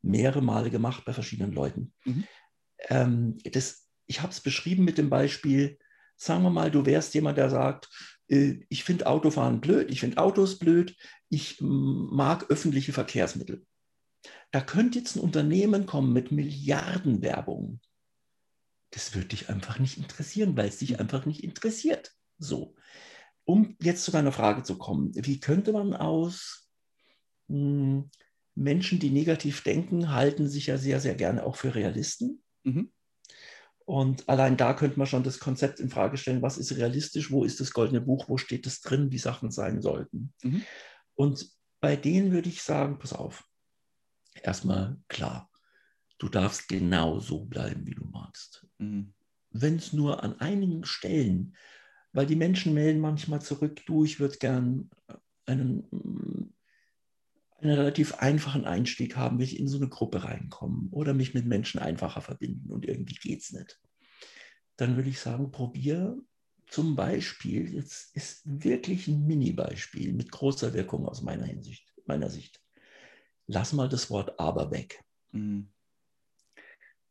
mehrere 0.02 0.42
Male 0.42 0.70
gemacht 0.70 1.04
bei 1.04 1.12
verschiedenen 1.12 1.52
Leuten. 1.52 1.92
Mhm. 2.04 2.24
Ähm, 2.88 3.38
das, 3.52 3.88
ich 4.06 4.22
habe 4.22 4.32
es 4.32 4.40
beschrieben 4.40 4.84
mit 4.84 4.98
dem 4.98 5.10
Beispiel, 5.10 5.78
sagen 6.16 6.42
wir 6.42 6.50
mal, 6.50 6.70
du 6.70 6.86
wärst 6.86 7.14
jemand, 7.14 7.38
der 7.38 7.50
sagt, 7.50 7.88
äh, 8.28 8.60
ich 8.68 8.84
finde 8.84 9.06
Autofahren 9.06 9.60
blöd, 9.60 9.90
ich 9.90 10.00
finde 10.00 10.18
Autos 10.18 10.58
blöd, 10.58 10.96
ich 11.28 11.58
mag 11.60 12.50
öffentliche 12.50 12.92
Verkehrsmittel. 12.92 13.66
Da 14.50 14.60
könnte 14.60 14.98
jetzt 14.98 15.16
ein 15.16 15.20
Unternehmen 15.20 15.86
kommen 15.86 16.12
mit 16.12 16.32
Milliardenwerbung. 16.32 17.80
Das 18.90 19.14
würde 19.14 19.28
dich 19.28 19.48
einfach 19.48 19.78
nicht 19.78 19.98
interessieren, 19.98 20.56
weil 20.56 20.68
es 20.68 20.78
dich 20.78 21.00
einfach 21.00 21.26
nicht 21.26 21.44
interessiert. 21.44 22.12
So. 22.38 22.74
Um 23.44 23.76
jetzt 23.80 24.04
zu 24.04 24.10
deiner 24.10 24.32
Frage 24.32 24.62
zu 24.62 24.78
kommen, 24.78 25.12
wie 25.14 25.40
könnte 25.40 25.72
man 25.72 25.94
aus 25.94 26.68
mh, 27.48 27.56
hm, 27.56 28.10
Menschen, 28.56 28.98
die 28.98 29.10
negativ 29.10 29.62
denken, 29.62 30.12
halten 30.12 30.48
sich 30.48 30.66
ja 30.66 30.78
sehr, 30.78 30.98
sehr 30.98 31.14
gerne 31.14 31.44
auch 31.44 31.56
für 31.56 31.74
Realisten. 31.74 32.42
Mhm. 32.64 32.90
Und 33.84 34.28
allein 34.28 34.56
da 34.56 34.74
könnte 34.74 34.98
man 34.98 35.06
schon 35.06 35.22
das 35.22 35.38
Konzept 35.38 35.78
in 35.78 35.90
Frage 35.90 36.16
stellen, 36.16 36.42
was 36.42 36.58
ist 36.58 36.76
realistisch, 36.76 37.30
wo 37.30 37.44
ist 37.44 37.60
das 37.60 37.72
goldene 37.72 38.00
Buch, 38.00 38.28
wo 38.28 38.36
steht 38.36 38.66
es 38.66 38.80
drin, 38.80 39.12
wie 39.12 39.18
Sachen 39.18 39.50
sein 39.52 39.80
sollten. 39.80 40.32
Mhm. 40.42 40.62
Und 41.14 41.48
bei 41.80 41.94
denen 41.94 42.32
würde 42.32 42.48
ich 42.48 42.62
sagen, 42.62 42.98
pass 42.98 43.12
auf, 43.12 43.44
erstmal 44.42 44.96
klar, 45.08 45.50
du 46.18 46.28
darfst 46.28 46.68
genau 46.68 47.20
so 47.20 47.44
bleiben, 47.44 47.86
wie 47.86 47.94
du 47.94 48.04
magst. 48.04 48.66
Mhm. 48.78 49.14
Wenn 49.50 49.76
es 49.76 49.92
nur 49.92 50.22
an 50.22 50.40
einigen 50.40 50.84
Stellen, 50.84 51.56
weil 52.12 52.26
die 52.26 52.36
Menschen 52.36 52.74
melden 52.74 53.00
manchmal 53.00 53.42
zurück, 53.42 53.82
du, 53.86 54.04
ich 54.04 54.20
würde 54.20 54.38
gern 54.38 54.90
einen, 55.46 55.84
einen 57.60 57.74
relativ 57.74 58.14
einfachen 58.14 58.64
Einstieg 58.64 59.16
haben, 59.16 59.38
will 59.38 59.46
ich 59.46 59.58
in 59.58 59.68
so 59.68 59.76
eine 59.76 59.88
Gruppe 59.88 60.24
reinkommen 60.24 60.88
oder 60.90 61.14
mich 61.14 61.34
mit 61.34 61.46
Menschen 61.46 61.80
einfacher 61.80 62.20
verbinden 62.20 62.72
und 62.72 62.86
irgendwie 62.86 63.14
geht 63.14 63.42
es 63.42 63.52
nicht. 63.52 63.80
Dann 64.76 64.96
würde 64.96 65.08
ich 65.08 65.20
sagen, 65.20 65.50
probier 65.50 66.18
zum 66.68 66.96
Beispiel, 66.96 67.72
jetzt 67.72 68.14
ist 68.16 68.42
wirklich 68.44 69.08
ein 69.08 69.26
Mini-Beispiel 69.26 70.12
mit 70.12 70.30
großer 70.32 70.74
Wirkung 70.74 71.06
aus 71.06 71.22
meiner 71.22 71.46
Hinsicht, 71.46 71.94
meiner 72.06 72.28
Sicht 72.28 72.60
lass 73.46 73.72
mal 73.72 73.88
das 73.88 74.10
Wort 74.10 74.38
aber 74.38 74.70
weg. 74.70 75.04
Mhm. 75.32 75.68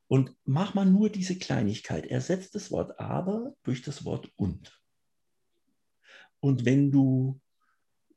Und 0.07 0.35
mach 0.45 0.73
mal 0.73 0.85
nur 0.85 1.09
diese 1.09 1.37
Kleinigkeit. 1.37 2.05
Ersetzt 2.05 2.53
das 2.55 2.71
Wort 2.71 2.99
aber 2.99 3.55
durch 3.63 3.81
das 3.81 4.05
Wort 4.05 4.31
und. 4.35 4.79
Und 6.39 6.65
wenn 6.65 6.91
du 6.91 7.41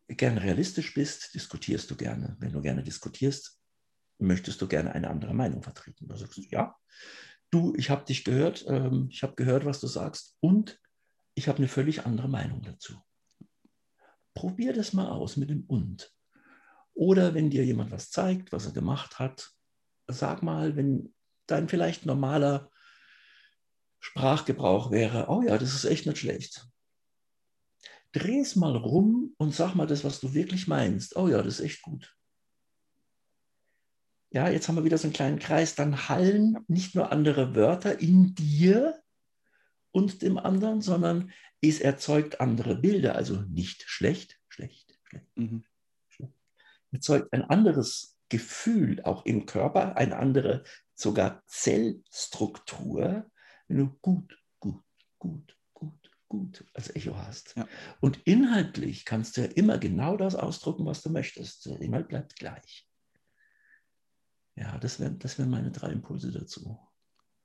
gerne 0.08 0.42
realistisch 0.42 0.92
bist, 0.94 1.34
diskutierst 1.34 1.90
du 1.90 1.96
gerne. 1.96 2.36
Wenn 2.40 2.52
du 2.52 2.60
gerne 2.60 2.82
diskutierst, 2.82 3.58
möchtest 4.18 4.60
du 4.60 4.68
gerne 4.68 4.92
eine 4.92 5.08
andere 5.08 5.34
Meinung 5.34 5.62
vertreten. 5.62 6.08
Da 6.08 6.16
sagst 6.16 6.36
du, 6.36 6.42
ja, 6.42 6.76
du, 7.50 7.74
ich 7.76 7.88
habe 7.90 8.04
dich 8.04 8.24
gehört, 8.24 8.66
ähm, 8.68 9.08
ich 9.10 9.22
habe 9.22 9.34
gehört, 9.34 9.64
was 9.64 9.80
du 9.80 9.86
sagst 9.86 10.36
und 10.40 10.80
ich 11.34 11.48
habe 11.48 11.58
eine 11.58 11.68
völlig 11.68 12.04
andere 12.04 12.28
Meinung 12.28 12.62
dazu. 12.62 12.94
Probier 14.34 14.72
das 14.72 14.92
mal 14.92 15.08
aus 15.08 15.36
mit 15.36 15.50
dem 15.50 15.64
und. 15.64 16.12
Oder 16.98 17.32
wenn 17.32 17.48
dir 17.48 17.64
jemand 17.64 17.92
was 17.92 18.10
zeigt, 18.10 18.50
was 18.50 18.66
er 18.66 18.72
gemacht 18.72 19.20
hat, 19.20 19.52
sag 20.08 20.42
mal, 20.42 20.74
wenn 20.74 21.14
dein 21.46 21.68
vielleicht 21.68 22.06
normaler 22.06 22.72
Sprachgebrauch 24.00 24.90
wäre, 24.90 25.26
oh 25.28 25.42
ja, 25.42 25.58
das 25.58 25.76
ist 25.76 25.84
echt 25.84 26.06
nicht 26.06 26.18
schlecht. 26.18 26.66
Dreh 28.10 28.40
es 28.40 28.56
mal 28.56 28.74
rum 28.74 29.32
und 29.38 29.54
sag 29.54 29.76
mal 29.76 29.86
das, 29.86 30.02
was 30.02 30.18
du 30.18 30.34
wirklich 30.34 30.66
meinst. 30.66 31.14
Oh 31.14 31.28
ja, 31.28 31.40
das 31.40 31.60
ist 31.60 31.66
echt 31.66 31.82
gut. 31.82 32.16
Ja, 34.30 34.48
jetzt 34.48 34.66
haben 34.66 34.74
wir 34.74 34.84
wieder 34.84 34.98
so 34.98 35.06
einen 35.06 35.14
kleinen 35.14 35.38
Kreis. 35.38 35.76
Dann 35.76 36.08
hallen 36.08 36.58
nicht 36.66 36.96
nur 36.96 37.12
andere 37.12 37.54
Wörter 37.54 38.00
in 38.00 38.34
dir 38.34 39.00
und 39.92 40.22
dem 40.22 40.36
anderen, 40.36 40.80
sondern 40.80 41.30
es 41.60 41.78
erzeugt 41.78 42.40
andere 42.40 42.74
Bilder. 42.74 43.14
Also 43.14 43.42
nicht 43.42 43.84
schlecht, 43.86 44.40
schlecht, 44.48 44.98
schlecht. 45.04 45.36
Mhm 45.36 45.64
erzeugt 46.92 47.32
ein 47.32 47.42
anderes 47.42 48.16
Gefühl, 48.28 49.02
auch 49.04 49.24
im 49.24 49.46
Körper, 49.46 49.96
eine 49.96 50.16
andere, 50.16 50.64
sogar 50.94 51.42
Zellstruktur, 51.46 53.30
wenn 53.68 53.78
du 53.78 53.98
gut, 54.00 54.38
gut, 54.60 54.84
gut, 55.18 55.56
gut, 55.72 56.10
gut 56.28 56.64
als 56.74 56.94
Echo 56.94 57.16
hast. 57.16 57.56
Ja. 57.56 57.66
Und 58.00 58.20
inhaltlich 58.24 59.04
kannst 59.04 59.36
du 59.36 59.42
ja 59.42 59.46
immer 59.48 59.78
genau 59.78 60.16
das 60.16 60.34
ausdrucken, 60.34 60.86
was 60.86 61.02
du 61.02 61.10
möchtest. 61.10 61.66
Der 61.66 61.80
Inhalt 61.80 62.08
bleibt 62.08 62.36
gleich. 62.36 62.86
Ja, 64.56 64.76
das 64.78 64.98
wären 64.98 65.18
das 65.20 65.38
wär 65.38 65.46
meine 65.46 65.70
drei 65.70 65.90
Impulse 65.90 66.32
dazu. 66.32 66.78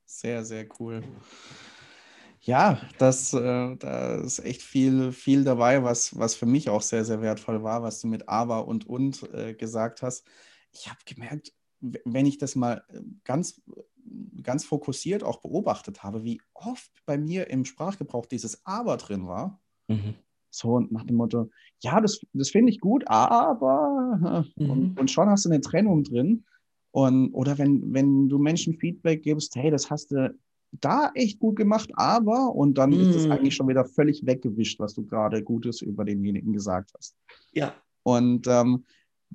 Sehr, 0.06 0.44
sehr 0.44 0.68
cool. 0.80 1.04
Ja, 2.46 2.82
das, 2.98 3.34
äh, 3.34 3.76
da 3.78 4.16
ist 4.16 4.40
echt 4.40 4.62
viel, 4.62 5.14
viel 5.14 5.46
dabei, 5.46 5.82
was, 5.84 6.18
was 6.20 6.36
für 6.36 6.46
mich 6.46 6.70
auch 6.70 6.82
sehr, 6.82 7.06
sehr 7.06 7.22
wertvoll 7.22 7.64
war, 7.64 7.84
was 7.84 8.02
du 8.02 8.08
mit 8.08 8.28
aber 8.28 8.68
und 8.68 8.86
und 8.86 9.24
äh, 9.34 9.54
gesagt 9.54 10.02
hast. 10.02 10.28
Ich 10.74 10.90
habe 10.90 11.00
gemerkt, 11.06 11.54
wenn 11.80 12.26
ich 12.26 12.38
das 12.40 12.58
mal 12.58 12.84
äh, 12.90 13.00
ganz, 13.24 13.62
ganz 14.42 14.66
fokussiert 14.66 15.24
auch 15.24 15.38
beobachtet 15.38 16.04
habe, 16.04 16.26
wie 16.26 16.42
oft 16.54 16.92
bei 17.06 17.18
mir 17.18 17.50
im 17.50 17.64
Sprachgebrauch 17.64 18.26
dieses 18.26 18.66
aber 18.66 18.98
drin 18.98 19.26
war. 19.26 19.62
Mhm. 19.88 20.16
So 20.50 20.82
nach 20.82 21.06
dem 21.06 21.16
Motto, 21.16 21.50
ja, 21.80 22.02
das, 22.02 22.20
das 22.34 22.50
finde 22.50 22.74
ich 22.74 22.82
gut, 22.82 23.08
aber 23.08 24.44
mhm. 24.58 24.70
und, 24.70 25.00
und 25.00 25.12
schon 25.12 25.30
hast 25.30 25.46
du 25.46 25.50
eine 25.50 25.62
Trennung 25.62 26.04
drin. 26.04 26.44
Und, 26.92 27.34
oder 27.34 27.58
wenn, 27.58 27.94
wenn 27.94 28.28
du 28.28 28.38
Menschen 28.38 28.78
Feedback 28.78 29.24
gibst, 29.24 29.56
hey, 29.56 29.72
das 29.72 29.90
hast 29.90 30.12
du 30.12 30.38
da 30.82 31.12
echt 31.14 31.40
gut 31.40 31.56
gemacht, 31.56 31.92
aber 31.94 32.56
und 32.56 32.78
dann 32.78 32.92
mm. 32.92 33.00
ist 33.00 33.16
es 33.16 33.30
eigentlich 33.30 33.56
schon 33.56 33.68
wieder 33.68 33.86
völlig 33.86 34.26
weggewischt, 34.26 34.80
was 34.80 34.94
du 34.94 35.06
gerade 35.06 35.44
Gutes 35.44 35.82
über 35.82 36.04
denjenigen 36.04 36.54
gesagt 36.54 36.92
hast. 36.98 37.16
Ja. 37.52 37.74
Und 38.04 38.48
ähm, 38.48 38.86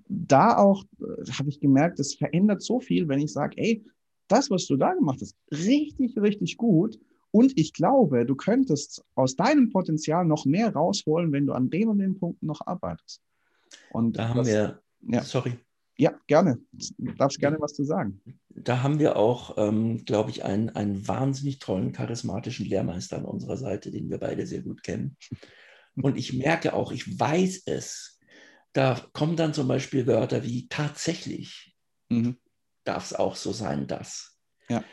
da 0.09 0.57
auch 0.57 0.85
äh, 1.01 1.31
habe 1.33 1.49
ich 1.49 1.61
gemerkt, 1.61 2.01
es 2.01 2.15
verändert 2.15 2.63
so 2.63 2.81
viel, 2.81 3.09
wenn 3.09 3.21
ich 3.21 3.33
sage, 3.33 3.57
ey, 3.57 3.85
das, 4.29 4.51
was 4.51 4.67
du 4.67 4.77
da 4.77 4.93
gemacht 4.95 5.21
hast, 5.21 5.37
richtig, 5.51 6.17
richtig 6.19 6.57
gut. 6.57 6.99
Und 7.31 7.59
ich 7.59 7.73
glaube, 7.73 8.25
du 8.25 8.35
könntest 8.35 9.05
aus 9.15 9.37
deinem 9.37 9.71
Potenzial 9.71 10.25
noch 10.25 10.45
mehr 10.45 10.73
rausholen, 10.73 11.33
wenn 11.33 11.47
du 11.47 11.53
an 11.53 11.71
den 11.71 11.89
und 11.89 11.99
den 11.99 12.19
Punkten 12.19 12.47
noch 12.47 12.61
arbeitest. 12.67 13.21
Und 13.91 14.17
da 14.17 14.29
haben 14.29 14.39
das, 14.39 14.47
wir, 14.47 14.83
ja. 15.03 15.23
sorry, 15.23 15.53
ja, 15.99 16.13
gerne. 16.27 16.59
Du 16.73 17.13
darfst 17.15 17.39
gerne 17.39 17.59
was 17.61 17.75
zu 17.75 17.85
sagen. 17.85 18.21
Da 18.65 18.83
haben 18.83 18.99
wir 18.99 19.17
auch, 19.17 19.57
ähm, 19.59 20.05
glaube 20.05 20.31
ich, 20.31 20.45
einen, 20.45 20.71
einen 20.71 21.07
wahnsinnig 21.07 21.59
tollen, 21.59 21.93
charismatischen 21.93 22.67
Lehrmeister 22.67 23.19
an 23.19 23.25
unserer 23.25 23.57
Seite, 23.57 23.91
den 23.91 24.11
wir 24.11 24.19
beide 24.19 24.47
sehr 24.47 24.63
gut 24.63 24.83
kennen. 24.83 25.17
Und 25.95 26.17
ich 26.17 26.33
merke 26.33 26.75
auch, 26.75 26.93
ich 26.93 27.19
weiß 27.19 27.63
es, 27.67 28.21
da 28.73 29.01
kommen 29.13 29.37
dann 29.37 29.55
zum 29.55 29.69
Beispiel 29.69 30.07
Wörter 30.07 30.45
wie 30.45 30.69
tatsächlich. 30.69 31.75
Mhm. 32.09 32.37
Darf 32.85 33.07
es 33.07 33.15
auch 33.15 33.37
so 33.37 33.53
sein, 33.53 33.87
dass. 33.87 34.39
Ja. 34.69 34.85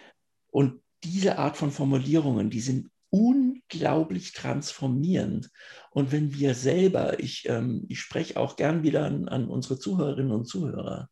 Und 0.52 0.82
diese 1.04 1.38
Art 1.38 1.58
von 1.58 1.72
Formulierungen, 1.72 2.50
die 2.50 2.62
sind 2.62 2.90
unglaublich 3.10 4.34
transformierend. 4.34 5.50
Und 5.92 6.12
wenn 6.12 6.34
wir 6.34 6.56
selber, 6.56 7.20
ich, 7.20 7.48
ähm, 7.48 7.86
ich 7.88 8.00
spreche 8.00 8.38
auch 8.38 8.56
gern 8.56 8.84
wieder 8.84 9.06
an, 9.06 9.30
an 9.30 9.48
unsere 9.48 9.80
Zuhörerinnen 9.80 10.32
und 10.32 10.46
Zuhörer, 10.46 11.10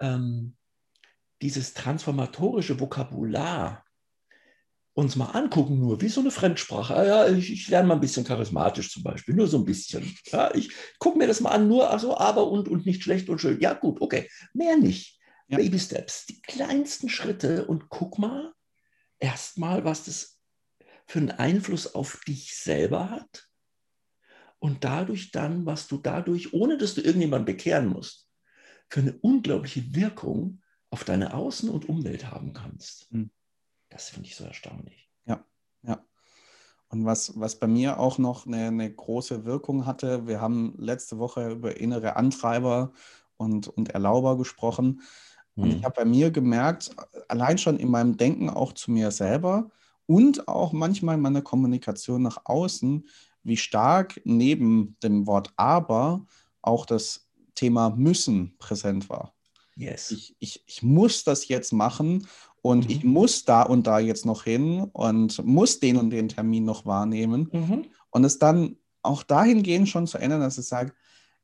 ähm, 0.00 0.56
dieses 1.42 1.74
transformatorische 1.74 2.78
Vokabular 2.78 3.84
uns 4.92 5.16
mal 5.16 5.30
angucken, 5.30 5.78
nur 5.78 6.00
wie 6.00 6.08
so 6.08 6.20
eine 6.20 6.30
Fremdsprache. 6.30 6.94
Ah 6.94 7.04
ja, 7.04 7.28
ich, 7.28 7.52
ich, 7.52 7.68
lerne 7.68 7.88
mal 7.88 7.94
ein 7.94 8.00
bisschen 8.00 8.24
charismatisch 8.24 8.92
zum 8.92 9.02
Beispiel, 9.02 9.34
nur 9.34 9.46
so 9.46 9.58
ein 9.58 9.64
bisschen. 9.64 10.14
Ja, 10.26 10.54
ich 10.54 10.72
gucke 10.98 11.18
mir 11.18 11.26
das 11.26 11.40
mal 11.40 11.50
an, 11.50 11.68
nur 11.68 11.90
also 11.90 12.16
aber 12.16 12.48
und, 12.48 12.68
und 12.68 12.86
nicht 12.86 13.02
schlecht 13.02 13.28
und 13.28 13.40
schön. 13.40 13.60
Ja, 13.60 13.74
gut, 13.74 14.00
okay, 14.00 14.28
mehr 14.52 14.76
nicht. 14.76 15.18
Ja. 15.48 15.56
Baby 15.56 15.78
Steps, 15.78 16.26
die 16.26 16.40
kleinsten 16.42 17.08
Schritte 17.08 17.66
und 17.66 17.88
guck 17.88 18.18
mal 18.18 18.52
erstmal, 19.18 19.84
was 19.84 20.04
das 20.04 20.38
für 21.06 21.18
einen 21.18 21.30
Einfluss 21.30 21.94
auf 21.94 22.20
dich 22.26 22.54
selber 22.54 23.10
hat 23.10 23.48
und 24.60 24.84
dadurch 24.84 25.32
dann, 25.32 25.66
was 25.66 25.88
du 25.88 25.96
dadurch, 25.96 26.52
ohne 26.52 26.78
dass 26.78 26.94
du 26.94 27.00
irgendjemanden 27.00 27.46
bekehren 27.46 27.88
musst, 27.88 28.28
für 28.88 29.00
eine 29.00 29.18
unglaubliche 29.20 29.94
Wirkung 29.94 30.59
auf 30.90 31.04
deine 31.04 31.34
Außen- 31.34 31.70
und 31.70 31.88
Umwelt 31.88 32.30
haben 32.30 32.52
kannst. 32.52 33.12
Mhm. 33.12 33.30
Das 33.88 34.10
finde 34.10 34.28
ich 34.28 34.36
so 34.36 34.44
erstaunlich. 34.44 35.08
Ja, 35.26 35.44
ja. 35.82 36.04
Und 36.88 37.04
was, 37.04 37.38
was 37.38 37.58
bei 37.58 37.66
mir 37.66 38.00
auch 38.00 38.18
noch 38.18 38.46
eine, 38.46 38.68
eine 38.68 38.92
große 38.92 39.44
Wirkung 39.44 39.86
hatte, 39.86 40.26
wir 40.26 40.40
haben 40.40 40.74
letzte 40.78 41.18
Woche 41.18 41.50
über 41.50 41.76
innere 41.78 42.16
Antreiber 42.16 42.92
und, 43.36 43.68
und 43.68 43.90
Erlauber 43.90 44.36
gesprochen. 44.36 45.02
Und 45.54 45.68
ich 45.68 45.76
hm. 45.76 45.84
habe 45.84 45.94
bei 45.96 46.04
mir 46.04 46.30
gemerkt, 46.30 46.90
allein 47.28 47.58
schon 47.58 47.78
in 47.78 47.90
meinem 47.90 48.16
Denken 48.16 48.50
auch 48.50 48.72
zu 48.72 48.90
mir 48.90 49.10
selber, 49.10 49.70
und 50.10 50.48
auch 50.48 50.72
manchmal 50.72 51.14
in 51.14 51.20
meiner 51.20 51.40
Kommunikation 51.40 52.22
nach 52.22 52.38
außen, 52.42 53.06
wie 53.44 53.56
stark 53.56 54.20
neben 54.24 54.96
dem 55.04 55.28
Wort 55.28 55.52
aber 55.54 56.26
auch 56.62 56.84
das 56.84 57.30
Thema 57.54 57.90
müssen 57.90 58.56
präsent 58.58 59.08
war. 59.08 59.36
Yes. 59.80 60.10
Ich, 60.10 60.36
ich, 60.38 60.62
ich 60.66 60.82
muss 60.82 61.24
das 61.24 61.48
jetzt 61.48 61.72
machen 61.72 62.26
und 62.62 62.84
mhm. 62.84 62.90
ich 62.90 63.04
muss 63.04 63.44
da 63.44 63.62
und 63.62 63.86
da 63.86 63.98
jetzt 63.98 64.26
noch 64.26 64.44
hin 64.44 64.80
und 64.92 65.44
muss 65.44 65.80
den 65.80 65.96
und 65.96 66.10
den 66.10 66.28
Termin 66.28 66.64
noch 66.64 66.86
wahrnehmen. 66.86 67.48
Mhm. 67.52 67.86
Und 68.10 68.24
es 68.24 68.38
dann 68.38 68.76
auch 69.02 69.22
dahingehend 69.22 69.88
schon 69.88 70.06
zu 70.06 70.18
ändern, 70.18 70.40
dass 70.40 70.58
ich 70.58 70.66
sage, 70.66 70.92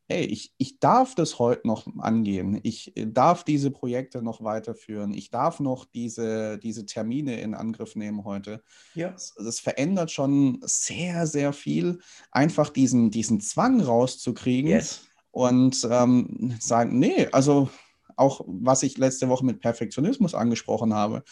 hey, 0.08 0.24
ich, 0.24 0.54
ich 0.56 0.78
darf 0.78 1.14
das 1.14 1.38
heute 1.38 1.66
noch 1.66 1.86
angehen. 1.98 2.60
Ich 2.62 2.96
äh, 2.96 3.06
darf 3.06 3.44
diese 3.44 3.70
Projekte 3.70 4.22
noch 4.22 4.42
weiterführen. 4.42 5.12
Ich 5.12 5.30
darf 5.30 5.58
noch 5.58 5.84
diese, 5.84 6.58
diese 6.58 6.86
Termine 6.86 7.40
in 7.40 7.54
Angriff 7.54 7.96
nehmen 7.96 8.24
heute. 8.24 8.62
Ja. 8.94 9.10
Das, 9.10 9.34
das 9.34 9.58
verändert 9.58 10.12
schon 10.12 10.60
sehr, 10.62 11.26
sehr 11.26 11.52
viel, 11.52 11.98
einfach 12.30 12.70
diesen, 12.70 13.10
diesen 13.10 13.40
Zwang 13.40 13.80
rauszukriegen 13.80 14.70
yes. 14.70 15.06
und 15.32 15.86
ähm, 15.90 16.54
sagen, 16.60 16.98
nee, 16.98 17.26
also 17.32 17.68
auch 18.16 18.42
was 18.46 18.82
ich 18.82 18.98
letzte 18.98 19.28
Woche 19.28 19.44
mit 19.44 19.60
Perfektionismus 19.60 20.34
angesprochen 20.34 20.94
habe, 20.94 21.22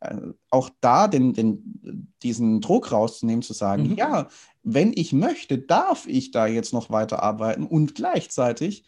äh, 0.00 0.16
auch 0.50 0.70
da 0.80 1.08
den, 1.08 1.32
den, 1.32 2.12
diesen 2.22 2.60
Druck 2.60 2.92
rauszunehmen, 2.92 3.42
zu 3.42 3.52
sagen, 3.52 3.90
mhm. 3.90 3.96
ja, 3.96 4.28
wenn 4.62 4.92
ich 4.94 5.12
möchte, 5.12 5.58
darf 5.58 6.06
ich 6.06 6.30
da 6.30 6.46
jetzt 6.46 6.72
noch 6.72 6.90
weiterarbeiten 6.90 7.66
und 7.66 7.94
gleichzeitig 7.94 8.84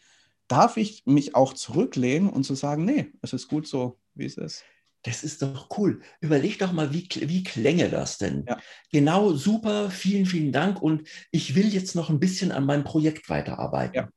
darf 0.49 0.77
ich 0.77 1.05
mich 1.07 1.35
auch 1.35 1.55
zurücklehnen 1.55 2.29
und 2.31 2.45
zu 2.45 2.55
sagen, 2.55 2.85
nee, 2.85 3.13
es 3.23 3.33
ist 3.33 3.49
gut 3.49 3.67
so, 3.67 3.99
wie 4.15 4.27
es 4.27 4.37
ist. 4.37 4.65
Das 5.03 5.23
ist 5.23 5.41
doch 5.43 5.69
cool. 5.79 6.01
Überleg 6.21 6.59
doch 6.59 6.73
mal, 6.73 6.93
wie, 6.93 7.09
wie 7.29 7.45
klänge 7.45 7.89
das 7.89 8.19
denn? 8.19 8.45
Ja. 8.49 8.59
Genau, 8.91 9.35
super, 9.35 9.89
vielen, 9.89 10.27
vielen 10.27 10.51
Dank. 10.51 10.83
Und 10.83 11.07
ich 11.31 11.55
will 11.55 11.73
jetzt 11.73 11.95
noch 11.95 12.11
ein 12.11 12.19
bisschen 12.19 12.51
an 12.51 12.67
meinem 12.67 12.83
Projekt 12.83 13.29
weiterarbeiten. 13.29 13.95
Ja. 13.95 14.09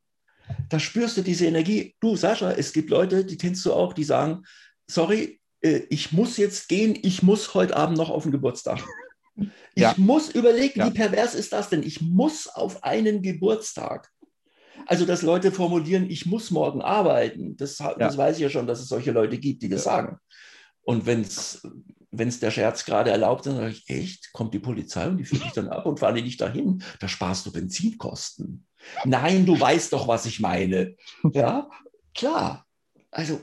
Da 0.69 0.79
spürst 0.79 1.17
du 1.17 1.21
diese 1.21 1.45
Energie. 1.45 1.95
Du, 1.99 2.15
Sascha, 2.15 2.51
es 2.51 2.73
gibt 2.73 2.89
Leute, 2.89 3.25
die 3.25 3.37
kennst 3.37 3.65
du 3.65 3.73
auch, 3.73 3.93
die 3.93 4.03
sagen, 4.03 4.43
sorry, 4.87 5.39
äh, 5.61 5.81
ich 5.89 6.11
muss 6.11 6.37
jetzt 6.37 6.69
gehen, 6.69 6.97
ich 7.01 7.23
muss 7.23 7.53
heute 7.53 7.75
Abend 7.75 7.97
noch 7.97 8.09
auf 8.09 8.23
den 8.23 8.31
Geburtstag. 8.31 8.83
Ich 9.75 9.83
ja. 9.83 9.93
muss 9.97 10.29
überlegen, 10.29 10.79
ja. 10.79 10.87
wie 10.87 10.91
pervers 10.91 11.33
ist 11.33 11.53
das 11.53 11.69
denn? 11.69 11.83
Ich 11.83 12.01
muss 12.01 12.47
auf 12.47 12.83
einen 12.83 13.21
Geburtstag. 13.21 14.09
Also, 14.85 15.05
dass 15.05 15.21
Leute 15.21 15.51
formulieren, 15.51 16.09
ich 16.09 16.25
muss 16.25 16.51
morgen 16.51 16.81
arbeiten, 16.81 17.55
das, 17.57 17.77
das 17.77 17.97
ja. 17.97 18.17
weiß 18.17 18.37
ich 18.37 18.43
ja 18.43 18.49
schon, 18.49 18.67
dass 18.67 18.79
es 18.79 18.87
solche 18.87 19.11
Leute 19.11 19.37
gibt, 19.37 19.61
die 19.61 19.69
das 19.69 19.83
sagen. 19.83 20.17
Und 20.81 21.05
wenn 21.05 21.21
es 21.21 21.61
der 22.39 22.51
Scherz 22.51 22.85
gerade 22.85 23.11
erlaubt, 23.11 23.45
dann 23.45 23.57
sage 23.57 23.71
ich, 23.71 23.89
echt, 23.89 24.33
kommt 24.33 24.53
die 24.53 24.59
Polizei 24.59 25.07
und 25.07 25.17
die 25.17 25.25
führt 25.25 25.43
dich 25.43 25.51
dann 25.51 25.69
ab 25.69 25.85
und 25.85 25.99
fahre 25.99 26.21
dich 26.21 26.37
dahin. 26.37 26.83
Da 26.99 27.07
sparst 27.07 27.45
du 27.45 27.51
Benzinkosten. 27.51 28.65
Nein, 29.05 29.45
du 29.45 29.59
weißt 29.59 29.93
doch, 29.93 30.07
was 30.07 30.25
ich 30.25 30.39
meine. 30.39 30.95
Ja, 31.33 31.69
klar. 32.15 32.65
Also, 33.11 33.41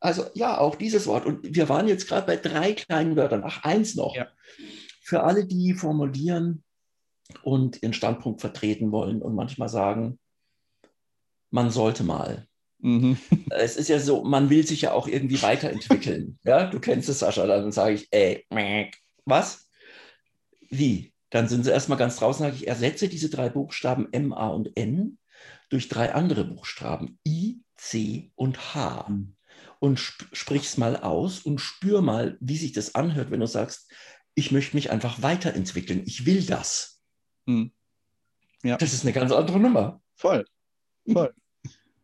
also 0.00 0.26
ja, 0.34 0.58
auch 0.58 0.74
dieses 0.74 1.06
Wort. 1.06 1.26
Und 1.26 1.54
wir 1.54 1.68
waren 1.68 1.88
jetzt 1.88 2.08
gerade 2.08 2.26
bei 2.26 2.36
drei 2.36 2.72
kleinen 2.72 3.16
Wörtern. 3.16 3.42
Ach, 3.44 3.62
eins 3.64 3.94
noch. 3.94 4.14
Ja. 4.14 4.28
Für 5.02 5.22
alle, 5.22 5.46
die 5.46 5.74
formulieren 5.74 6.64
und 7.42 7.82
ihren 7.82 7.92
Standpunkt 7.92 8.40
vertreten 8.40 8.92
wollen 8.92 9.22
und 9.22 9.34
manchmal 9.34 9.68
sagen, 9.68 10.18
man 11.50 11.70
sollte 11.70 12.04
mal. 12.04 12.46
Mhm. 12.78 13.16
Es 13.50 13.76
ist 13.76 13.88
ja 13.88 13.98
so, 13.98 14.24
man 14.24 14.50
will 14.50 14.66
sich 14.66 14.82
ja 14.82 14.92
auch 14.92 15.06
irgendwie 15.06 15.40
weiterentwickeln. 15.40 16.38
ja, 16.44 16.66
du 16.66 16.80
kennst 16.80 17.08
es, 17.08 17.20
Sascha. 17.20 17.46
Dann 17.46 17.72
sage 17.72 17.94
ich, 17.94 18.08
ey, 18.10 18.44
was? 19.24 19.68
Wie? 20.68 21.13
Dann 21.34 21.48
sind 21.48 21.64
sie 21.64 21.72
erstmal 21.72 21.98
ganz 21.98 22.16
draußen, 22.16 22.44
sage 22.44 22.56
ich, 22.56 22.68
ersetze 22.68 23.08
diese 23.08 23.28
drei 23.28 23.48
Buchstaben 23.48 24.08
M, 24.12 24.32
A 24.32 24.48
und 24.48 24.76
N 24.76 25.18
durch 25.68 25.88
drei 25.88 26.14
andere 26.14 26.44
Buchstaben 26.44 27.18
I, 27.26 27.60
C 27.76 28.30
und 28.36 28.74
H. 28.74 29.06
Mhm 29.08 29.34
und 29.84 29.98
sp 30.00 30.56
es 30.56 30.78
mal 30.78 30.96
aus 30.96 31.40
und 31.40 31.60
spür 31.60 32.00
mal, 32.00 32.38
wie 32.40 32.56
sich 32.56 32.72
das 32.72 32.94
anhört, 32.94 33.30
wenn 33.30 33.40
du 33.40 33.46
sagst, 33.46 33.92
ich 34.34 34.50
möchte 34.50 34.76
mich 34.76 34.90
einfach 34.90 35.20
weiterentwickeln, 35.22 36.02
ich 36.06 36.24
will 36.24 36.42
das. 36.42 37.02
Hm. 37.46 37.70
Ja. 38.62 38.78
Das 38.78 38.94
ist 38.94 39.04
eine 39.04 39.12
ganz 39.12 39.30
andere 39.30 39.60
Nummer. 39.60 40.00
Voll. 40.14 40.46
Voll. 41.06 41.34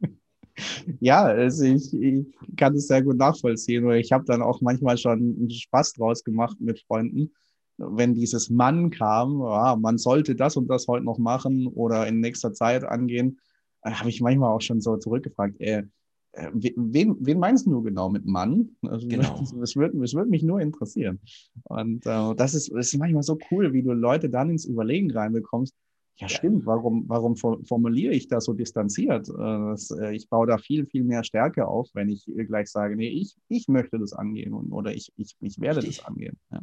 ja, 1.00 1.22
also 1.22 1.64
ich, 1.64 1.94
ich 1.94 2.26
kann 2.56 2.74
es 2.74 2.86
sehr 2.86 3.02
gut 3.02 3.16
nachvollziehen. 3.16 3.90
Ich 3.92 4.12
habe 4.12 4.24
dann 4.26 4.42
auch 4.42 4.60
manchmal 4.60 4.98
schon 4.98 5.48
Spaß 5.48 5.94
draus 5.94 6.22
gemacht 6.22 6.60
mit 6.60 6.80
Freunden, 6.80 7.32
wenn 7.80 8.14
dieses 8.14 8.50
Mann 8.50 8.90
kam, 8.90 9.40
ja, 9.40 9.76
man 9.76 9.98
sollte 9.98 10.34
das 10.34 10.56
und 10.56 10.68
das 10.68 10.86
heute 10.86 11.04
noch 11.04 11.18
machen 11.18 11.66
oder 11.66 12.06
in 12.06 12.20
nächster 12.20 12.52
Zeit 12.52 12.84
angehen, 12.84 13.38
habe 13.82 14.10
ich 14.10 14.20
manchmal 14.20 14.52
auch 14.52 14.60
schon 14.60 14.80
so 14.80 14.96
zurückgefragt, 14.96 15.60
äh, 15.60 15.84
äh 16.32 16.50
wen, 16.52 17.16
wen 17.20 17.38
meinst 17.38 17.66
du 17.66 17.82
genau 17.82 18.10
mit 18.10 18.26
Mann? 18.26 18.76
Also, 18.82 19.08
genau. 19.08 19.42
Das, 19.58 19.76
würde, 19.76 19.98
das 19.98 20.14
würde 20.14 20.30
mich 20.30 20.42
nur 20.42 20.60
interessieren. 20.60 21.20
Und 21.64 22.04
äh, 22.06 22.34
das, 22.34 22.54
ist, 22.54 22.70
das 22.72 22.92
ist 22.92 22.98
manchmal 22.98 23.22
so 23.22 23.38
cool, 23.50 23.72
wie 23.72 23.82
du 23.82 23.92
Leute 23.92 24.28
dann 24.28 24.50
ins 24.50 24.66
Überlegen 24.66 25.10
reinbekommst. 25.10 25.74
Ja, 26.16 26.28
stimmt. 26.28 26.66
Warum, 26.66 27.04
warum 27.08 27.34
formuliere 27.36 28.12
ich 28.12 28.28
das 28.28 28.44
so 28.44 28.52
distanziert? 28.52 29.30
Äh, 29.30 29.32
das, 29.32 29.90
äh, 29.90 30.14
ich 30.14 30.28
baue 30.28 30.46
da 30.46 30.58
viel, 30.58 30.84
viel 30.84 31.02
mehr 31.02 31.24
Stärke 31.24 31.66
auf, 31.66 31.88
wenn 31.94 32.10
ich 32.10 32.26
gleich 32.46 32.70
sage, 32.70 32.94
nee, 32.94 33.08
ich, 33.08 33.36
ich 33.48 33.68
möchte 33.68 33.98
das 33.98 34.12
angehen 34.12 34.52
und, 34.52 34.70
oder 34.70 34.92
ich, 34.92 35.10
ich, 35.16 35.34
ich 35.40 35.58
werde 35.58 35.78
Richtig. 35.78 35.98
das 35.98 36.06
angehen. 36.06 36.38
Ja. 36.52 36.60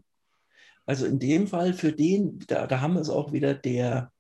Also 0.87 1.05
in 1.05 1.19
dem 1.19 1.47
Fall 1.47 1.73
für 1.73 1.91
den, 1.93 2.39
da, 2.47 2.65
da 2.65 2.81
haben 2.81 2.95
wir 2.95 3.01
es 3.01 3.09
auch 3.09 3.33
wieder, 3.33 3.53
der 3.53 4.11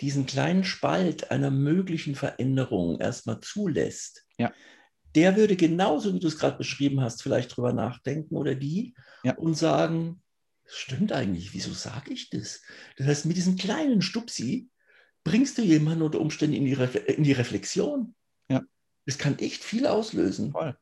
diesen 0.00 0.24
kleinen 0.24 0.64
Spalt 0.64 1.30
einer 1.30 1.50
möglichen 1.50 2.14
Veränderung 2.14 3.00
erstmal 3.00 3.40
zulässt. 3.40 4.24
Ja. 4.38 4.52
Der 5.14 5.36
würde 5.36 5.56
genauso, 5.56 6.14
wie 6.14 6.20
du 6.20 6.28
es 6.28 6.38
gerade 6.38 6.56
beschrieben 6.56 7.00
hast, 7.00 7.22
vielleicht 7.22 7.54
drüber 7.54 7.72
nachdenken 7.72 8.36
oder 8.36 8.54
die 8.54 8.94
ja. 9.24 9.34
und 9.36 9.54
sagen, 9.54 10.22
stimmt 10.64 11.12
eigentlich, 11.12 11.52
wieso 11.52 11.72
sage 11.72 12.12
ich 12.12 12.30
das? 12.30 12.62
Das 12.96 13.08
heißt, 13.08 13.26
mit 13.26 13.36
diesem 13.36 13.56
kleinen 13.56 14.00
Stupsi 14.00 14.70
bringst 15.24 15.58
du 15.58 15.62
jemanden 15.62 16.02
unter 16.02 16.20
Umständen 16.20 16.56
in 16.56 16.64
die, 16.64 16.74
Refle 16.74 17.00
in 17.00 17.24
die 17.24 17.32
Reflexion. 17.32 18.14
Ja. 18.48 18.62
Das 19.06 19.18
kann 19.18 19.38
echt 19.40 19.64
viel 19.64 19.86
auslösen. 19.86 20.52
Voll. 20.52 20.78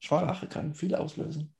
Sprache 0.00 0.48
kann 0.48 0.74
viel 0.74 0.94
auslösen. 0.94 1.54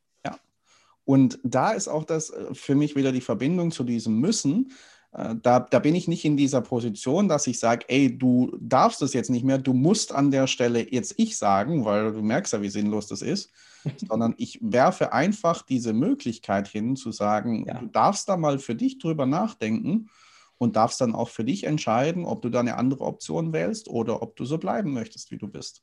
Und 1.09 1.39
da 1.43 1.71
ist 1.71 1.89
auch 1.89 2.05
das 2.05 2.29
äh, 2.29 2.55
für 2.55 2.75
mich 2.75 2.95
wieder 2.95 3.13
die 3.13 3.23
Verbindung 3.23 3.71
zu 3.71 3.83
diesem 3.83 4.21
Müssen. 4.21 4.73
Äh, 5.13 5.37
da, 5.43 5.61
da 5.61 5.79
bin 5.79 5.95
ich 5.95 6.07
nicht 6.07 6.27
in 6.27 6.37
dieser 6.37 6.61
Position, 6.61 7.29
dass 7.29 7.47
ich 7.47 7.59
sage, 7.59 7.87
ey, 7.89 8.19
du 8.19 8.55
darfst 8.61 9.01
es 9.01 9.15
jetzt 9.15 9.31
nicht 9.31 9.43
mehr, 9.43 9.57
du 9.57 9.73
musst 9.73 10.15
an 10.15 10.31
der 10.31 10.47
Stelle 10.47 10.93
jetzt 10.93 11.15
ich 11.17 11.39
sagen, 11.39 11.87
weil 11.87 12.13
du 12.13 12.21
merkst 12.21 12.53
ja, 12.53 12.61
wie 12.61 12.69
sinnlos 12.69 13.07
das 13.07 13.23
ist, 13.23 13.51
sondern 14.07 14.35
ich 14.37 14.59
werfe 14.61 15.15
einfach 15.15 15.63
diese 15.63 15.95
Möglichkeit 15.95 16.69
hin, 16.69 16.95
zu 16.95 17.11
sagen, 17.11 17.65
ja. 17.67 17.79
du 17.79 17.87
darfst 17.87 18.29
da 18.29 18.37
mal 18.37 18.59
für 18.59 18.75
dich 18.75 18.99
drüber 18.99 19.25
nachdenken 19.25 20.11
und 20.59 20.77
darfst 20.77 21.01
dann 21.01 21.15
auch 21.15 21.31
für 21.31 21.45
dich 21.45 21.65
entscheiden, 21.65 22.27
ob 22.27 22.43
du 22.43 22.51
da 22.51 22.61
eine 22.61 22.77
andere 22.77 23.05
Option 23.05 23.55
wählst 23.55 23.89
oder 23.89 24.21
ob 24.21 24.37
du 24.37 24.45
so 24.45 24.59
bleiben 24.59 24.93
möchtest, 24.93 25.31
wie 25.31 25.39
du 25.39 25.49
bist. 25.49 25.83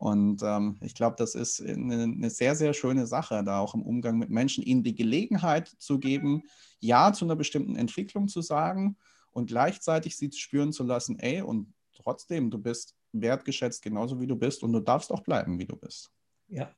Und 0.00 0.42
ähm, 0.42 0.78
ich 0.80 0.94
glaube, 0.94 1.16
das 1.18 1.34
ist 1.34 1.60
eine, 1.60 2.04
eine, 2.04 2.30
sehr, 2.30 2.56
sehr 2.56 2.72
schöne 2.72 3.06
Sache, 3.06 3.44
da 3.44 3.58
auch 3.58 3.74
im 3.74 3.82
Umgang 3.82 4.16
mit 4.16 4.30
Menschen, 4.30 4.64
ihnen 4.64 4.82
die 4.82 4.94
Gelegenheit 4.94 5.68
zu 5.68 5.98
geben, 5.98 6.44
Ja 6.78 7.12
zu 7.12 7.26
einer 7.26 7.36
bestimmten 7.36 7.76
Entwicklung 7.76 8.26
zu 8.26 8.40
sagen 8.40 8.96
und 9.32 9.48
gleichzeitig 9.48 10.16
sie 10.16 10.32
spüren 10.32 10.72
zu 10.72 10.84
lassen, 10.84 11.18
ey, 11.18 11.42
und 11.42 11.74
trotzdem, 11.92 12.50
du 12.50 12.56
bist 12.56 12.96
wertgeschätzt 13.12 13.82
genauso 13.82 14.18
wie 14.18 14.26
du 14.26 14.36
bist 14.36 14.62
und 14.62 14.72
du 14.72 14.80
darfst 14.80 15.12
auch 15.12 15.20
bleiben, 15.20 15.58
wie 15.58 15.66
du 15.66 15.76
bist. 15.76 16.10
Ja, 16.48 16.74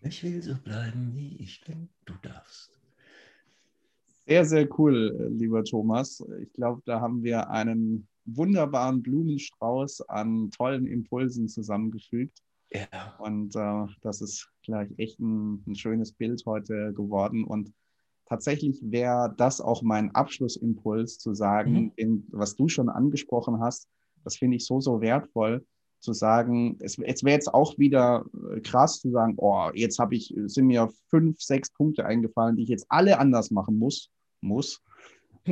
ich 0.00 0.22
will 0.22 0.42
so 0.42 0.54
bleiben, 0.54 1.12
wie 1.14 1.36
ich 1.36 1.60
bin, 1.66 1.90
du 2.06 2.14
darfst. 2.22 2.70
Sehr, 4.26 4.46
sehr 4.46 4.66
cool, 4.78 5.28
lieber 5.32 5.62
Thomas. 5.64 6.24
Ich 6.40 6.50
glaube, 6.54 6.80
da 6.86 6.98
haben 6.98 7.22
wir 7.22 7.50
einen 7.50 8.08
wunderbaren 8.36 9.02
Blumenstrauß 9.02 10.02
an 10.08 10.50
tollen 10.50 10.86
Impulsen 10.86 11.48
zusammengefügt. 11.48 12.42
Ja. 12.70 13.16
Und 13.18 13.56
äh, 13.56 13.92
das 14.02 14.20
ist 14.20 14.50
gleich 14.62 14.90
echt 14.98 15.18
ein, 15.20 15.64
ein, 15.66 15.74
schönes 15.74 16.12
Bild 16.12 16.42
heute 16.44 16.92
geworden. 16.92 17.44
Und 17.44 17.72
tatsächlich 18.26 18.80
wäre 18.82 19.34
das 19.36 19.60
auch 19.60 19.82
mein 19.82 20.14
Abschlussimpuls 20.14 21.18
zu 21.18 21.34
sagen, 21.34 21.72
mhm. 21.72 21.92
in, 21.96 22.26
was 22.30 22.56
du 22.56 22.68
schon 22.68 22.88
angesprochen 22.88 23.60
hast. 23.60 23.88
Das 24.24 24.36
finde 24.36 24.56
ich 24.56 24.66
so, 24.66 24.80
so 24.80 25.00
wertvoll 25.00 25.64
zu 26.00 26.12
sagen, 26.12 26.76
es, 26.80 26.98
es 26.98 27.24
wäre 27.24 27.34
jetzt 27.34 27.52
auch 27.52 27.76
wieder 27.78 28.24
äh, 28.54 28.60
krass 28.60 29.00
zu 29.00 29.10
sagen, 29.10 29.34
oh, 29.38 29.70
jetzt 29.74 29.98
habe 29.98 30.14
ich, 30.14 30.34
sind 30.46 30.66
mir 30.66 30.90
fünf, 31.08 31.40
sechs 31.40 31.70
Punkte 31.70 32.04
eingefallen, 32.04 32.56
die 32.56 32.62
ich 32.64 32.68
jetzt 32.68 32.86
alle 32.88 33.18
anders 33.18 33.50
machen 33.50 33.78
muss, 33.78 34.10
muss. 34.40 34.80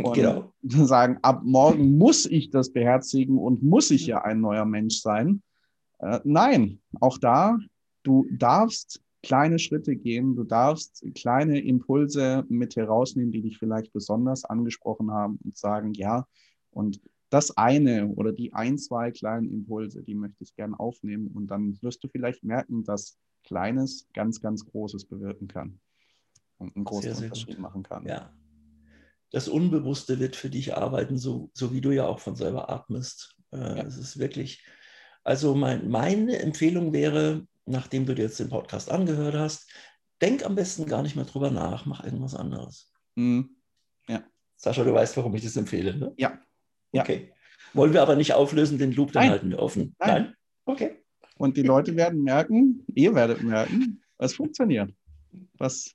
Und 0.05 0.15
genau. 0.15 0.53
sagen, 0.63 1.19
ab 1.23 1.43
morgen 1.45 1.97
muss 1.99 2.27
ich 2.27 2.51
das 2.51 2.73
beherzigen 2.73 3.39
und 3.39 3.63
muss 3.63 3.91
ich 3.91 4.07
ja 4.07 4.23
ein 4.23 4.41
neuer 4.41 4.65
Mensch 4.65 5.01
sein. 5.01 5.43
Äh, 5.99 6.21
nein, 6.25 6.81
auch 7.01 7.19
da, 7.19 7.59
du 8.03 8.27
darfst 8.31 9.03
kleine 9.23 9.59
Schritte 9.59 9.97
gehen, 9.97 10.37
du 10.37 10.45
darfst 10.45 11.05
kleine 11.15 11.61
Impulse 11.61 12.45
mit 12.49 12.77
herausnehmen, 12.77 13.33
die 13.33 13.43
dich 13.43 13.59
vielleicht 13.59 13.93
besonders 13.93 14.45
angesprochen 14.45 15.11
haben 15.11 15.39
und 15.45 15.57
sagen, 15.57 15.93
ja, 15.95 16.27
und 16.71 17.01
das 17.31 17.57
eine 17.57 18.09
oder 18.09 18.33
die 18.33 18.53
ein, 18.53 18.79
zwei 18.79 19.11
kleinen 19.11 19.51
Impulse, 19.51 20.03
die 20.03 20.15
möchte 20.15 20.45
ich 20.45 20.55
gern 20.55 20.75
aufnehmen 20.75 21.29
und 21.29 21.49
dann 21.49 21.77
wirst 21.83 22.05
du 22.05 22.09
vielleicht 22.09 22.45
merken, 22.45 22.85
dass 22.85 23.19
Kleines 23.43 24.07
ganz, 24.13 24.41
ganz 24.41 24.65
Großes 24.65 25.05
bewirken 25.05 25.49
kann 25.49 25.81
und 26.59 26.77
einen 26.77 26.85
großen 26.85 27.15
sehr, 27.15 27.25
Unterschied 27.25 27.55
sehr 27.55 27.61
machen 27.61 27.83
kann. 27.83 28.07
Ja, 28.07 28.31
das 29.37 29.49
Unbewusste 29.49 30.19
wird 30.19 30.35
für 30.35 30.49
dich 30.49 30.75
arbeiten, 30.79 31.19
so, 31.19 31.51
so 31.53 31.75
wie 31.75 31.83
du 31.83 31.91
ja 31.91 32.07
auch 32.07 32.21
von 32.21 32.37
selber 32.37 32.71
atmest. 32.71 33.37
Äh, 33.53 33.59
ja. 33.59 33.83
Es 33.83 33.99
ist 33.99 34.19
wirklich, 34.19 34.65
also 35.25 35.55
mein, 35.55 35.91
meine 35.91 36.39
Empfehlung 36.39 36.95
wäre, 36.95 37.47
nachdem 37.67 38.07
du 38.07 38.15
dir 38.15 38.23
jetzt 38.23 38.41
den 38.41 38.49
Podcast 38.49 38.91
angehört 38.91 39.35
hast, 39.35 39.71
denk 40.23 40.43
am 40.47 40.55
besten 40.55 40.87
gar 40.87 41.03
nicht 41.03 41.17
mehr 41.17 41.27
drüber 41.27 41.51
nach, 41.51 41.85
mach 41.85 42.03
irgendwas 42.03 42.35
anderes. 42.35 42.91
Mhm. 43.15 43.51
Ja. 44.09 44.25
Sascha, 44.57 44.85
du 44.85 44.95
weißt, 44.95 45.19
warum 45.19 45.35
ich 45.35 45.45
das 45.45 45.59
empfehle, 45.59 45.95
ne? 45.95 46.15
Ja. 46.17 46.39
ja. 46.93 47.03
Okay. 47.03 47.31
Wollen 47.75 47.93
wir 47.93 48.01
aber 48.01 48.17
nicht 48.17 48.33
auflösen, 48.33 48.79
den 48.79 48.93
Loop, 48.93 49.13
dann 49.13 49.25
Nein. 49.25 49.31
halten 49.33 49.51
wir 49.51 49.59
offen. 49.59 49.95
Nein. 49.99 50.09
Nein? 50.09 50.35
Okay. 50.65 51.05
Und 51.37 51.59
die 51.59 51.63
Leute 51.63 51.95
werden 51.95 52.23
merken, 52.23 52.87
ihr 52.95 53.15
werdet 53.15 53.43
merken, 53.43 54.03
es 54.17 54.33
funktioniert. 54.33 54.95
Was 55.59 55.95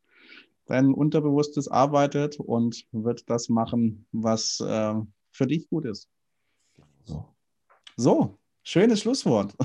dein 0.65 0.93
Unterbewusstes 0.93 1.67
arbeitet 1.67 2.39
und 2.39 2.85
wird 2.91 3.29
das 3.29 3.49
machen, 3.49 4.05
was 4.11 4.59
äh, 4.59 4.93
für 5.31 5.47
dich 5.47 5.69
gut 5.69 5.85
ist. 5.85 6.09
So, 7.05 7.25
so 7.97 8.37
schönes 8.63 9.01
Schlusswort. 9.01 9.55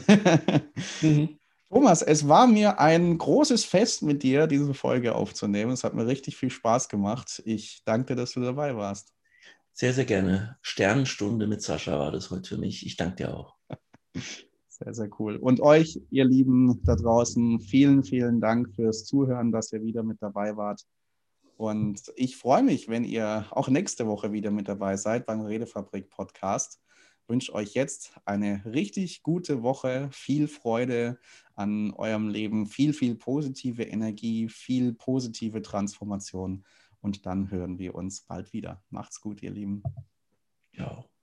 mhm. 1.03 1.39
Thomas, 1.69 2.01
es 2.01 2.29
war 2.29 2.47
mir 2.47 2.79
ein 2.79 3.19
großes 3.19 3.65
Fest 3.65 4.03
mit 4.03 4.23
dir, 4.23 4.47
diese 4.47 4.73
Folge 4.73 5.15
aufzunehmen. 5.15 5.73
Es 5.73 5.83
hat 5.83 5.95
mir 5.95 6.07
richtig 6.07 6.37
viel 6.37 6.51
Spaß 6.51 6.89
gemacht. 6.89 7.43
Ich 7.45 7.83
danke 7.85 8.15
dir, 8.15 8.21
dass 8.23 8.33
du 8.33 8.41
dabei 8.41 8.77
warst. 8.77 9.13
Sehr, 9.73 9.93
sehr 9.93 10.07
gerne. 10.07 10.57
Sternenstunde 10.63 11.47
mit 11.47 11.63
Sascha 11.63 11.99
war 11.99 12.13
das 12.13 12.31
heute 12.31 12.49
für 12.49 12.57
mich. 12.57 12.87
Ich 12.87 12.97
danke 12.97 13.17
dir 13.17 13.35
auch. 13.37 13.57
Sehr, 14.79 14.93
sehr 14.93 15.09
cool. 15.19 15.37
Und 15.37 15.61
euch, 15.61 15.99
ihr 16.11 16.27
Lieben 16.27 16.83
da 16.85 16.97
draußen, 16.97 17.61
vielen, 17.61 18.05
vielen 18.05 18.43
Dank 18.43 18.75
fürs 18.75 19.07
Zuhören, 19.07 19.51
dass 19.51 19.73
ihr 19.73 19.83
wieder 19.83 20.03
mit 20.03 20.21
dabei 20.21 20.55
wart. 20.59 20.83
Und 21.57 22.13
ich 22.15 22.37
freue 22.37 22.63
mich, 22.63 22.87
wenn 22.87 23.05
ihr 23.05 23.47
auch 23.53 23.69
nächste 23.69 24.07
Woche 24.07 24.33
wieder 24.33 24.51
mit 24.51 24.69
dabei 24.69 24.99
seid 24.99 25.25
beim 25.25 25.41
Redefabrik 25.41 26.11
Podcast. 26.11 26.79
Ich 27.23 27.29
wünsche 27.31 27.55
euch 27.55 27.73
jetzt 27.73 28.13
eine 28.27 28.63
richtig 28.67 29.23
gute 29.23 29.63
Woche, 29.63 30.11
viel 30.13 30.47
Freude 30.47 31.19
an 31.55 31.95
eurem 31.95 32.29
Leben, 32.29 32.67
viel, 32.67 32.93
viel 32.93 33.15
positive 33.15 33.83
Energie, 33.83 34.51
viel 34.51 34.93
positive 34.93 35.63
Transformation. 35.63 36.67
Und 37.01 37.25
dann 37.25 37.51
hören 37.51 37.79
wir 37.79 37.95
uns 37.95 38.21
bald 38.21 38.53
wieder. 38.53 38.85
Macht's 38.91 39.23
gut, 39.23 39.43
ihr 39.43 39.53
Lieben. 39.53 39.83
Ciao. 40.75 41.16